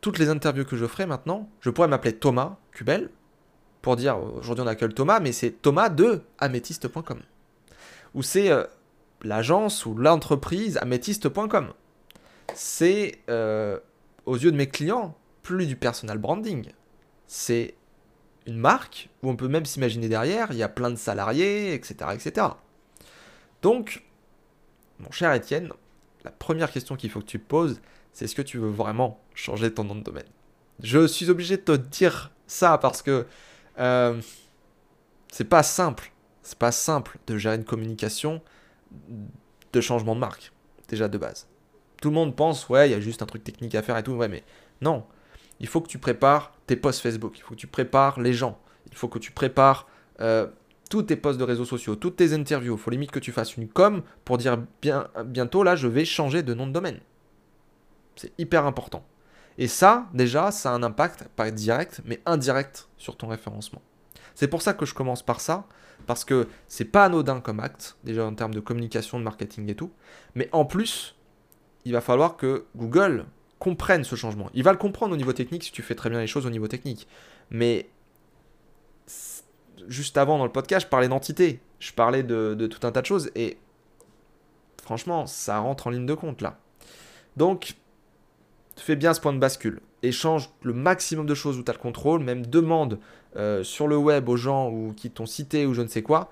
toutes 0.00 0.18
les 0.18 0.28
interviews 0.28 0.64
que 0.64 0.76
je 0.76 0.86
ferai 0.86 1.06
maintenant, 1.06 1.48
je 1.60 1.70
pourrais 1.70 1.88
m'appeler 1.88 2.16
Thomas 2.16 2.56
Cubel 2.72 3.10
pour 3.82 3.96
dire 3.96 4.18
aujourd'hui 4.18 4.64
on 4.64 4.66
accueille 4.66 4.92
Thomas, 4.92 5.20
mais 5.20 5.32
c'est 5.32 5.50
Thomas 5.50 5.88
de 5.88 6.22
améthyste.com. 6.38 7.20
Ou 8.14 8.22
c'est 8.22 8.50
euh, 8.50 8.64
l'agence 9.22 9.86
ou 9.86 9.94
l'entreprise 9.94 10.76
améthyste.com. 10.78 11.72
C'est 12.54 13.18
euh, 13.28 13.78
aux 14.26 14.36
yeux 14.36 14.50
de 14.50 14.56
mes 14.56 14.68
clients 14.68 15.16
plus 15.42 15.66
du 15.66 15.76
personal 15.76 16.18
branding. 16.18 16.70
C'est 17.26 17.74
une 18.46 18.58
marque 18.58 19.08
où 19.22 19.30
on 19.30 19.36
peut 19.36 19.48
même 19.48 19.64
s'imaginer 19.64 20.08
derrière, 20.08 20.48
il 20.50 20.58
y 20.58 20.62
a 20.62 20.68
plein 20.68 20.90
de 20.90 20.96
salariés, 20.96 21.74
etc. 21.74 22.10
etc. 22.14 22.48
Donc, 23.62 24.02
mon 24.98 25.10
cher 25.10 25.32
Étienne, 25.32 25.70
la 26.24 26.30
première 26.30 26.70
question 26.70 26.96
qu'il 26.96 27.10
faut 27.10 27.20
que 27.20 27.26
tu 27.26 27.38
poses, 27.38 27.80
c'est 28.12 28.24
est-ce 28.24 28.34
que 28.34 28.42
tu 28.42 28.58
veux 28.58 28.70
vraiment 28.70 29.20
changer 29.34 29.72
ton 29.72 29.84
nom 29.84 29.94
de 29.94 30.02
domaine? 30.02 30.26
Je 30.82 31.06
suis 31.06 31.30
obligé 31.30 31.56
de 31.56 31.62
te 31.62 31.72
dire 31.72 32.30
ça 32.46 32.78
parce 32.78 33.02
que 33.02 33.26
euh, 33.78 34.20
c'est 35.30 35.44
pas 35.44 35.62
simple. 35.62 36.12
C'est 36.50 36.58
pas 36.58 36.72
simple 36.72 37.18
de 37.28 37.38
gérer 37.38 37.54
une 37.54 37.64
communication 37.64 38.42
de 39.72 39.80
changement 39.80 40.16
de 40.16 40.20
marque, 40.20 40.50
déjà 40.88 41.06
de 41.06 41.16
base. 41.16 41.46
Tout 42.02 42.08
le 42.08 42.16
monde 42.16 42.34
pense, 42.34 42.68
ouais, 42.68 42.88
il 42.88 42.90
y 42.90 42.94
a 42.96 42.98
juste 42.98 43.22
un 43.22 43.26
truc 43.26 43.44
technique 43.44 43.76
à 43.76 43.82
faire 43.82 43.96
et 43.96 44.02
tout, 44.02 44.14
ouais, 44.14 44.26
mais 44.26 44.42
non. 44.80 45.04
Il 45.60 45.68
faut 45.68 45.80
que 45.80 45.86
tu 45.86 45.98
prépares 45.98 46.52
tes 46.66 46.74
posts 46.74 47.02
Facebook, 47.02 47.34
il 47.38 47.42
faut 47.42 47.54
que 47.54 47.60
tu 47.60 47.68
prépares 47.68 48.18
les 48.18 48.32
gens, 48.32 48.58
il 48.90 48.96
faut 48.96 49.06
que 49.06 49.20
tu 49.20 49.30
prépares 49.30 49.86
euh, 50.20 50.48
tous 50.90 51.04
tes 51.04 51.14
posts 51.14 51.38
de 51.38 51.44
réseaux 51.44 51.64
sociaux, 51.64 51.94
toutes 51.94 52.16
tes 52.16 52.32
interviews. 52.32 52.74
Il 52.74 52.80
faut 52.80 52.90
limite 52.90 53.12
que 53.12 53.20
tu 53.20 53.30
fasses 53.30 53.56
une 53.56 53.68
com 53.68 54.02
pour 54.24 54.36
dire 54.36 54.58
bien, 54.82 55.06
bientôt, 55.26 55.62
là, 55.62 55.76
je 55.76 55.86
vais 55.86 56.04
changer 56.04 56.42
de 56.42 56.52
nom 56.52 56.66
de 56.66 56.72
domaine. 56.72 56.98
C'est 58.16 58.32
hyper 58.38 58.66
important. 58.66 59.04
Et 59.56 59.68
ça, 59.68 60.08
déjà, 60.14 60.50
ça 60.50 60.72
a 60.72 60.74
un 60.74 60.82
impact, 60.82 61.28
pas 61.36 61.52
direct, 61.52 62.00
mais 62.04 62.20
indirect 62.26 62.88
sur 62.96 63.16
ton 63.16 63.28
référencement. 63.28 63.82
C'est 64.40 64.48
pour 64.48 64.62
ça 64.62 64.72
que 64.72 64.86
je 64.86 64.94
commence 64.94 65.22
par 65.22 65.38
ça, 65.38 65.66
parce 66.06 66.24
que 66.24 66.48
c'est 66.66 66.86
pas 66.86 67.04
anodin 67.04 67.42
comme 67.42 67.60
acte, 67.60 67.98
déjà 68.04 68.24
en 68.24 68.34
termes 68.34 68.54
de 68.54 68.60
communication, 68.60 69.18
de 69.18 69.24
marketing 69.24 69.68
et 69.68 69.74
tout, 69.74 69.92
mais 70.34 70.48
en 70.52 70.64
plus, 70.64 71.14
il 71.84 71.92
va 71.92 72.00
falloir 72.00 72.38
que 72.38 72.64
Google 72.74 73.26
comprenne 73.58 74.02
ce 74.02 74.16
changement. 74.16 74.48
Il 74.54 74.62
va 74.62 74.72
le 74.72 74.78
comprendre 74.78 75.12
au 75.12 75.18
niveau 75.18 75.34
technique 75.34 75.64
si 75.64 75.72
tu 75.72 75.82
fais 75.82 75.94
très 75.94 76.08
bien 76.08 76.20
les 76.20 76.26
choses 76.26 76.46
au 76.46 76.50
niveau 76.50 76.68
technique. 76.68 77.06
Mais 77.50 77.90
juste 79.88 80.16
avant 80.16 80.38
dans 80.38 80.46
le 80.46 80.52
podcast, 80.52 80.86
je 80.86 80.88
parlais 80.88 81.08
d'entité, 81.08 81.60
je 81.78 81.92
parlais 81.92 82.22
de, 82.22 82.54
de, 82.54 82.66
tout 82.66 82.86
un 82.86 82.92
tas 82.92 83.02
de 83.02 83.06
choses, 83.06 83.30
et 83.34 83.58
franchement, 84.82 85.26
ça 85.26 85.58
rentre 85.58 85.88
en 85.88 85.90
ligne 85.90 86.06
de 86.06 86.14
compte 86.14 86.40
là. 86.40 86.58
Donc, 87.36 87.74
fais 88.74 88.96
bien 88.96 89.12
ce 89.12 89.20
point 89.20 89.34
de 89.34 89.38
bascule. 89.38 89.82
Échange 90.02 90.50
le 90.62 90.72
maximum 90.72 91.26
de 91.26 91.34
choses 91.34 91.58
où 91.58 91.62
tu 91.62 91.70
as 91.70 91.74
le 91.74 91.78
contrôle, 91.78 92.22
même 92.22 92.46
demande 92.46 92.98
euh, 93.36 93.62
sur 93.62 93.86
le 93.86 93.96
web 93.96 94.28
aux 94.28 94.36
gens 94.36 94.70
ou 94.70 94.92
qui 94.96 95.10
t'ont 95.10 95.26
cité 95.26 95.66
ou 95.66 95.74
je 95.74 95.82
ne 95.82 95.88
sais 95.88 96.02
quoi, 96.02 96.30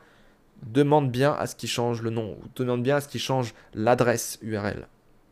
demande 0.62 1.10
bien 1.10 1.32
à 1.32 1.46
ce 1.46 1.54
qu'ils 1.54 1.68
changent 1.68 2.02
le 2.02 2.10
nom, 2.10 2.36
demande 2.56 2.82
bien 2.82 2.96
à 2.96 3.00
ce 3.00 3.08
qu'ils 3.08 3.20
changent 3.20 3.54
l'adresse 3.74 4.38
URL 4.42 4.88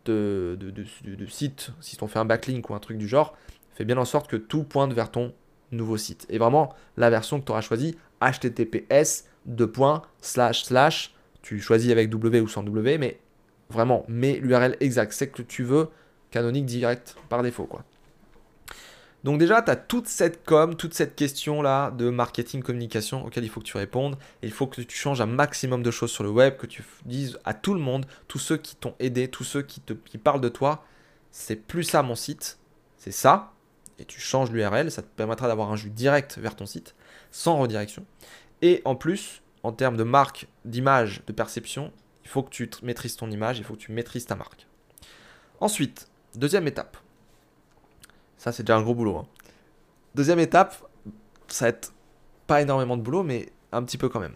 de, 0.07 0.85
site, 1.29 1.71
si 1.81 1.97
t'ont 1.97 2.07
fait 2.07 2.19
un 2.19 2.25
backlink 2.25 2.69
ou 2.71 2.75
un 2.75 2.79
truc 2.79 2.99
du 2.99 3.09
genre, 3.09 3.37
fais 3.75 3.85
bien 3.85 3.99
en 3.99 4.05
sorte 4.05 4.29
que 4.29 4.37
tout 4.37 4.63
pointe 4.63 4.93
vers 4.93 5.11
ton 5.11 5.33
nouveau 5.73 5.97
site. 5.97 6.27
Et 6.29 6.39
vraiment, 6.39 6.75
la 6.97 7.11
version 7.11 7.41
que 7.41 7.45
tu 7.45 7.53
auras 7.53 7.61
choisie, 7.61 7.97
https, 8.21 9.25
deux 9.47 9.71
points, 9.71 10.03
slash, 10.21 10.65
slash, 10.65 11.15
tu 11.43 11.61
choisis 11.61 11.91
avec 11.91 12.11
W 12.11 12.41
ou 12.41 12.49
sans 12.49 12.63
W, 12.63 12.99
mais 12.99 13.19
vraiment, 13.69 14.05
mets 14.09 14.37
l'URL 14.37 14.77
exact, 14.81 15.13
c'est 15.13 15.29
que 15.29 15.43
tu 15.43 15.63
veux, 15.63 15.89
canonique 16.31 16.67
direct 16.67 17.17
par 17.29 17.43
défaut, 17.43 17.65
quoi. 17.65 17.85
Donc 19.27 19.41
déjà, 19.41 19.61
tu 19.61 19.73
as 19.73 19.77
toute 19.77 20.07
cette 20.07 20.45
com, 20.45 20.77
toute 20.77 20.95
cette 20.95 21.17
question-là 21.17 21.91
de 21.91 22.11
marketing, 22.11 22.63
communication 22.63 23.27
auquel 23.27 23.43
il 23.43 23.49
faut 23.51 23.59
que 23.59 23.67
tu 23.67 23.77
répondes. 23.77 24.15
Et 24.41 24.47
il 24.47 24.53
faut 24.53 24.69
que 24.69 24.81
tu 24.81 24.97
changes 24.97 25.21
un 25.21 25.27
maximum 25.27 25.83
de 25.83 25.91
choses 25.91 26.13
sur 26.13 26.23
le 26.23 26.31
web, 26.31 26.57
que 26.57 26.67
tu 26.67 26.85
dises 27.07 27.37
à 27.45 27.53
tout 27.53 27.75
le 27.75 27.81
monde, 27.81 28.07
tous 28.29 28.39
ceux 28.39 28.57
qui 28.57 28.77
t'ont 28.77 28.95
aidé, 29.01 29.27
tous 29.27 29.43
ceux 29.43 29.63
qui, 29.63 29.81
te, 29.81 29.95
parlent 30.17 30.41
de 30.41 30.49
toi, 30.49 30.85
c'est 31.33 31.57
plus 31.57 31.83
ça 31.83 32.05
mon 32.05 32.15
site, 32.15 32.61
c'est 32.99 33.11
ça. 33.11 33.53
Et 33.99 34.05
tu 34.05 34.21
changes 34.21 34.53
l'URL, 34.53 34.93
ça 34.93 35.03
te 35.03 35.09
permettra 35.09 35.49
d'avoir 35.49 35.73
un 35.73 35.77
jus 35.77 35.91
direct 35.91 36.39
vers 36.39 36.55
ton 36.55 36.65
site, 36.65 36.95
sans 37.33 37.59
redirection. 37.59 38.07
Et 38.63 38.81
en 38.85 38.95
plus, 38.95 39.43
en 39.65 39.73
termes 39.73 39.97
de 39.97 40.05
marque, 40.05 40.47
d'image, 40.65 41.23
de 41.27 41.33
perception, 41.33 41.93
il 42.23 42.31
faut 42.31 42.45
que 42.45 42.51
tu 42.51 42.71
maîtrises 42.85 43.17
ton 43.17 43.29
image, 43.29 43.59
il 43.59 43.65
faut 43.65 43.75
que 43.75 43.81
tu 43.81 43.91
maîtrises 43.91 44.27
ta 44.27 44.37
marque. 44.37 44.69
Ensuite, 45.59 46.07
deuxième 46.37 46.69
étape, 46.69 46.97
ça, 48.37 48.53
c'est 48.53 48.63
déjà 48.63 48.77
un 48.77 48.83
gros 48.83 48.95
boulot. 48.95 49.17
Hein. 49.17 49.27
Deuxième 50.15 50.39
étape, 50.39 50.77
ça 51.49 51.67
va 51.67 51.69
être 51.71 51.93
pas 52.47 52.63
énormément 52.63 52.97
de 52.97 53.03
boulot, 53.03 53.23
mais 53.23 53.51
un 53.73 53.83
petit 53.83 53.99
peu 53.99 54.09
quand 54.09 54.21
même. 54.21 54.35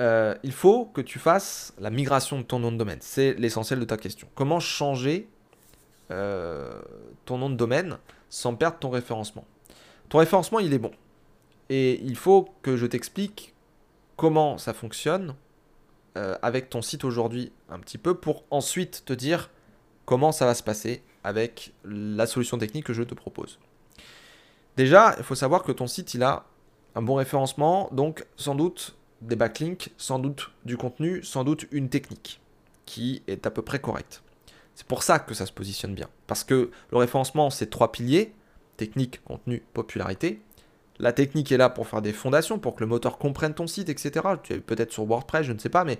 Euh, 0.00 0.34
il 0.42 0.52
faut 0.52 0.86
que 0.86 1.00
tu 1.00 1.18
fasses 1.18 1.74
la 1.78 1.90
migration 1.90 2.38
de 2.38 2.42
ton 2.42 2.58
nom 2.58 2.72
de 2.72 2.76
domaine. 2.76 2.98
C'est 3.00 3.34
l'essentiel 3.34 3.78
de 3.78 3.84
ta 3.84 3.96
question. 3.96 4.28
Comment 4.34 4.60
changer 4.60 5.28
euh, 6.10 6.80
ton 7.24 7.38
nom 7.38 7.50
de 7.50 7.54
domaine 7.54 7.98
sans 8.28 8.54
perdre 8.54 8.78
ton 8.78 8.90
référencement? 8.90 9.44
Ton 10.08 10.18
référencement, 10.18 10.58
il 10.58 10.72
est 10.72 10.78
bon. 10.78 10.92
Et 11.68 12.00
il 12.02 12.16
faut 12.16 12.48
que 12.62 12.76
je 12.76 12.86
t'explique 12.86 13.54
comment 14.16 14.58
ça 14.58 14.74
fonctionne 14.74 15.34
euh, 16.16 16.36
avec 16.42 16.68
ton 16.68 16.82
site 16.82 17.04
aujourd'hui 17.04 17.52
un 17.70 17.78
petit 17.78 17.98
peu 17.98 18.14
pour 18.14 18.44
ensuite 18.50 19.04
te 19.04 19.12
dire 19.12 19.50
comment 20.04 20.32
ça 20.32 20.46
va 20.46 20.54
se 20.54 20.62
passer 20.62 21.02
avec 21.24 21.72
la 21.84 22.26
solution 22.26 22.58
technique 22.58 22.86
que 22.86 22.92
je 22.92 23.02
te 23.02 23.14
propose. 23.14 23.58
Déjà, 24.76 25.14
il 25.18 25.24
faut 25.24 25.34
savoir 25.34 25.62
que 25.62 25.72
ton 25.72 25.86
site, 25.86 26.14
il 26.14 26.22
a 26.22 26.46
un 26.94 27.02
bon 27.02 27.14
référencement, 27.14 27.88
donc 27.92 28.24
sans 28.36 28.54
doute 28.54 28.96
des 29.20 29.36
backlinks, 29.36 29.90
sans 29.96 30.18
doute 30.18 30.50
du 30.64 30.76
contenu, 30.76 31.22
sans 31.22 31.44
doute 31.44 31.66
une 31.70 31.88
technique 31.88 32.40
qui 32.86 33.22
est 33.26 33.46
à 33.46 33.50
peu 33.50 33.62
près 33.62 33.80
correcte. 33.80 34.22
C'est 34.74 34.86
pour 34.86 35.02
ça 35.02 35.18
que 35.18 35.34
ça 35.34 35.46
se 35.46 35.52
positionne 35.52 35.94
bien. 35.94 36.08
Parce 36.26 36.44
que 36.44 36.70
le 36.90 36.96
référencement, 36.96 37.50
c'est 37.50 37.70
trois 37.70 37.92
piliers, 37.92 38.34
technique, 38.76 39.22
contenu, 39.24 39.62
popularité. 39.74 40.40
La 40.98 41.12
technique 41.12 41.52
est 41.52 41.56
là 41.56 41.68
pour 41.68 41.86
faire 41.86 42.02
des 42.02 42.12
fondations, 42.12 42.58
pour 42.58 42.74
que 42.74 42.80
le 42.80 42.86
moteur 42.86 43.18
comprenne 43.18 43.54
ton 43.54 43.66
site, 43.66 43.88
etc. 43.88 44.26
Tu 44.42 44.54
es 44.54 44.58
peut-être 44.58 44.92
sur 44.92 45.04
WordPress, 45.04 45.46
je 45.46 45.52
ne 45.52 45.58
sais 45.58 45.68
pas, 45.68 45.84
mais 45.84 45.98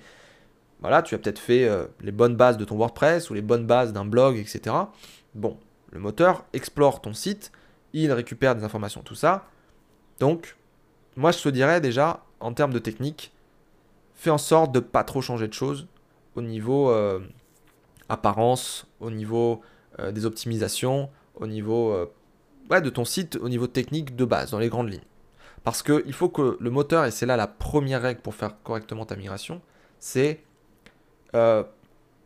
voilà, 0.83 1.01
tu 1.01 1.15
as 1.15 1.19
peut-être 1.19 1.39
fait 1.39 1.67
euh, 1.67 1.87
les 2.01 2.13
bonnes 2.13 2.37
bases 2.37 2.57
de 2.57 2.65
ton 2.65 2.77
WordPress 2.77 3.31
ou 3.31 3.35
les 3.35 3.41
bonnes 3.41 3.67
bases 3.67 3.93
d'un 3.93 4.05
blog, 4.05 4.37
etc. 4.37 4.75
Bon, 5.35 5.57
le 5.93 6.01
moteur 6.01 6.45
explore 6.53 7.01
ton 7.01 7.15
site, 7.15 7.53
il 7.93 8.13
récupère 8.13 8.57
des 8.57 8.65
informations, 8.65 9.03
tout 9.03 9.15
ça. 9.15 9.47
Donc, 10.19 10.57
moi 11.17 11.31
je 11.31 11.39
te 11.39 11.49
dirais 11.49 11.81
déjà, 11.81 12.25
en 12.41 12.53
termes 12.53 12.73
de 12.73 12.81
technique, 12.81 13.33
fais 14.15 14.31
en 14.31 14.39
sorte 14.39 14.73
de 14.73 14.81
ne 14.81 14.85
pas 14.85 15.05
trop 15.05 15.23
changer 15.23 15.47
de 15.47 15.53
choses 15.53 15.87
au 16.35 16.43
niveau 16.43 16.91
euh, 16.91 17.21
apparence, 18.09 18.87
au 18.99 19.11
niveau 19.11 19.63
euh, 20.01 20.11
des 20.11 20.27
optimisations, 20.27 21.11
au 21.37 21.47
niveau 21.47 21.97
de 22.71 22.91
ton 22.91 23.05
site, 23.05 23.37
au 23.37 23.49
niveau 23.49 23.67
technique 23.67 24.17
de 24.17 24.25
base, 24.25 24.51
dans 24.51 24.59
les 24.59 24.69
grandes 24.69 24.91
lignes. 24.91 25.05
Parce 25.63 25.83
qu'il 25.83 26.13
faut 26.13 26.29
que 26.29 26.57
le 26.59 26.71
moteur, 26.71 27.05
et 27.05 27.11
c'est 27.11 27.27
là 27.27 27.37
la 27.37 27.47
première 27.47 28.03
règle 28.03 28.21
pour 28.21 28.35
faire 28.35 28.57
correctement 28.63 29.05
ta 29.05 29.15
migration, 29.15 29.61
c'est 29.99 30.43
euh, 31.35 31.65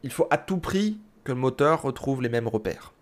il 0.02 0.11
faut 0.11 0.26
à 0.30 0.38
tout 0.38 0.59
prix 0.59 0.98
que 1.24 1.32
le 1.32 1.38
moteur 1.38 1.82
retrouve 1.82 2.22
les 2.22 2.28
mêmes 2.28 2.48
repères. 2.48 2.92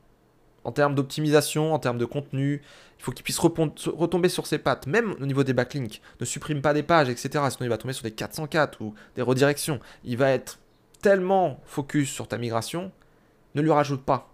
En 0.64 0.72
termes 0.72 0.94
d'optimisation, 0.94 1.74
en 1.74 1.78
termes 1.78 1.98
de 1.98 2.06
contenu, 2.06 2.62
il 2.98 3.02
faut 3.02 3.12
qu'il 3.12 3.22
puisse 3.22 3.38
retomber 3.38 4.30
sur 4.30 4.46
ses 4.46 4.58
pattes, 4.58 4.86
même 4.86 5.14
au 5.20 5.26
niveau 5.26 5.44
des 5.44 5.52
backlinks. 5.52 6.00
Ne 6.20 6.24
supprime 6.24 6.62
pas 6.62 6.72
des 6.72 6.82
pages, 6.82 7.10
etc. 7.10 7.28
Sinon, 7.50 7.66
il 7.66 7.68
va 7.68 7.76
tomber 7.76 7.92
sur 7.92 8.04
des 8.04 8.10
404 8.10 8.80
ou 8.80 8.94
des 9.14 9.22
redirections. 9.22 9.78
Il 10.04 10.16
va 10.16 10.30
être 10.30 10.58
tellement 11.02 11.60
focus 11.66 12.10
sur 12.10 12.28
ta 12.28 12.38
migration. 12.38 12.92
Ne 13.54 13.60
lui 13.60 13.72
rajoute 13.72 14.02
pas 14.02 14.30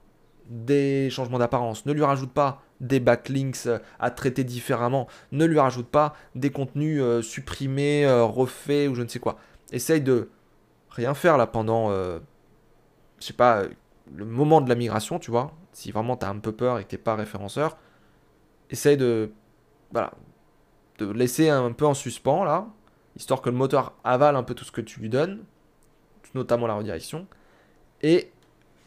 des 0.47 1.11
changements 1.11 1.39
d'apparence. 1.39 1.85
Ne 1.85 1.93
lui 1.93 2.05
rajoute 2.05 2.33
pas 2.33 2.63
des 2.81 3.01
backlinks 3.01 3.67
euh, 3.67 3.79
à 3.99 4.13
traiter 4.13 4.45
différemment. 4.45 5.09
Ne 5.33 5.47
lui 5.47 5.59
rajoute 5.59 5.89
pas 5.89 6.15
des 6.37 6.51
contenus 6.51 7.01
euh, 7.03 7.23
supprimés, 7.23 8.07
refaits 8.09 8.89
ou 8.89 8.95
je 8.95 9.03
ne 9.03 9.09
sais 9.09 9.19
quoi. 9.19 9.37
Essaye 9.73 10.01
de 10.01 10.31
rien 11.01 11.15
faire 11.15 11.37
là 11.39 11.47
pendant, 11.47 11.91
euh, 11.91 12.19
je 13.21 13.27
sais 13.27 13.33
pas, 13.33 13.65
le 14.15 14.25
moment 14.25 14.61
de 14.61 14.69
la 14.69 14.75
migration, 14.75 15.19
tu 15.19 15.31
vois. 15.31 15.53
Si 15.73 15.91
vraiment 15.93 16.17
tu 16.17 16.27
as 16.27 16.29
un 16.29 16.39
peu 16.39 16.53
peur 16.53 16.79
et 16.79 16.85
que 16.85 16.89
t'es 16.91 16.99
pas 16.99 17.15
référenceur, 17.17 17.79
essaye 18.71 18.97
de, 18.97 19.33
voilà, 19.93 20.13
de 20.99 21.11
laisser 21.11 21.49
un 21.49 21.73
peu 21.73 21.87
en 21.87 21.95
suspens 21.95 22.45
là, 22.45 22.67
histoire 23.17 23.41
que 23.41 23.51
le 23.51 23.57
moteur 23.57 23.95
avale 24.05 24.37
un 24.37 24.43
peu 24.43 24.55
tout 24.55 24.65
ce 24.65 24.73
que 24.73 24.81
tu 24.83 25.01
lui 25.01 25.09
donnes, 25.09 25.43
notamment 26.35 26.67
la 26.67 26.75
redirection, 26.75 27.27
et 28.03 28.31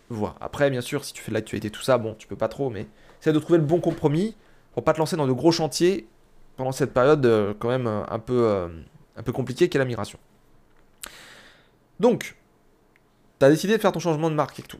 voilà. 0.09 0.35
Après, 0.41 0.69
bien 0.69 0.81
sûr, 0.81 1.03
si 1.03 1.13
tu 1.13 1.21
fais 1.23 1.31
de 1.31 1.35
l'actualité, 1.35 1.69
tout 1.69 1.81
ça, 1.81 1.97
bon, 1.97 2.15
tu 2.15 2.27
peux 2.27 2.35
pas 2.35 2.47
trop, 2.47 2.69
mais 2.69 2.87
essaye 3.19 3.33
de 3.33 3.39
trouver 3.39 3.57
le 3.57 3.65
bon 3.65 3.79
compromis 3.79 4.35
pour 4.73 4.83
pas 4.83 4.93
te 4.93 4.99
lancer 4.99 5.15
dans 5.15 5.27
de 5.27 5.31
gros 5.31 5.51
chantiers 5.51 6.07
pendant 6.55 6.71
cette 6.71 6.93
période 6.93 7.25
euh, 7.25 7.53
quand 7.57 7.69
même 7.69 7.87
un 7.87 8.19
peu, 8.19 8.45
euh, 8.47 8.67
un 9.15 9.23
peu 9.23 9.31
compliquée 9.31 9.69
qu'est 9.69 9.79
la 9.79 9.85
migration. 9.85 10.19
Donc, 11.99 12.35
tu 13.39 13.45
as 13.45 13.49
décidé 13.49 13.75
de 13.75 13.81
faire 13.81 13.91
ton 13.91 13.99
changement 13.99 14.29
de 14.29 14.35
marque 14.35 14.59
et 14.59 14.63
tout. 14.63 14.79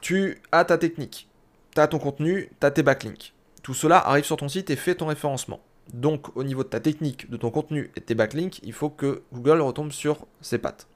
Tu 0.00 0.40
as 0.50 0.64
ta 0.64 0.78
technique, 0.78 1.28
tu 1.74 1.80
as 1.80 1.86
ton 1.88 1.98
contenu, 1.98 2.50
tu 2.60 2.66
as 2.66 2.70
tes 2.70 2.82
backlinks. 2.82 3.32
Tout 3.62 3.74
cela 3.74 3.98
arrive 3.98 4.24
sur 4.24 4.36
ton 4.36 4.48
site 4.48 4.70
et 4.70 4.76
fait 4.76 4.96
ton 4.96 5.06
référencement. 5.06 5.60
Donc, 5.92 6.36
au 6.36 6.44
niveau 6.44 6.64
de 6.64 6.68
ta 6.68 6.80
technique, 6.80 7.30
de 7.30 7.36
ton 7.36 7.50
contenu 7.50 7.90
et 7.96 8.00
de 8.00 8.04
tes 8.04 8.14
backlinks, 8.14 8.60
il 8.62 8.72
faut 8.72 8.90
que 8.90 9.22
Google 9.32 9.60
retombe 9.60 9.92
sur 9.92 10.26
ses 10.40 10.58
pattes. 10.58 10.88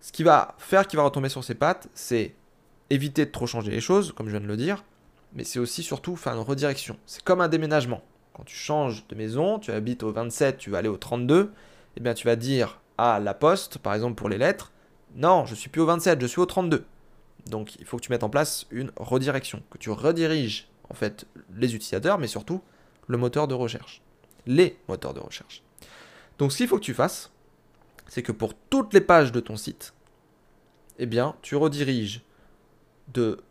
Ce 0.00 0.12
qui 0.12 0.22
va 0.22 0.54
faire 0.58 0.86
qu'il 0.86 0.96
va 0.96 1.04
retomber 1.04 1.28
sur 1.28 1.44
ses 1.44 1.54
pattes, 1.54 1.88
c'est 1.94 2.34
éviter 2.90 3.24
de 3.24 3.30
trop 3.30 3.46
changer 3.46 3.70
les 3.70 3.80
choses, 3.80 4.12
comme 4.12 4.26
je 4.26 4.32
viens 4.32 4.40
de 4.40 4.46
le 4.46 4.56
dire, 4.56 4.84
mais 5.32 5.44
c'est 5.44 5.58
aussi 5.58 5.82
surtout 5.82 6.16
faire 6.16 6.34
une 6.34 6.40
redirection. 6.40 6.98
C'est 7.06 7.22
comme 7.22 7.40
un 7.40 7.48
déménagement. 7.48 8.02
Quand 8.34 8.44
tu 8.44 8.56
changes 8.56 9.06
de 9.08 9.14
maison, 9.14 9.58
tu 9.58 9.70
habites 9.70 10.02
au 10.02 10.12
27, 10.12 10.58
tu 10.58 10.70
vas 10.70 10.78
aller 10.78 10.88
au 10.88 10.96
32, 10.96 11.52
eh 11.96 12.00
bien 12.00 12.14
tu 12.14 12.26
vas 12.26 12.36
dire 12.36 12.80
à 13.02 13.18
la 13.18 13.34
poste, 13.34 13.78
par 13.78 13.94
exemple 13.94 14.14
pour 14.14 14.28
les 14.28 14.38
lettres, 14.38 14.72
non, 15.16 15.44
je 15.44 15.54
suis 15.54 15.68
plus 15.68 15.80
au 15.80 15.86
27, 15.86 16.20
je 16.20 16.26
suis 16.26 16.40
au 16.40 16.46
32. 16.46 16.84
Donc 17.46 17.74
il 17.76 17.84
faut 17.84 17.96
que 17.96 18.02
tu 18.02 18.12
mettes 18.12 18.22
en 18.22 18.30
place 18.30 18.66
une 18.70 18.92
redirection, 18.96 19.62
que 19.70 19.78
tu 19.78 19.90
rediriges 19.90 20.68
en 20.88 20.94
fait 20.94 21.26
les 21.56 21.74
utilisateurs, 21.74 22.18
mais 22.18 22.28
surtout 22.28 22.62
le 23.08 23.18
moteur 23.18 23.48
de 23.48 23.54
recherche. 23.54 24.02
Les 24.46 24.78
moteurs 24.88 25.14
de 25.14 25.20
recherche. 25.20 25.62
Donc 26.38 26.52
ce 26.52 26.58
qu'il 26.58 26.68
faut 26.68 26.76
que 26.76 26.84
tu 26.84 26.94
fasses, 26.94 27.32
c'est 28.06 28.22
que 28.22 28.32
pour 28.32 28.54
toutes 28.54 28.94
les 28.94 29.00
pages 29.00 29.32
de 29.32 29.40
ton 29.40 29.56
site, 29.56 29.94
eh 30.98 31.06
bien, 31.06 31.34
tu 31.42 31.56
rediriges 31.56 32.22
de 33.12 33.42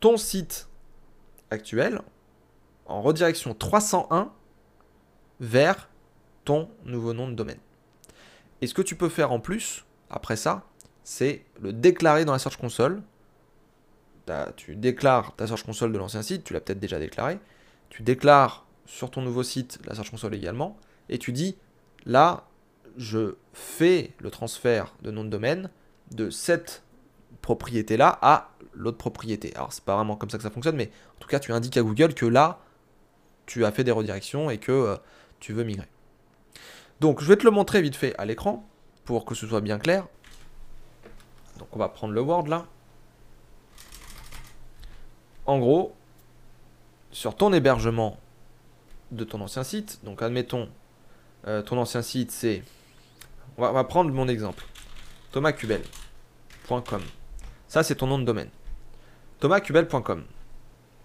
ton 0.00 0.16
site 0.16 0.68
actuel 1.50 2.00
en 2.86 3.02
redirection 3.02 3.54
301 3.54 4.32
vers 5.40 5.88
ton 6.44 6.70
nouveau 6.84 7.12
nom 7.12 7.28
de 7.28 7.34
domaine. 7.34 7.58
Et 8.60 8.66
ce 8.66 8.74
que 8.74 8.82
tu 8.82 8.94
peux 8.94 9.08
faire 9.08 9.32
en 9.32 9.40
plus, 9.40 9.84
après 10.10 10.36
ça, 10.36 10.64
c'est 11.04 11.44
le 11.60 11.72
déclarer 11.72 12.24
dans 12.24 12.32
la 12.32 12.38
Search 12.38 12.56
Console. 12.56 13.02
Tu 14.56 14.76
déclares 14.76 15.34
ta 15.34 15.48
Search 15.48 15.64
Console 15.64 15.92
de 15.92 15.98
l'ancien 15.98 16.22
site, 16.22 16.44
tu 16.44 16.52
l'as 16.52 16.60
peut-être 16.60 16.78
déjà 16.78 17.00
déclaré. 17.00 17.40
Tu 17.88 18.02
déclares 18.02 18.64
sur 18.86 19.10
ton 19.10 19.22
nouveau 19.22 19.42
site 19.42 19.80
la 19.86 19.94
Search 19.94 20.10
Console 20.10 20.34
également, 20.34 20.76
et 21.08 21.18
tu 21.18 21.32
dis 21.32 21.56
là, 22.06 22.44
je 22.96 23.34
fais 23.52 24.12
le 24.18 24.30
transfert 24.30 24.94
de 25.02 25.10
nom 25.10 25.24
de 25.24 25.28
domaine 25.28 25.70
de 26.12 26.30
cette 26.30 26.84
propriété-là 27.42 28.18
à 28.22 28.50
l'autre 28.74 28.98
propriété. 28.98 29.54
Alors, 29.56 29.72
c'est 29.72 29.84
pas 29.84 29.96
vraiment 29.96 30.16
comme 30.16 30.30
ça 30.30 30.36
que 30.36 30.42
ça 30.42 30.50
fonctionne, 30.50 30.76
mais 30.76 30.90
en 31.16 31.20
tout 31.20 31.28
cas, 31.28 31.40
tu 31.40 31.52
indiques 31.52 31.76
à 31.76 31.82
Google 31.82 32.14
que 32.14 32.26
là, 32.26 32.60
tu 33.46 33.64
as 33.64 33.72
fait 33.72 33.84
des 33.84 33.90
redirections 33.90 34.50
et 34.50 34.58
que 34.58 34.70
euh, 34.70 34.96
tu 35.40 35.52
veux 35.52 35.64
migrer. 35.64 35.88
Donc, 37.00 37.22
je 37.22 37.26
vais 37.26 37.36
te 37.36 37.44
le 37.44 37.50
montrer 37.50 37.80
vite 37.80 37.96
fait 37.96 38.14
à 38.18 38.26
l'écran 38.26 38.66
pour 39.04 39.24
que 39.24 39.34
ce 39.34 39.46
soit 39.46 39.62
bien 39.62 39.78
clair. 39.78 40.06
Donc, 41.58 41.68
on 41.72 41.78
va 41.78 41.88
prendre 41.88 42.12
le 42.12 42.20
Word 42.20 42.46
là. 42.46 42.66
En 45.46 45.58
gros, 45.58 45.94
sur 47.10 47.34
ton 47.34 47.52
hébergement 47.52 48.18
de 49.10 49.24
ton 49.24 49.40
ancien 49.40 49.64
site, 49.64 49.98
donc 50.04 50.22
admettons, 50.22 50.68
euh, 51.46 51.62
ton 51.62 51.78
ancien 51.78 52.02
site 52.02 52.30
c'est. 52.30 52.62
On 53.56 53.72
va, 53.72 53.84
prendre 53.84 54.10
mon 54.12 54.28
exemple. 54.28 54.64
thomascubel.com. 55.32 57.02
Ça, 57.68 57.82
c'est 57.82 57.96
ton 57.96 58.06
nom 58.06 58.18
de 58.18 58.24
domaine. 58.24 58.48
thomascubel.com. 59.40 60.24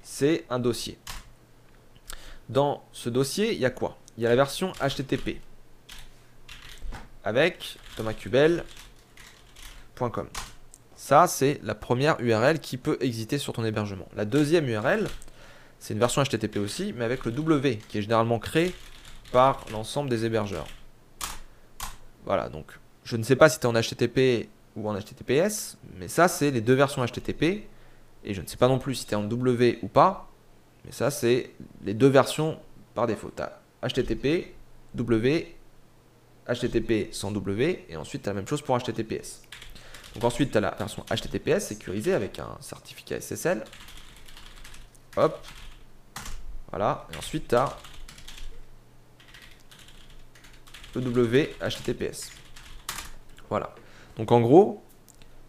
C'est 0.03 0.45
un 0.49 0.59
dossier. 0.59 0.97
Dans 2.47 2.83
ce 2.91 3.09
dossier, 3.09 3.53
il 3.53 3.59
y 3.59 3.65
a 3.65 3.71
quoi? 3.71 3.97
Il 4.17 4.23
y 4.23 4.25
a 4.25 4.29
la 4.29 4.35
version 4.35 4.71
HTTP 4.73 5.41
avec 7.25 7.77
thomascubel.com. 7.97 10.27
Ça, 10.95 11.27
c'est 11.27 11.59
la 11.63 11.75
première 11.75 12.21
URL 12.21 12.59
qui 12.59 12.77
peut 12.77 12.97
exister 13.01 13.37
sur 13.37 13.51
ton 13.53 13.65
hébergement. 13.65 14.07
La 14.15 14.23
deuxième 14.25 14.69
URL, 14.69 15.07
c'est 15.79 15.93
une 15.93 15.99
version 15.99 16.23
HTTP 16.23 16.57
aussi, 16.57 16.93
mais 16.95 17.03
avec 17.03 17.25
le 17.25 17.31
W, 17.31 17.79
qui 17.89 17.97
est 17.97 18.01
généralement 18.01 18.39
créé 18.39 18.73
par 19.31 19.65
l'ensemble 19.71 20.09
des 20.09 20.25
hébergeurs. 20.25 20.67
Voilà, 22.25 22.49
donc 22.49 22.79
je 23.03 23.17
ne 23.17 23.23
sais 23.23 23.35
pas 23.35 23.49
si 23.49 23.59
tu 23.59 23.67
es 23.67 23.69
en 23.69 23.73
HTTP 23.73 24.47
ou 24.75 24.89
en 24.89 24.93
HTTPS, 24.93 25.77
mais 25.97 26.07
ça, 26.07 26.27
c'est 26.27 26.51
les 26.51 26.61
deux 26.61 26.75
versions 26.75 27.03
HTTP. 27.05 27.67
Et 28.23 28.33
je 28.33 28.41
ne 28.41 28.47
sais 28.47 28.57
pas 28.57 28.67
non 28.67 28.79
plus 28.79 28.95
si 28.95 29.05
tu 29.05 29.11
es 29.11 29.15
en 29.15 29.23
W 29.23 29.77
ou 29.83 29.87
pas, 29.87 30.31
mais 30.83 30.91
ça, 30.91 31.11
c'est 31.11 31.51
les 31.83 31.93
deux 31.93 32.07
versions 32.07 32.59
par 32.95 33.05
défaut. 33.05 33.31
Tu 33.35 33.43
HTTP, 33.87 34.55
W, 34.95 35.54
HTTP 36.47 37.13
sans 37.13 37.31
W, 37.31 37.85
et 37.89 37.97
ensuite 37.97 38.23
tu 38.23 38.29
as 38.29 38.33
la 38.33 38.39
même 38.39 38.47
chose 38.47 38.61
pour 38.61 38.77
HTTPS. 38.77 39.41
Donc 40.15 40.23
ensuite, 40.23 40.51
tu 40.51 40.57
as 40.57 40.61
la 40.61 40.71
version 40.71 41.03
HTTPS 41.11 41.59
sécurisée 41.59 42.13
avec 42.13 42.39
un 42.39 42.57
certificat 42.61 43.19
SSL. 43.19 43.65
Hop. 45.17 45.45
Voilà. 46.69 47.05
Et 47.13 47.17
ensuite, 47.17 47.49
tu 47.49 47.55
as 47.55 47.77
le 50.95 51.01
WHTTPS. 51.01 52.31
Voilà. 53.49 53.75
Donc 54.17 54.31
en 54.31 54.39
gros, 54.39 54.81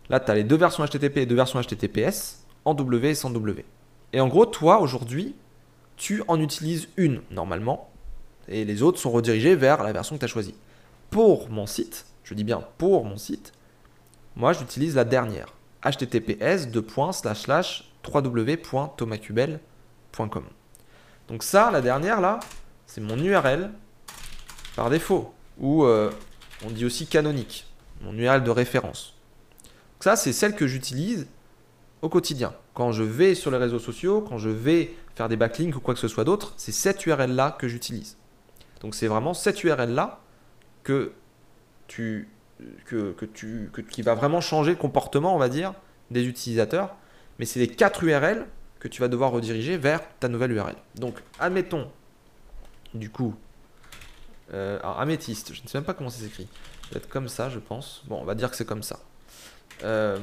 là, 0.09 0.18
tu 0.18 0.30
as 0.32 0.34
les 0.34 0.42
deux 0.42 0.57
versions 0.57 0.84
HTTP 0.84 1.18
et 1.18 1.26
deux 1.26 1.36
versions 1.36 1.61
HTTPS 1.61 2.44
en 2.64 2.74
W 2.74 3.11
et 3.11 3.14
sans 3.14 3.30
W. 3.30 3.64
Et 4.12 4.20
en 4.20 4.26
gros, 4.26 4.47
toi, 4.47 4.80
aujourd'hui, 4.80 5.36
tu 5.97 6.24
en 6.26 6.40
utilises 6.40 6.88
une 6.97 7.22
normalement, 7.30 7.90
et 8.49 8.64
les 8.64 8.82
autres 8.82 8.99
sont 8.99 9.11
redirigés 9.11 9.55
vers 9.55 9.82
la 9.84 9.92
version 9.92 10.16
que 10.16 10.20
tu 10.20 10.24
as 10.24 10.28
choisie. 10.28 10.55
Pour 11.11 11.50
mon 11.50 11.66
site, 11.66 12.07
je 12.24 12.34
dis 12.34 12.44
bien 12.44 12.62
pour 12.78 13.04
mon 13.04 13.16
site, 13.16 13.52
moi, 14.36 14.52
j'utilise 14.52 14.96
la 14.96 15.04
dernière. 15.04 15.54
https 15.82 16.66
www.thomascubel.com. 18.07 20.44
Donc 21.28 21.42
ça, 21.42 21.70
la 21.70 21.80
dernière 21.80 22.20
là, 22.20 22.40
c'est 22.86 23.00
mon 23.00 23.18
URL 23.18 23.70
par 24.76 24.90
défaut, 24.90 25.32
ou 25.59 25.84
euh, 25.84 26.11
on 26.64 26.70
dit 26.70 26.84
aussi 26.84 27.07
canonique, 27.07 27.66
mon 28.02 28.12
URL 28.12 28.44
de 28.44 28.50
référence. 28.50 29.14
Ça, 30.00 30.16
c'est 30.16 30.34
celle 30.34 30.54
que 30.54 30.66
j'utilise 30.66 31.26
au 32.02 32.11
quotidien. 32.11 32.52
Quand 32.74 32.92
je 32.92 33.02
vais 33.02 33.34
sur 33.34 33.50
les 33.50 33.57
réseaux 33.57 33.78
sociaux, 33.78 34.20
quand 34.20 34.36
je 34.38 34.50
vais 34.50 34.94
faire 35.14 35.30
des 35.30 35.36
backlinks 35.36 35.76
ou 35.76 35.80
quoi 35.80 35.94
que 35.94 36.00
ce 36.00 36.09
soit 36.09 36.24
d'autre, 36.24 36.52
c'est 36.59 36.72
cette 36.72 37.07
URL 37.07 37.34
là 37.34 37.57
que 37.59 37.68
j'utilise. 37.68 38.18
Donc 38.82 38.94
c'est 38.94 39.07
vraiment 39.07 39.32
cette 39.32 39.64
URL 39.64 39.94
là 39.94 40.20
tu 41.87 42.28
que, 42.87 43.14
qui 43.91 44.03
va 44.03 44.14
vraiment 44.14 44.41
changer 44.41 44.72
le 44.72 44.76
comportement, 44.76 45.34
on 45.34 45.39
va 45.39 45.49
dire, 45.49 45.74
des 46.11 46.24
utilisateurs. 46.24 46.97
Mais 47.39 47.45
c'est 47.45 47.61
les 47.61 47.68
quatre 47.68 48.03
URL 48.05 48.47
que 48.80 48.89
tu 48.89 49.01
vas 49.01 49.09
devoir 49.09 49.30
rediriger 49.30 49.76
vers 49.76 50.01
ta 50.20 50.28
nouvelle 50.28 50.53
URL. 50.53 50.76
Donc, 50.95 51.22
admettons, 51.39 51.91
du 52.95 53.11
coup, 53.11 53.34
euh, 54.55 54.78
alors, 54.80 55.01
améthyste, 55.01 55.53
je 55.55 55.62
ne 55.62 55.68
sais 55.68 55.78
même 55.78 55.84
pas 55.84 55.95
comment 55.95 56.11
ça 56.11 56.22
s'écrit. 56.22 56.49
Ça 56.84 56.91
va 56.93 56.97
être 56.99 57.09
comme 57.09 57.28
ça, 57.28 57.51
je 57.51 57.59
pense. 57.59 58.03
Bon, 58.07 58.20
on 58.20 58.24
va 58.24 58.34
dire 58.34 58.51
que 58.51 58.57
c'est 58.57 58.64
comme 58.64 58.82
ça. 58.82 59.01
Euh, 59.82 60.18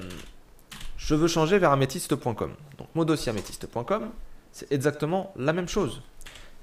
je 0.98 1.14
veux 1.14 1.28
changer 1.28 1.60
vers 1.60 1.72
améthyste.com. 1.72 2.56
Donc, 2.78 2.88
mon 2.96 3.04
dossier 3.04 3.30
améthyste.com, 3.30 4.12
c'est 4.52 4.72
exactement 4.72 5.34
la 5.36 5.54
même 5.54 5.68
chose. 5.68 6.02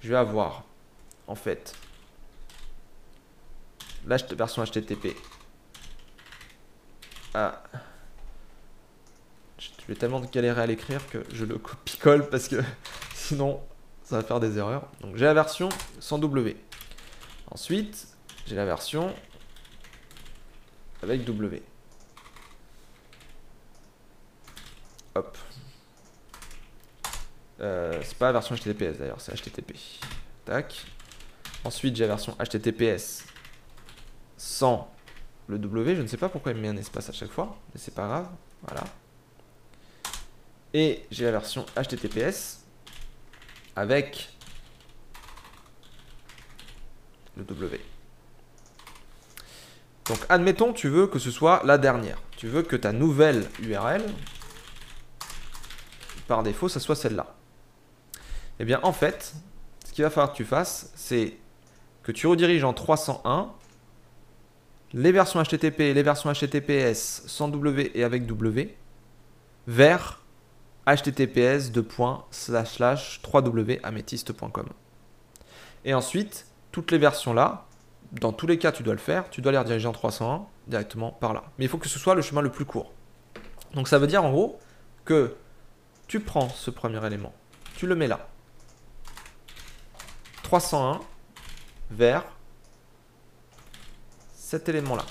Je 0.01 0.09
vais 0.09 0.17
avoir, 0.17 0.65
en 1.27 1.35
fait, 1.35 1.75
la 4.07 4.17
version 4.17 4.65
HTTP 4.65 5.17
ah. 7.35 7.63
Je 9.59 9.87
vais 9.89 9.95
tellement 9.95 10.21
galérer 10.21 10.63
à 10.63 10.67
l'écrire 10.67 11.07
que 11.11 11.25
je 11.33 11.45
le 11.45 11.59
copie-colle 11.59 12.29
parce 12.29 12.49
que 12.49 12.57
sinon 13.15 13.61
ça 14.03 14.17
va 14.17 14.23
faire 14.23 14.41
des 14.41 14.59
erreurs. 14.59 14.89
Donc 15.01 15.17
j'ai 15.17 15.25
la 15.25 15.35
version 15.35 15.69
sans 16.01 16.19
W. 16.19 16.57
Ensuite, 17.51 18.09
j'ai 18.47 18.57
la 18.57 18.65
version 18.65 19.15
avec 21.03 21.25
W. 21.25 21.63
Hop. 25.15 25.39
Euh, 27.61 28.01
c'est 28.03 28.17
pas 28.17 28.27
la 28.27 28.33
version 28.33 28.55
HTTPS 28.55 28.99
d'ailleurs, 28.99 29.21
c'est 29.21 29.35
HTTP. 29.35 29.77
Tac. 30.45 30.85
Ensuite, 31.65 31.95
j'ai 31.95 32.07
la 32.07 32.15
version 32.15 32.35
HTTPS 32.41 33.25
sans 34.41 34.91
le 35.49 35.59
W, 35.59 35.97
je 35.97 36.01
ne 36.01 36.07
sais 36.07 36.17
pas 36.17 36.31
pourquoi 36.31 36.53
il 36.53 36.57
me 36.57 36.63
met 36.63 36.69
un 36.69 36.77
espace 36.79 37.11
à 37.11 37.13
chaque 37.13 37.31
fois, 37.31 37.59
mais 37.75 37.81
c'est 37.81 37.95
pas 37.95 38.07
grave. 38.07 38.29
Voilà. 38.63 38.85
Et 40.73 41.05
j'ai 41.11 41.27
la 41.27 41.33
version 41.33 41.67
HTTPS 41.77 42.61
avec 43.77 44.31
le 47.37 47.45
W. 47.45 47.81
Donc 50.07 50.19
admettons 50.31 50.73
tu 50.73 50.89
veux 50.89 51.07
que 51.07 51.19
ce 51.19 51.31
soit 51.31 51.61
la 51.67 51.77
dernière. 51.77 52.19
Tu 52.39 52.49
veux 52.49 52.63
que 52.63 52.77
ta 52.77 52.93
nouvelle 52.93 53.47
URL, 53.61 54.03
par 56.27 56.43
défaut, 56.43 56.71
ça 56.71 56.81
soit 56.81 56.97
celle-là. 56.97 57.37
Eh 58.59 58.65
bien 58.65 58.81
en 58.85 58.95
fait, 58.95 59.35
ce 59.85 59.93
qu'il 59.93 60.03
va 60.03 60.09
falloir 60.09 60.33
que 60.33 60.39
tu 60.39 60.47
fasses, 60.47 60.93
c'est 60.95 61.37
que 62.03 62.11
tu 62.11 62.27
rediriges 62.27 62.65
en 62.65 62.73
301 62.73 63.53
les 64.93 65.13
versions 65.13 65.43
HTTP 65.43 65.81
et 65.81 65.95
les 65.95 66.03
versions 66.03 66.33
HTTPS 66.33 67.23
sans 67.27 67.49
W 67.49 67.93
et 67.95 68.05
avec 68.05 68.27
W 68.27 68.77
vers 69.67 70.21
https 70.87 71.71
3w 71.71 74.69
Et 75.85 75.95
ensuite, 75.95 76.47
toutes 76.73 76.91
les 76.91 76.99
versions 76.99 77.33
là, 77.33 77.67
dans 78.13 78.33
tous 78.33 78.47
les 78.47 78.59
cas 78.59 78.73
tu 78.73 78.83
dois 78.83 78.95
le 78.95 79.01
faire, 79.01 79.31
tu 79.31 79.41
dois 79.41 79.53
les 79.53 79.59
rediriger 79.59 79.87
en 79.87 79.93
301 79.93 80.47
directement 80.67 81.13
par 81.13 81.35
là. 81.35 81.45
Mais 81.59 81.67
il 81.67 81.69
faut 81.69 81.79
que 81.79 81.89
ce 81.89 81.99
soit 81.99 82.15
le 82.15 82.23
chemin 82.23 82.41
le 82.41 82.51
plus 82.51 82.65
court. 82.65 82.93
Donc 83.75 83.87
ça 83.87 83.99
veut 83.99 84.09
dire 84.09 84.25
en 84.25 84.31
gros 84.31 84.59
que 85.05 85.37
tu 86.09 86.19
prends 86.19 86.49
ce 86.49 86.71
premier 86.71 87.05
élément, 87.07 87.33
tu 87.77 87.87
le 87.87 87.95
mets 87.95 88.09
là. 88.09 88.29
301 90.43 91.01
vers 91.93 92.25
cet 94.51 94.69
élément-là. 94.69 95.05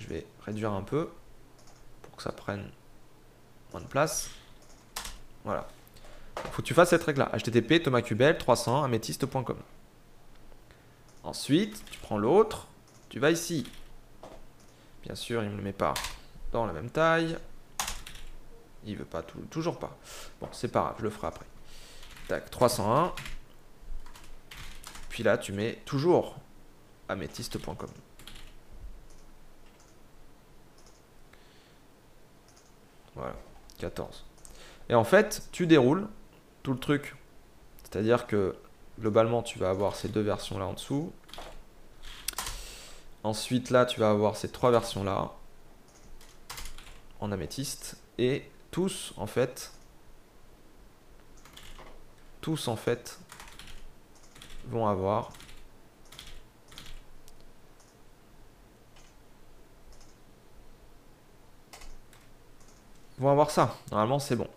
Je 0.00 0.08
vais 0.08 0.26
réduire 0.44 0.72
un 0.72 0.82
peu 0.82 1.10
pour 2.02 2.16
que 2.16 2.22
ça 2.24 2.32
prenne 2.32 2.68
moins 3.70 3.80
de 3.80 3.86
place. 3.86 4.30
Voilà. 5.44 5.68
Il 6.44 6.50
faut 6.50 6.62
que 6.62 6.66
tu 6.66 6.74
fasses 6.74 6.90
cette 6.90 7.04
règle-là. 7.04 7.30
HTTP 7.32 7.80
thomascubel 7.80 8.36
300 8.36 8.82
améthyste.com. 8.82 9.58
Ensuite, 11.22 11.84
tu 11.88 12.00
prends 12.00 12.18
l'autre, 12.18 12.66
tu 13.10 13.20
vas 13.20 13.30
ici. 13.30 13.70
Bien 15.04 15.14
sûr, 15.14 15.44
il 15.44 15.46
ne 15.46 15.52
me 15.52 15.58
le 15.58 15.62
met 15.62 15.72
pas 15.72 15.94
dans 16.50 16.66
la 16.66 16.72
même 16.72 16.90
taille. 16.90 17.38
Il 18.84 18.96
veut 18.96 19.04
pas, 19.04 19.22
toujours 19.22 19.78
pas. 19.78 19.96
Bon, 20.40 20.48
c'est 20.50 20.72
pas 20.72 20.80
grave, 20.80 20.94
je 20.98 21.04
le 21.04 21.10
ferai 21.10 21.28
après. 21.28 21.46
Tac, 22.26 22.50
301. 22.50 23.12
Puis 25.10 25.22
là, 25.22 25.38
tu 25.38 25.52
mets 25.52 25.80
toujours 25.84 26.40
améthyste.com. 27.08 27.90
Voilà, 33.14 33.34
14. 33.78 34.24
Et 34.88 34.94
en 34.94 35.04
fait, 35.04 35.48
tu 35.52 35.66
déroules 35.66 36.06
tout 36.62 36.72
le 36.72 36.78
truc 36.78 37.16
C'est-à-dire 37.84 38.26
que 38.26 38.56
globalement, 39.00 39.42
tu 39.42 39.58
vas 39.58 39.70
avoir 39.70 39.96
ces 39.96 40.08
deux 40.08 40.20
versions-là 40.20 40.66
en 40.66 40.74
dessous. 40.74 41.12
Ensuite, 43.22 43.70
là, 43.70 43.86
tu 43.86 44.00
vas 44.00 44.10
avoir 44.10 44.36
ces 44.36 44.48
trois 44.48 44.70
versions-là 44.70 45.32
en 47.20 47.32
améthyste. 47.32 47.96
Et 48.18 48.48
tous, 48.70 49.12
en 49.16 49.26
fait, 49.26 49.72
tous, 52.40 52.68
en 52.68 52.76
fait, 52.76 53.18
vont 54.68 54.86
avoir 54.86 55.32
vont 63.18 63.30
avoir 63.30 63.50
ça. 63.50 63.76
Normalement, 63.90 64.18
c'est 64.18 64.36
bon. 64.36 64.48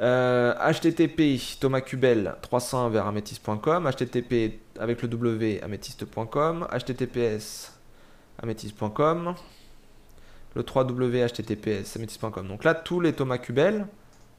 Euh, 0.00 0.54
HTTP 0.72 1.38
Thomas 1.60 1.82
Cubel 1.82 2.34
301 2.40 2.88
vers 2.88 3.06
améthyste.com, 3.06 3.90
HTTP 3.90 4.60
avec 4.78 5.02
le 5.02 5.08
W 5.08 5.62
améthyste.com, 5.62 6.66
HTTPS 6.72 7.78
améthyste.com, 8.42 9.34
le 10.54 10.62
3W 10.62 11.28
HTTPS 11.28 11.96
améthyste.com. 11.96 12.48
Donc 12.48 12.64
là, 12.64 12.74
tous 12.74 13.00
les 13.00 13.12
Thomas 13.12 13.36
Cubel, 13.36 13.86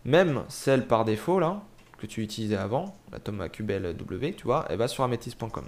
même 0.03 0.43
celle 0.49 0.87
par 0.87 1.05
défaut 1.05 1.39
là, 1.39 1.61
que 1.99 2.07
tu 2.07 2.23
utilisais 2.23 2.57
avant, 2.57 2.97
la 3.11 3.19
Thomas 3.19 3.47
Cubel 3.49 3.95
W, 3.95 4.33
tu 4.33 4.45
vois, 4.45 4.65
elle 4.69 4.79
va 4.79 4.87
sur 4.87 5.03
améthyste.com. 5.03 5.65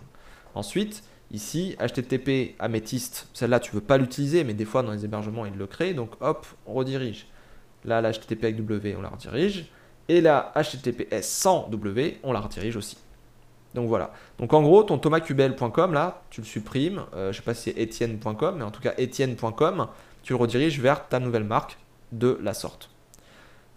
Ensuite, 0.55 1.03
ici, 1.29 1.75
HTTP 1.79 2.55
améthyste, 2.57 3.27
celle-là 3.33 3.59
tu 3.59 3.71
veux 3.73 3.81
pas 3.81 3.99
l'utiliser, 3.99 4.43
mais 4.43 4.55
des 4.55 4.65
fois 4.65 4.81
dans 4.81 4.91
les 4.91 5.05
hébergements 5.05 5.45
il 5.45 5.55
le 5.55 5.67
crée, 5.67 5.93
donc 5.93 6.13
hop, 6.19 6.47
on 6.65 6.73
redirige. 6.73 7.27
Là, 7.85 8.01
la 8.01 8.09
avec 8.09 8.55
W, 8.55 8.95
on 8.97 9.01
la 9.01 9.09
redirige. 9.09 9.65
Et 10.09 10.21
la 10.21 10.51
HTTPS 10.55 11.25
sans 11.25 11.67
W, 11.69 12.19
on 12.23 12.33
la 12.33 12.39
redirige 12.39 12.75
aussi. 12.75 12.97
Donc 13.73 13.87
voilà. 13.87 14.11
Donc 14.37 14.53
en 14.53 14.61
gros, 14.61 14.83
ton 14.83 14.97
thomascubel.com, 14.97 15.93
là, 15.93 16.21
tu 16.29 16.41
le 16.41 16.45
supprimes. 16.45 17.03
Euh, 17.13 17.25
je 17.25 17.27
ne 17.27 17.33
sais 17.33 17.41
pas 17.41 17.53
si 17.53 17.71
c'est 17.71 17.81
etienne.com, 17.81 18.55
mais 18.57 18.63
en 18.63 18.71
tout 18.71 18.81
cas 18.81 18.93
etienne.com, 18.99 19.87
tu 20.21 20.33
le 20.33 20.37
rediriges 20.37 20.79
vers 20.79 21.07
ta 21.07 21.19
nouvelle 21.19 21.43
marque 21.43 21.77
de 22.11 22.37
la 22.41 22.53
sorte. 22.53 22.89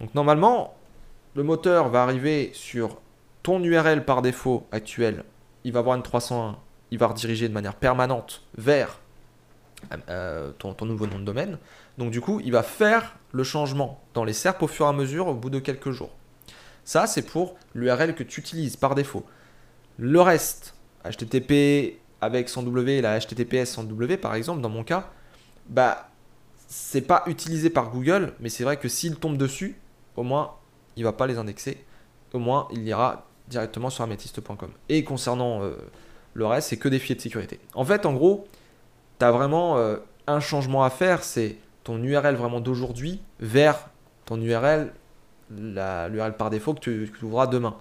Donc 0.01 0.15
normalement, 0.15 0.75
le 1.35 1.43
moteur 1.43 1.89
va 1.89 2.03
arriver 2.03 2.51
sur 2.55 2.99
ton 3.43 3.63
URL 3.63 4.05
par 4.05 4.23
défaut 4.23 4.67
actuel. 4.73 5.25
Il 5.65 5.73
va 5.73 5.81
avoir 5.81 5.97
une 5.97 6.03
301. 6.03 6.57
Il 6.91 6.99
va 6.99 7.09
rediriger 7.09 7.49
de 7.49 7.55
manière 7.55 7.75
permanente 7.75 8.43
vers 8.57 9.01
euh, 10.09 10.51
ton 10.59 10.75
nouveau 10.85 11.07
nom 11.07 11.19
de 11.19 11.25
domaine. 11.25 11.59
Donc 11.99 12.11
du 12.11 12.20
coup, 12.20 12.40
il 12.44 12.53
va 12.53 12.62
faire 12.62 13.16
le 13.32 13.44
changement 13.44 14.01
dans 14.14 14.24
les 14.24 14.32
SERP 14.32 14.62
au 14.62 14.66
fur 14.66 14.86
et 14.86 14.88
à 14.88 14.92
mesure 14.92 15.28
au 15.28 15.34
bout 15.34 15.51
de 15.51 15.59
quelques 15.59 15.90
jours. 15.90 16.11
Ça, 16.84 17.07
c'est 17.07 17.22
pour 17.22 17.57
l'URL 17.74 18.14
que 18.14 18.22
tu 18.22 18.40
utilises 18.40 18.76
par 18.76 18.94
défaut. 18.94 19.24
Le 19.99 20.20
reste, 20.20 20.74
HTTP 21.05 21.99
avec 22.20 22.49
son 22.49 22.62
W, 22.62 23.01
la 23.01 23.18
HTTPS 23.18 23.66
sans 23.66 23.84
W 23.84 24.16
par 24.16 24.34
exemple, 24.34 24.61
dans 24.61 24.68
mon 24.68 24.84
cas, 24.84 25.11
bah 25.68 26.09
c'est 26.68 27.03
pas 27.03 27.22
utilisé 27.26 27.70
par 27.70 27.90
Google, 27.90 28.34
mais 28.40 28.49
c'est 28.49 28.64
vrai 28.64 28.76
que 28.76 28.88
s'il 28.88 29.16
tombe 29.16 29.36
dessus, 29.36 29.76
au 30.16 30.22
moins 30.22 30.55
il 30.97 31.05
va 31.05 31.12
pas 31.12 31.26
les 31.26 31.38
indexer. 31.38 31.84
Au 32.32 32.38
moins 32.38 32.68
il 32.72 32.86
ira 32.86 33.26
directement 33.49 33.90
sur 33.90 34.05
amethyste.com. 34.05 34.70
Et 34.88 35.05
concernant 35.05 35.62
euh, 35.62 35.76
le 36.34 36.47
reste, 36.47 36.68
c'est 36.68 36.76
que 36.76 36.88
des 36.88 36.99
fichiers 36.99 37.14
de 37.14 37.20
sécurité. 37.20 37.61
En 37.74 37.84
fait, 37.84 38.07
en 38.07 38.14
gros, 38.14 38.47
tu 39.18 39.24
as 39.24 39.30
vraiment 39.30 39.78
euh, 39.78 39.97
un 40.26 40.40
changement 40.40 40.84
à 40.84 40.90
faire, 40.90 41.22
c'est 41.22 41.57
ton 41.87 42.03
URL 42.03 42.34
vraiment 42.34 42.61
d'aujourd'hui 42.61 43.20
vers 43.39 43.91
ton 44.24 44.41
URL, 44.41 44.93
l'URL 45.51 46.37
par 46.37 46.51
défaut 46.51 46.74
que 46.74 46.80
tu, 46.80 47.12
ouvras 47.22 47.47
demain. 47.47 47.76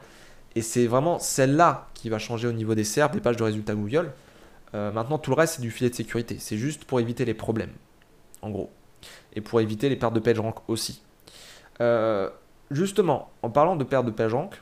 Et 0.54 0.62
c'est 0.62 0.86
vraiment 0.86 1.18
celle-là 1.18 1.88
qui 1.96 2.10
va 2.10 2.20
changer 2.20 2.48
au 2.48 2.52
niveau 2.52 2.76
des 2.76 2.84
SERP, 2.84 3.14
des 3.14 3.20
pages 3.20 3.36
de 3.36 3.44
résultats 3.44 3.74
Google. 3.74 4.12
Euh, 4.76 4.92
maintenant, 4.92 5.18
tout 5.18 5.32
le 5.32 5.36
reste, 5.36 5.56
c'est 5.56 5.62
du 5.64 5.72
filet 5.72 5.90
de 5.90 5.96
sécurité. 5.96 6.38
C'est 6.40 6.58
juste 6.58 6.86
pour 6.86 7.00
éviter 7.00 7.26
les 7.26 7.34
problèmes, 7.34 7.72
en 8.44 8.52
gros. 8.52 8.70
Et 9.34 9.42
pour 9.42 9.60
éviter 9.60 9.90
les 9.90 9.96
pertes 9.96 10.14
de 10.14 10.20
PageRank 10.20 10.58
aussi. 10.70 11.02
Euh, 11.82 12.30
justement, 12.70 13.32
en 13.42 13.50
parlant 13.50 13.76
de 13.76 13.84
perte 13.84 14.06
de 14.06 14.12
PageRank, 14.12 14.62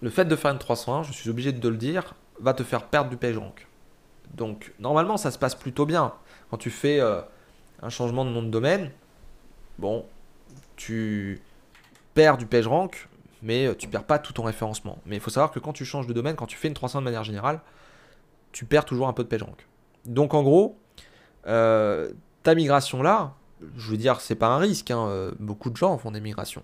le 0.00 0.08
fait 0.08 0.24
de 0.24 0.34
faire 0.34 0.52
une 0.52 0.58
301, 0.58 1.02
je 1.02 1.12
suis 1.12 1.28
obligé 1.28 1.52
de 1.52 1.68
le 1.68 1.76
dire, 1.76 2.14
va 2.40 2.54
te 2.54 2.62
faire 2.62 2.86
perdre 2.86 3.10
du 3.10 3.18
PageRank. 3.18 3.66
Donc, 4.32 4.72
normalement, 4.78 5.18
ça 5.18 5.30
se 5.30 5.38
passe 5.38 5.54
plutôt 5.54 5.84
bien. 5.84 6.14
Quand 6.50 6.56
tu 6.56 6.70
fais 6.70 7.00
euh, 7.00 7.20
un 7.82 7.88
changement 7.90 8.24
de 8.24 8.30
nom 8.30 8.42
de 8.42 8.48
domaine, 8.48 8.90
bon, 9.78 10.04
tu 10.76 11.40
perds 12.14 12.38
du 12.38 12.46
PageRank, 12.46 13.08
mais 13.42 13.66
euh, 13.66 13.74
tu 13.74 13.88
perds 13.88 14.04
pas 14.04 14.18
tout 14.18 14.32
ton 14.32 14.42
référencement. 14.42 14.98
Mais 15.06 15.16
il 15.16 15.20
faut 15.20 15.30
savoir 15.30 15.50
que 15.50 15.58
quand 15.58 15.72
tu 15.72 15.84
changes 15.84 16.06
de 16.06 16.12
domaine, 16.12 16.36
quand 16.36 16.46
tu 16.46 16.56
fais 16.56 16.68
une 16.68 16.74
300 16.74 17.00
de 17.00 17.04
manière 17.04 17.24
générale, 17.24 17.60
tu 18.52 18.64
perds 18.64 18.84
toujours 18.84 19.08
un 19.08 19.12
peu 19.12 19.22
de 19.22 19.28
PageRank. 19.28 19.66
Donc 20.04 20.34
en 20.34 20.42
gros, 20.42 20.78
euh, 21.46 22.10
ta 22.42 22.54
migration 22.54 23.02
là, 23.02 23.34
je 23.76 23.90
veux 23.90 23.96
dire, 23.96 24.20
c'est 24.20 24.34
pas 24.34 24.48
un 24.48 24.58
risque. 24.58 24.90
Hein, 24.90 25.06
euh, 25.08 25.32
beaucoup 25.38 25.70
de 25.70 25.76
gens 25.76 25.96
font 25.98 26.10
des 26.10 26.20
migrations. 26.20 26.62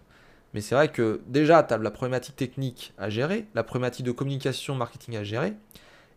Mais 0.54 0.60
c'est 0.60 0.74
vrai 0.74 0.88
que 0.88 1.20
déjà, 1.26 1.62
tu 1.64 1.74
as 1.74 1.78
la 1.78 1.90
problématique 1.90 2.36
technique 2.36 2.94
à 2.96 3.10
gérer, 3.10 3.46
la 3.54 3.64
problématique 3.64 4.06
de 4.06 4.12
communication, 4.12 4.76
marketing 4.76 5.16
à 5.16 5.24
gérer, 5.24 5.54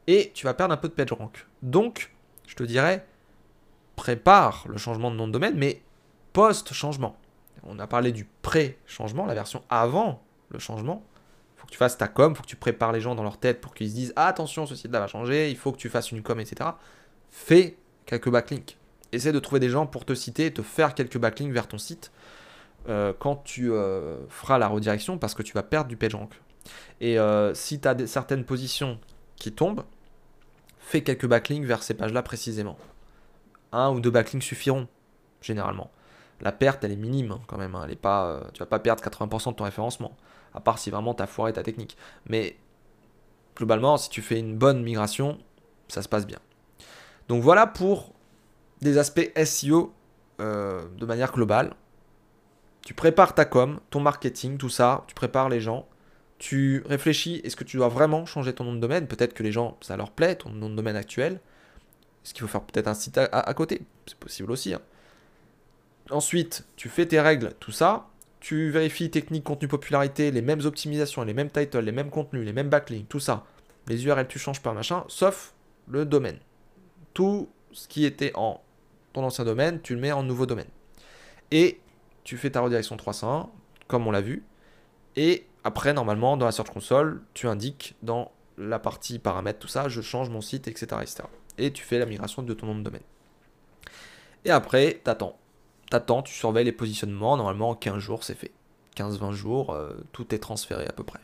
et 0.05 0.31
tu 0.35 0.45
vas 0.45 0.53
perdre 0.53 0.73
un 0.73 0.77
peu 0.77 0.87
de 0.87 0.93
PageRank. 0.93 1.47
Donc, 1.63 2.13
je 2.47 2.55
te 2.55 2.63
dirais, 2.63 3.05
prépare 3.97 4.63
le 4.69 4.77
changement 4.77 5.11
de 5.11 5.17
nom 5.17 5.27
de 5.27 5.33
domaine, 5.33 5.57
mais 5.57 5.81
post-changement. 6.31 7.17
On 7.63 7.79
a 7.79 7.87
parlé 7.87 8.13
du 8.13 8.25
pré-changement, 8.41 9.25
la 9.25 9.33
version 9.33 9.63
avant 9.69 10.23
le 10.49 10.59
changement. 10.59 11.03
Il 11.55 11.59
faut 11.59 11.65
que 11.65 11.71
tu 11.71 11.77
fasses 11.77 11.97
ta 11.97 12.07
com, 12.07 12.31
il 12.31 12.35
faut 12.37 12.43
que 12.43 12.47
tu 12.47 12.55
prépares 12.55 12.93
les 12.93 13.01
gens 13.01 13.15
dans 13.15 13.23
leur 13.23 13.37
tête 13.37 13.59
pour 13.59 13.73
qu'ils 13.73 13.89
se 13.89 13.95
disent 13.95 14.13
ah, 14.15 14.27
attention, 14.27 14.65
ce 14.65 14.75
site-là 14.75 14.99
va 14.99 15.07
changer, 15.07 15.49
il 15.49 15.57
faut 15.57 15.73
que 15.73 15.77
tu 15.77 15.89
fasses 15.89 16.11
une 16.11 16.21
com, 16.21 16.39
etc. 16.39 16.69
Fais 17.31 17.75
quelques 18.05 18.29
backlinks. 18.29 18.77
Essaie 19.11 19.31
de 19.31 19.39
trouver 19.39 19.59
des 19.59 19.69
gens 19.69 19.87
pour 19.87 20.05
te 20.05 20.13
citer, 20.13 20.53
te 20.53 20.61
faire 20.61 20.93
quelques 20.93 21.17
backlinks 21.17 21.51
vers 21.51 21.67
ton 21.67 21.79
site 21.79 22.11
euh, 22.87 23.13
quand 23.17 23.37
tu 23.43 23.71
euh, 23.71 24.17
feras 24.29 24.59
la 24.59 24.67
redirection 24.67 25.17
parce 25.17 25.33
que 25.33 25.41
tu 25.41 25.53
vas 25.53 25.63
perdre 25.63 25.89
du 25.89 25.97
PageRank. 25.97 26.39
Et 27.01 27.17
euh, 27.17 27.53
si 27.55 27.79
tu 27.81 27.87
as 27.87 28.05
certaines 28.05 28.45
positions 28.45 28.99
qui 29.37 29.51
tombent, 29.51 29.83
fais 30.77 31.01
quelques 31.01 31.25
backlinks 31.25 31.65
vers 31.65 31.81
ces 31.81 31.95
pages-là 31.95 32.21
précisément 32.21 32.77
un 33.71 33.91
ou 33.91 33.99
deux 33.99 34.11
backlinks 34.11 34.43
suffiront, 34.43 34.87
généralement. 35.41 35.91
La 36.41 36.51
perte, 36.51 36.83
elle 36.83 36.91
est 36.91 36.97
minime 36.97 37.31
hein, 37.31 37.41
quand 37.47 37.57
même. 37.57 37.75
Hein. 37.75 37.83
Elle 37.85 37.93
est 37.93 37.95
pas, 37.95 38.27
euh, 38.27 38.41
tu 38.53 38.59
vas 38.59 38.65
pas 38.65 38.79
perdre 38.79 39.03
80% 39.03 39.51
de 39.51 39.55
ton 39.55 39.63
référencement, 39.63 40.15
à 40.53 40.59
part 40.59 40.77
si 40.77 40.89
vraiment 40.91 41.13
tu 41.13 41.23
as 41.23 41.27
foiré 41.27 41.53
ta 41.53 41.63
technique. 41.63 41.97
Mais 42.29 42.57
globalement, 43.55 43.97
si 43.97 44.09
tu 44.09 44.21
fais 44.21 44.39
une 44.39 44.55
bonne 44.55 44.83
migration, 44.83 45.39
ça 45.87 46.01
se 46.01 46.09
passe 46.09 46.27
bien. 46.27 46.39
Donc 47.27 47.41
voilà 47.41 47.67
pour 47.67 48.13
des 48.81 48.97
aspects 48.97 49.31
SEO 49.43 49.93
euh, 50.39 50.85
de 50.97 51.05
manière 51.05 51.31
globale. 51.31 51.73
Tu 52.81 52.93
prépares 52.93 53.35
ta 53.35 53.43
com, 53.43 53.79
ton 53.89 53.99
marketing, 53.99 54.57
tout 54.57 54.69
ça, 54.69 55.03
tu 55.07 55.15
prépares 55.15 55.49
les 55.49 55.59
gens. 55.59 55.87
Tu 56.37 56.83
réfléchis, 56.85 57.41
est-ce 57.43 57.55
que 57.55 57.63
tu 57.63 57.77
dois 57.77 57.89
vraiment 57.89 58.25
changer 58.25 58.53
ton 58.53 58.63
nom 58.63 58.73
de 58.73 58.79
domaine? 58.79 59.07
Peut-être 59.07 59.33
que 59.33 59.43
les 59.43 59.51
gens, 59.51 59.77
ça 59.81 59.97
leur 59.97 60.11
plaît, 60.11 60.35
ton 60.35 60.51
nom 60.51 60.69
de 60.69 60.75
domaine 60.75 60.95
actuel. 60.95 61.41
Est-ce 62.27 62.33
qu'il 62.33 62.41
faut 62.41 62.51
faire 62.51 62.61
peut-être 62.63 62.89
un 62.89 62.93
site 62.93 63.17
à, 63.17 63.53
côté 63.53 63.83
C'est 64.05 64.17
possible 64.17 64.51
aussi. 64.51 64.73
Hein. 64.73 64.81
Ensuite, 66.09 66.65
tu 66.75 66.89
fais 66.89 67.05
tes 67.05 67.21
règles, 67.21 67.53
tout 67.61 67.71
ça. 67.71 68.09
Tu 68.41 68.69
vérifies 68.69 69.09
technique, 69.09 69.45
contenu, 69.45 69.69
popularité, 69.69 70.29
les 70.31 70.41
mêmes 70.41 70.59
optimisations, 70.65 71.23
les 71.23 71.33
mêmes 71.33 71.49
titles, 71.49 71.79
les 71.79 71.93
mêmes 71.93 72.09
contenus, 72.09 72.43
les 72.43 72.51
mêmes 72.51 72.67
backlinks, 72.67 73.07
tout 73.07 73.21
ça. 73.21 73.45
Les 73.87 74.05
URL, 74.05 74.27
tu 74.27 74.39
changes 74.39 74.61
pas, 74.61 74.73
machin, 74.73 75.05
sauf 75.07 75.53
le 75.87 76.03
domaine. 76.03 76.37
Tout 77.13 77.47
ce 77.71 77.87
qui 77.87 78.03
était 78.03 78.33
en 78.35 78.59
ton 79.13 79.23
ancien 79.23 79.45
domaine, 79.45 79.79
tu 79.81 79.95
le 79.95 80.01
mets 80.01 80.11
en 80.11 80.23
nouveau 80.23 80.45
domaine. 80.45 80.67
Et 81.51 81.79
tu 82.25 82.35
fais 82.35 82.49
ta 82.49 82.59
redirection 82.59 82.97
301, 82.97 83.49
comme 83.87 84.05
on 84.05 84.11
l'a 84.11 84.19
vu. 84.19 84.43
Et 85.15 85.47
après, 85.63 85.93
normalement, 85.93 86.35
dans 86.35 86.45
la 86.45 86.51
Search 86.51 86.71
Console, 86.71 87.21
tu 87.33 87.47
indiques 87.47 87.95
dans 88.03 88.33
la 88.57 88.79
partie 88.79 89.17
paramètres, 89.17 89.59
tout 89.59 89.69
ça, 89.69 89.87
je 89.87 90.01
change 90.01 90.29
mon 90.29 90.41
site, 90.41 90.67
etc 90.67 90.97
et 91.57 91.71
tu 91.71 91.83
fais 91.83 91.99
la 91.99 92.05
migration 92.05 92.43
de 92.43 92.53
ton 92.53 92.67
nom 92.67 92.75
de 92.75 92.83
domaine. 92.83 93.01
Et 94.45 94.51
après, 94.51 95.01
t'attends. 95.03 95.37
T'attends, 95.89 96.21
tu 96.21 96.33
surveilles 96.33 96.65
les 96.65 96.71
positionnements. 96.71 97.37
Normalement, 97.37 97.69
en 97.69 97.75
15 97.75 97.97
jours, 97.97 98.23
c'est 98.23 98.35
fait. 98.35 98.51
15-20 98.97 99.31
jours, 99.33 99.73
euh, 99.73 99.93
tout 100.11 100.33
est 100.33 100.39
transféré 100.39 100.85
à 100.85 100.91
peu 100.91 101.03
près. 101.03 101.19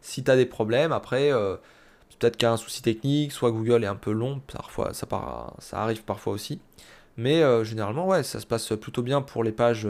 Si 0.00 0.22
tu 0.24 0.30
as 0.30 0.36
des 0.36 0.46
problèmes, 0.46 0.92
après, 0.92 1.32
euh, 1.32 1.56
peut-être 2.18 2.36
qu'il 2.36 2.46
y 2.46 2.48
a 2.48 2.52
un 2.52 2.56
souci 2.56 2.82
technique, 2.82 3.32
soit 3.32 3.50
Google 3.50 3.84
est 3.84 3.88
un 3.88 3.96
peu 3.96 4.12
long, 4.12 4.40
parfois, 4.52 4.94
ça, 4.94 5.06
ça 5.58 5.82
arrive 5.82 6.04
parfois 6.04 6.32
aussi. 6.32 6.60
Mais 7.16 7.42
euh, 7.42 7.64
généralement, 7.64 8.06
ouais, 8.06 8.22
ça 8.22 8.40
se 8.40 8.46
passe 8.46 8.68
plutôt 8.80 9.02
bien 9.02 9.20
pour 9.20 9.44
les 9.44 9.52
pages, 9.52 9.86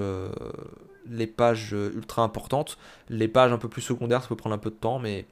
les 1.09 1.26
pages 1.26 1.72
ultra 1.72 2.22
importantes. 2.22 2.78
Les 3.09 3.28
pages 3.28 3.53
un 3.53 3.59
peu 3.59 3.68
plus 3.68 3.83
secondaires, 3.83 4.22
ça 4.22 4.28
peut 4.28 4.37
prendre 4.37 4.55
un 4.55 4.59
peu 4.59 4.70
de 4.70 4.76
temps, 4.76 4.99
mais 4.99 5.26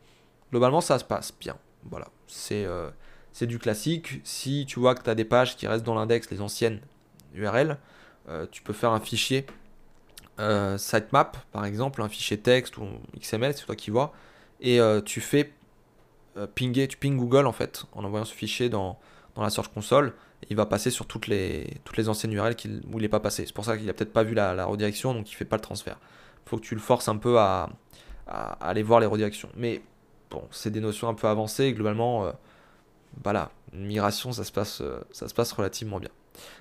globalement, 0.50 0.80
ça 0.80 0.98
se 0.98 1.04
passe 1.04 1.32
bien. 1.40 1.56
Voilà, 1.84 2.08
c'est 2.26 2.66
c'est 3.38 3.46
du 3.46 3.60
classique. 3.60 4.20
Si 4.24 4.66
tu 4.66 4.80
vois 4.80 4.96
que 4.96 5.02
tu 5.04 5.10
as 5.10 5.14
des 5.14 5.24
pages 5.24 5.56
qui 5.56 5.68
restent 5.68 5.84
dans 5.84 5.94
l'index, 5.94 6.28
les 6.32 6.40
anciennes 6.40 6.80
URL, 7.34 7.78
euh, 8.28 8.48
tu 8.50 8.62
peux 8.62 8.72
faire 8.72 8.90
un 8.90 8.98
fichier 8.98 9.46
euh, 10.40 10.76
sitemap, 10.76 11.36
par 11.52 11.64
exemple, 11.64 12.02
un 12.02 12.08
fichier 12.08 12.36
texte 12.36 12.78
ou 12.78 12.86
XML, 13.16 13.54
c'est 13.56 13.64
toi 13.64 13.76
qui 13.76 13.92
vois, 13.92 14.12
et 14.60 14.80
tu 15.04 15.20
fais 15.20 15.52
pinguer, 16.56 16.88
tu 16.88 16.96
ping 16.96 17.16
Google 17.16 17.46
en 17.46 17.52
fait, 17.52 17.84
en 17.92 18.02
envoyant 18.02 18.24
ce 18.24 18.34
fichier 18.34 18.68
dans, 18.68 18.98
la 19.36 19.50
Search 19.50 19.68
Console. 19.68 20.14
il 20.50 20.56
va 20.56 20.66
passer 20.66 20.90
sur 20.90 21.06
toutes 21.06 21.28
les, 21.28 21.78
toutes 21.84 21.96
les 21.96 22.08
anciennes 22.08 22.32
URL 22.32 22.56
où 22.92 22.98
il 22.98 23.02
n'est 23.02 23.08
pas 23.08 23.20
passé. 23.20 23.46
C'est 23.46 23.54
pour 23.54 23.64
ça 23.64 23.78
qu'il 23.78 23.88
a 23.88 23.92
peut-être 23.92 24.12
pas 24.12 24.24
vu 24.24 24.34
la, 24.34 24.64
redirection, 24.64 25.14
donc 25.14 25.30
il 25.30 25.34
fait 25.36 25.44
pas 25.44 25.56
le 25.56 25.62
transfert. 25.62 26.00
Il 26.44 26.50
faut 26.50 26.56
que 26.56 26.64
tu 26.64 26.74
le 26.74 26.80
forces 26.80 27.06
un 27.06 27.18
peu 27.18 27.38
à, 27.38 27.68
à, 28.26 28.68
aller 28.68 28.82
voir 28.82 28.98
les 28.98 29.06
redirections. 29.06 29.48
Mais 29.54 29.80
bon, 30.28 30.42
c'est 30.50 30.70
des 30.70 30.80
notions 30.80 31.08
un 31.08 31.14
peu 31.14 31.28
avancées. 31.28 31.72
globalement, 31.72 32.32
voilà, 33.22 33.50
une 33.72 33.86
migration, 33.86 34.32
ça 34.32 34.44
se 34.44 34.52
passe, 34.52 34.82
ça 35.12 35.28
se 35.28 35.34
passe 35.34 35.52
relativement 35.52 35.98
bien. 35.98 36.10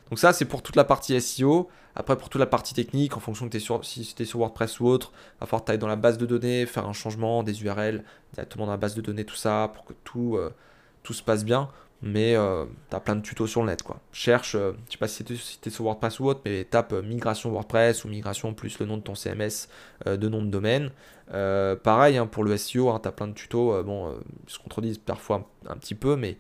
Donc 0.10 0.20
ça, 0.20 0.34
c'est 0.34 0.46
pour 0.46 0.62
toute 0.62 0.76
la 0.76 0.84
partie 0.84 1.20
SEO. 1.20 1.70
Après, 1.96 2.16
pour 2.16 2.30
toute 2.30 2.40
la 2.40 2.46
partie 2.46 2.74
technique, 2.74 3.18
en 3.18 3.20
fonction 3.20 3.48
de 3.48 3.56
es 3.56 3.60
sur, 3.60 3.84
si 3.84 4.14
tu 4.16 4.24
es 4.24 4.26
sur 4.26 4.40
WordPress 4.40 4.80
ou 4.80 4.88
autre, 4.88 5.12
il 5.14 5.40
va 5.42 5.48
falloir 5.48 5.66
que 5.66 5.72
tu 5.72 5.78
dans 5.78 5.88
la 5.88 5.96
base 5.96 6.18
de 6.18 6.26
données, 6.26 6.66
faire 6.66 6.88
un 6.88 6.94
changement 6.94 7.44
des 7.44 7.64
URL 7.64 8.04
directement 8.34 8.66
dans 8.66 8.72
la 8.72 8.78
base 8.78 8.96
de 8.96 9.02
données, 9.02 9.26
tout 9.26 9.36
ça, 9.36 9.72
pour 9.74 9.86
que 9.86 9.94
tout, 10.04 10.36
euh, 10.38 10.52
tout 11.08 11.14
se 11.14 11.24
passe 11.24 11.46
bien. 11.46 11.70
Mais 12.04 12.36
euh, 12.36 12.66
tu 12.92 12.96
as 12.96 13.00
plein 13.00 13.16
de 13.16 13.22
tutos 13.22 13.48
sur 13.48 13.62
le 13.62 13.68
net. 13.68 13.82
Quoi. 13.82 14.00
Cherche, 14.12 14.54
euh, 14.54 14.74
je 14.86 14.92
sais 14.92 14.98
pas 15.00 15.08
si 15.08 15.24
tu 15.24 15.34
es, 15.34 15.70
sur 15.72 15.84
WordPress 15.86 16.20
ou 16.20 16.26
autre, 16.26 16.42
mais 16.46 16.64
tape 16.64 16.94
migration 16.94 17.50
WordPress 17.50 18.06
ou 18.06 18.08
migration 18.08 18.54
plus 18.54 18.78
le 18.78 18.86
nom 18.86 18.98
de 18.98 19.02
ton 19.02 19.16
CMS, 19.16 19.68
de 20.06 20.30
nom 20.30 20.44
de 20.44 20.50
domaine. 20.50 20.92
pareil, 21.84 22.18
hein, 22.18 22.28
pour 22.28 22.44
le 22.44 22.56
SEO, 22.56 22.90
hein, 22.90 23.00
tu 23.02 23.08
as 23.08 23.12
plein 23.12 23.28
de 23.28 23.34
tutos. 23.34 23.84
bon, 23.84 24.14
ils 24.48 24.52
se 24.52 24.60
contredisent 24.60 25.00
parfois 25.00 25.50
un 25.68 25.76
petit 25.76 25.96
peu, 25.96 26.16
mais 26.16 26.38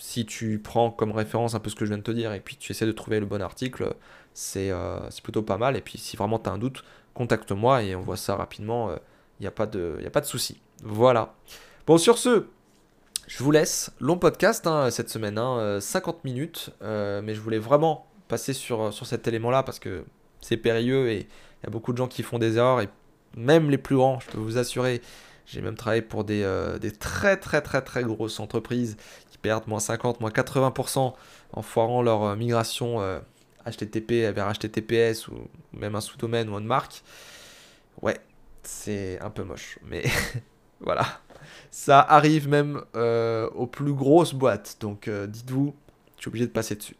si 0.00 0.24
tu 0.24 0.58
prends 0.58 0.90
comme 0.90 1.12
référence 1.12 1.54
un 1.54 1.60
peu 1.60 1.70
ce 1.70 1.76
que 1.76 1.84
je 1.84 1.90
viens 1.90 1.98
de 1.98 2.02
te 2.02 2.10
dire 2.10 2.32
et 2.32 2.40
puis 2.40 2.56
tu 2.56 2.72
essaies 2.72 2.86
de 2.86 2.92
trouver 2.92 3.20
le 3.20 3.26
bon 3.26 3.42
article, 3.42 3.94
c'est 4.32 4.70
euh, 4.70 4.98
plutôt 5.22 5.42
pas 5.42 5.58
mal. 5.58 5.76
Et 5.76 5.82
puis 5.82 5.98
si 5.98 6.16
vraiment 6.16 6.38
tu 6.38 6.48
as 6.48 6.52
un 6.52 6.58
doute, 6.58 6.84
contacte-moi 7.14 7.82
et 7.82 7.94
on 7.94 8.00
voit 8.00 8.16
ça 8.16 8.34
rapidement. 8.34 8.90
Il 8.90 8.94
euh, 8.94 8.98
n'y 9.42 9.46
a 9.46 9.50
pas 9.50 9.66
de, 9.66 10.02
a 10.04 10.10
pas 10.10 10.22
de 10.22 10.26
souci. 10.26 10.60
Voilà. 10.82 11.34
Bon, 11.86 11.98
sur 11.98 12.18
ce, 12.18 12.46
je 13.30 13.44
vous 13.44 13.50
laisse. 13.52 13.92
Long 14.00 14.18
podcast 14.18 14.66
hein, 14.66 14.90
cette 14.90 15.08
semaine, 15.08 15.36
50 15.80 16.14
hein, 16.14 16.18
minutes. 16.24 16.70
Euh, 16.82 17.22
mais 17.22 17.34
je 17.34 17.40
voulais 17.40 17.58
vraiment 17.58 18.06
passer 18.28 18.52
sur, 18.52 18.92
sur 18.92 19.06
cet 19.06 19.28
élément-là 19.28 19.62
parce 19.62 19.78
que 19.78 20.04
c'est 20.40 20.56
périlleux 20.56 21.10
et 21.10 21.18
il 21.18 21.64
y 21.64 21.66
a 21.66 21.70
beaucoup 21.70 21.92
de 21.92 21.98
gens 21.98 22.08
qui 22.08 22.22
font 22.22 22.38
des 22.38 22.56
erreurs 22.56 22.80
et 22.80 22.88
même 23.36 23.70
les 23.70 23.78
plus 23.78 23.96
grands, 23.96 24.18
je 24.20 24.28
peux 24.30 24.38
vous 24.38 24.58
assurer. 24.58 25.00
J'ai 25.46 25.60
même 25.62 25.76
travaillé 25.76 26.02
pour 26.02 26.24
des, 26.24 26.44
très 26.98 27.36
très 27.36 27.60
très 27.60 27.82
très 27.82 28.02
grosses 28.02 28.40
entreprises 28.40 28.96
perdent 29.40 29.66
moins 29.68 29.80
50, 29.80 30.20
moins 30.20 30.30
80% 30.30 31.14
en 31.52 31.62
foirant 31.62 32.02
leur 32.02 32.22
euh, 32.24 32.36
migration 32.36 33.00
HTTP 33.66 34.12
euh, 34.12 34.32
vers 34.32 34.52
HTTPS 34.52 35.28
ou 35.28 35.48
même 35.72 35.94
un 35.94 36.00
sous-domaine 36.00 36.48
ou 36.48 36.58
une 36.58 36.66
marque. 36.66 37.02
Ouais, 38.02 38.18
c'est 38.62 39.18
un 39.20 39.30
peu 39.30 39.44
moche, 39.44 39.78
mais 39.82 40.04
voilà. 40.80 41.06
Ça 41.70 42.00
arrive 42.00 42.48
même 42.48 42.82
euh, 42.96 43.48
aux 43.54 43.66
plus 43.66 43.92
grosses 43.92 44.34
boîtes, 44.34 44.76
donc 44.80 45.08
dites-vous, 45.08 45.74
je 46.16 46.22
suis 46.22 46.28
obligé 46.28 46.46
de 46.46 46.52
passer 46.52 46.74
dessus. 46.74 46.96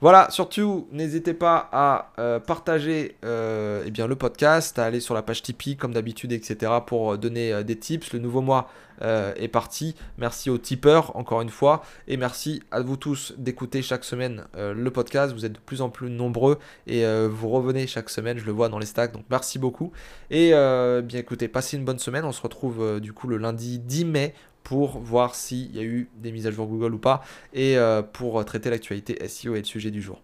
Voilà, 0.00 0.30
surtout, 0.30 0.86
n'hésitez 0.92 1.34
pas 1.34 1.68
à 1.72 2.12
euh, 2.20 2.38
partager 2.38 3.16
euh, 3.24 3.82
eh 3.84 3.90
bien, 3.90 4.06
le 4.06 4.14
podcast, 4.14 4.78
à 4.78 4.84
aller 4.84 5.00
sur 5.00 5.12
la 5.12 5.22
page 5.22 5.42
Tipeee 5.42 5.76
comme 5.76 5.92
d'habitude, 5.92 6.30
etc. 6.30 6.70
pour 6.86 7.14
euh, 7.14 7.16
donner 7.16 7.64
des 7.64 7.76
tips. 7.76 8.12
Le 8.12 8.20
nouveau 8.20 8.40
mois 8.40 8.70
est 9.00 9.46
parti. 9.46 9.94
Merci 10.16 10.50
aux 10.50 10.58
tipeurs, 10.58 11.14
encore 11.16 11.40
une 11.40 11.50
fois. 11.50 11.84
Et 12.08 12.16
merci 12.16 12.64
à 12.72 12.80
vous 12.80 12.96
tous 12.96 13.32
d'écouter 13.38 13.80
chaque 13.80 14.02
semaine 14.02 14.46
le 14.56 14.90
podcast. 14.90 15.32
Vous 15.32 15.44
êtes 15.44 15.52
de 15.52 15.58
plus 15.60 15.82
en 15.82 15.88
plus 15.88 16.10
nombreux 16.10 16.58
et 16.88 17.04
vous 17.28 17.48
revenez 17.48 17.86
chaque 17.86 18.10
semaine, 18.10 18.38
je 18.38 18.44
le 18.44 18.50
vois 18.50 18.68
dans 18.68 18.80
les 18.80 18.86
stacks. 18.86 19.12
Donc 19.12 19.22
merci 19.30 19.60
beaucoup. 19.60 19.92
Et 20.32 20.50
bien 20.50 21.20
écoutez, 21.20 21.46
passez 21.46 21.76
une 21.76 21.84
bonne 21.84 22.00
semaine. 22.00 22.24
On 22.24 22.32
se 22.32 22.42
retrouve 22.42 22.98
du 22.98 23.12
coup 23.12 23.28
le 23.28 23.36
lundi 23.36 23.78
10 23.78 24.04
mai 24.04 24.34
pour 24.68 24.98
voir 24.98 25.34
s'il 25.34 25.74
y 25.74 25.78
a 25.78 25.82
eu 25.82 26.10
des 26.16 26.30
mises 26.30 26.46
à 26.46 26.50
jour 26.50 26.66
Google 26.66 26.92
ou 26.92 26.98
pas 26.98 27.22
et 27.54 27.78
euh, 27.78 28.02
pour 28.02 28.44
traiter 28.44 28.68
l'actualité 28.68 29.26
SEO 29.26 29.54
et 29.54 29.60
le 29.60 29.64
sujet 29.64 29.90
du 29.90 30.02
jour. 30.02 30.20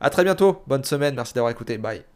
A 0.00 0.10
très 0.10 0.22
bientôt, 0.22 0.62
bonne 0.66 0.84
semaine, 0.84 1.14
merci 1.14 1.32
d'avoir 1.32 1.50
écouté, 1.50 1.78
bye. 1.78 2.06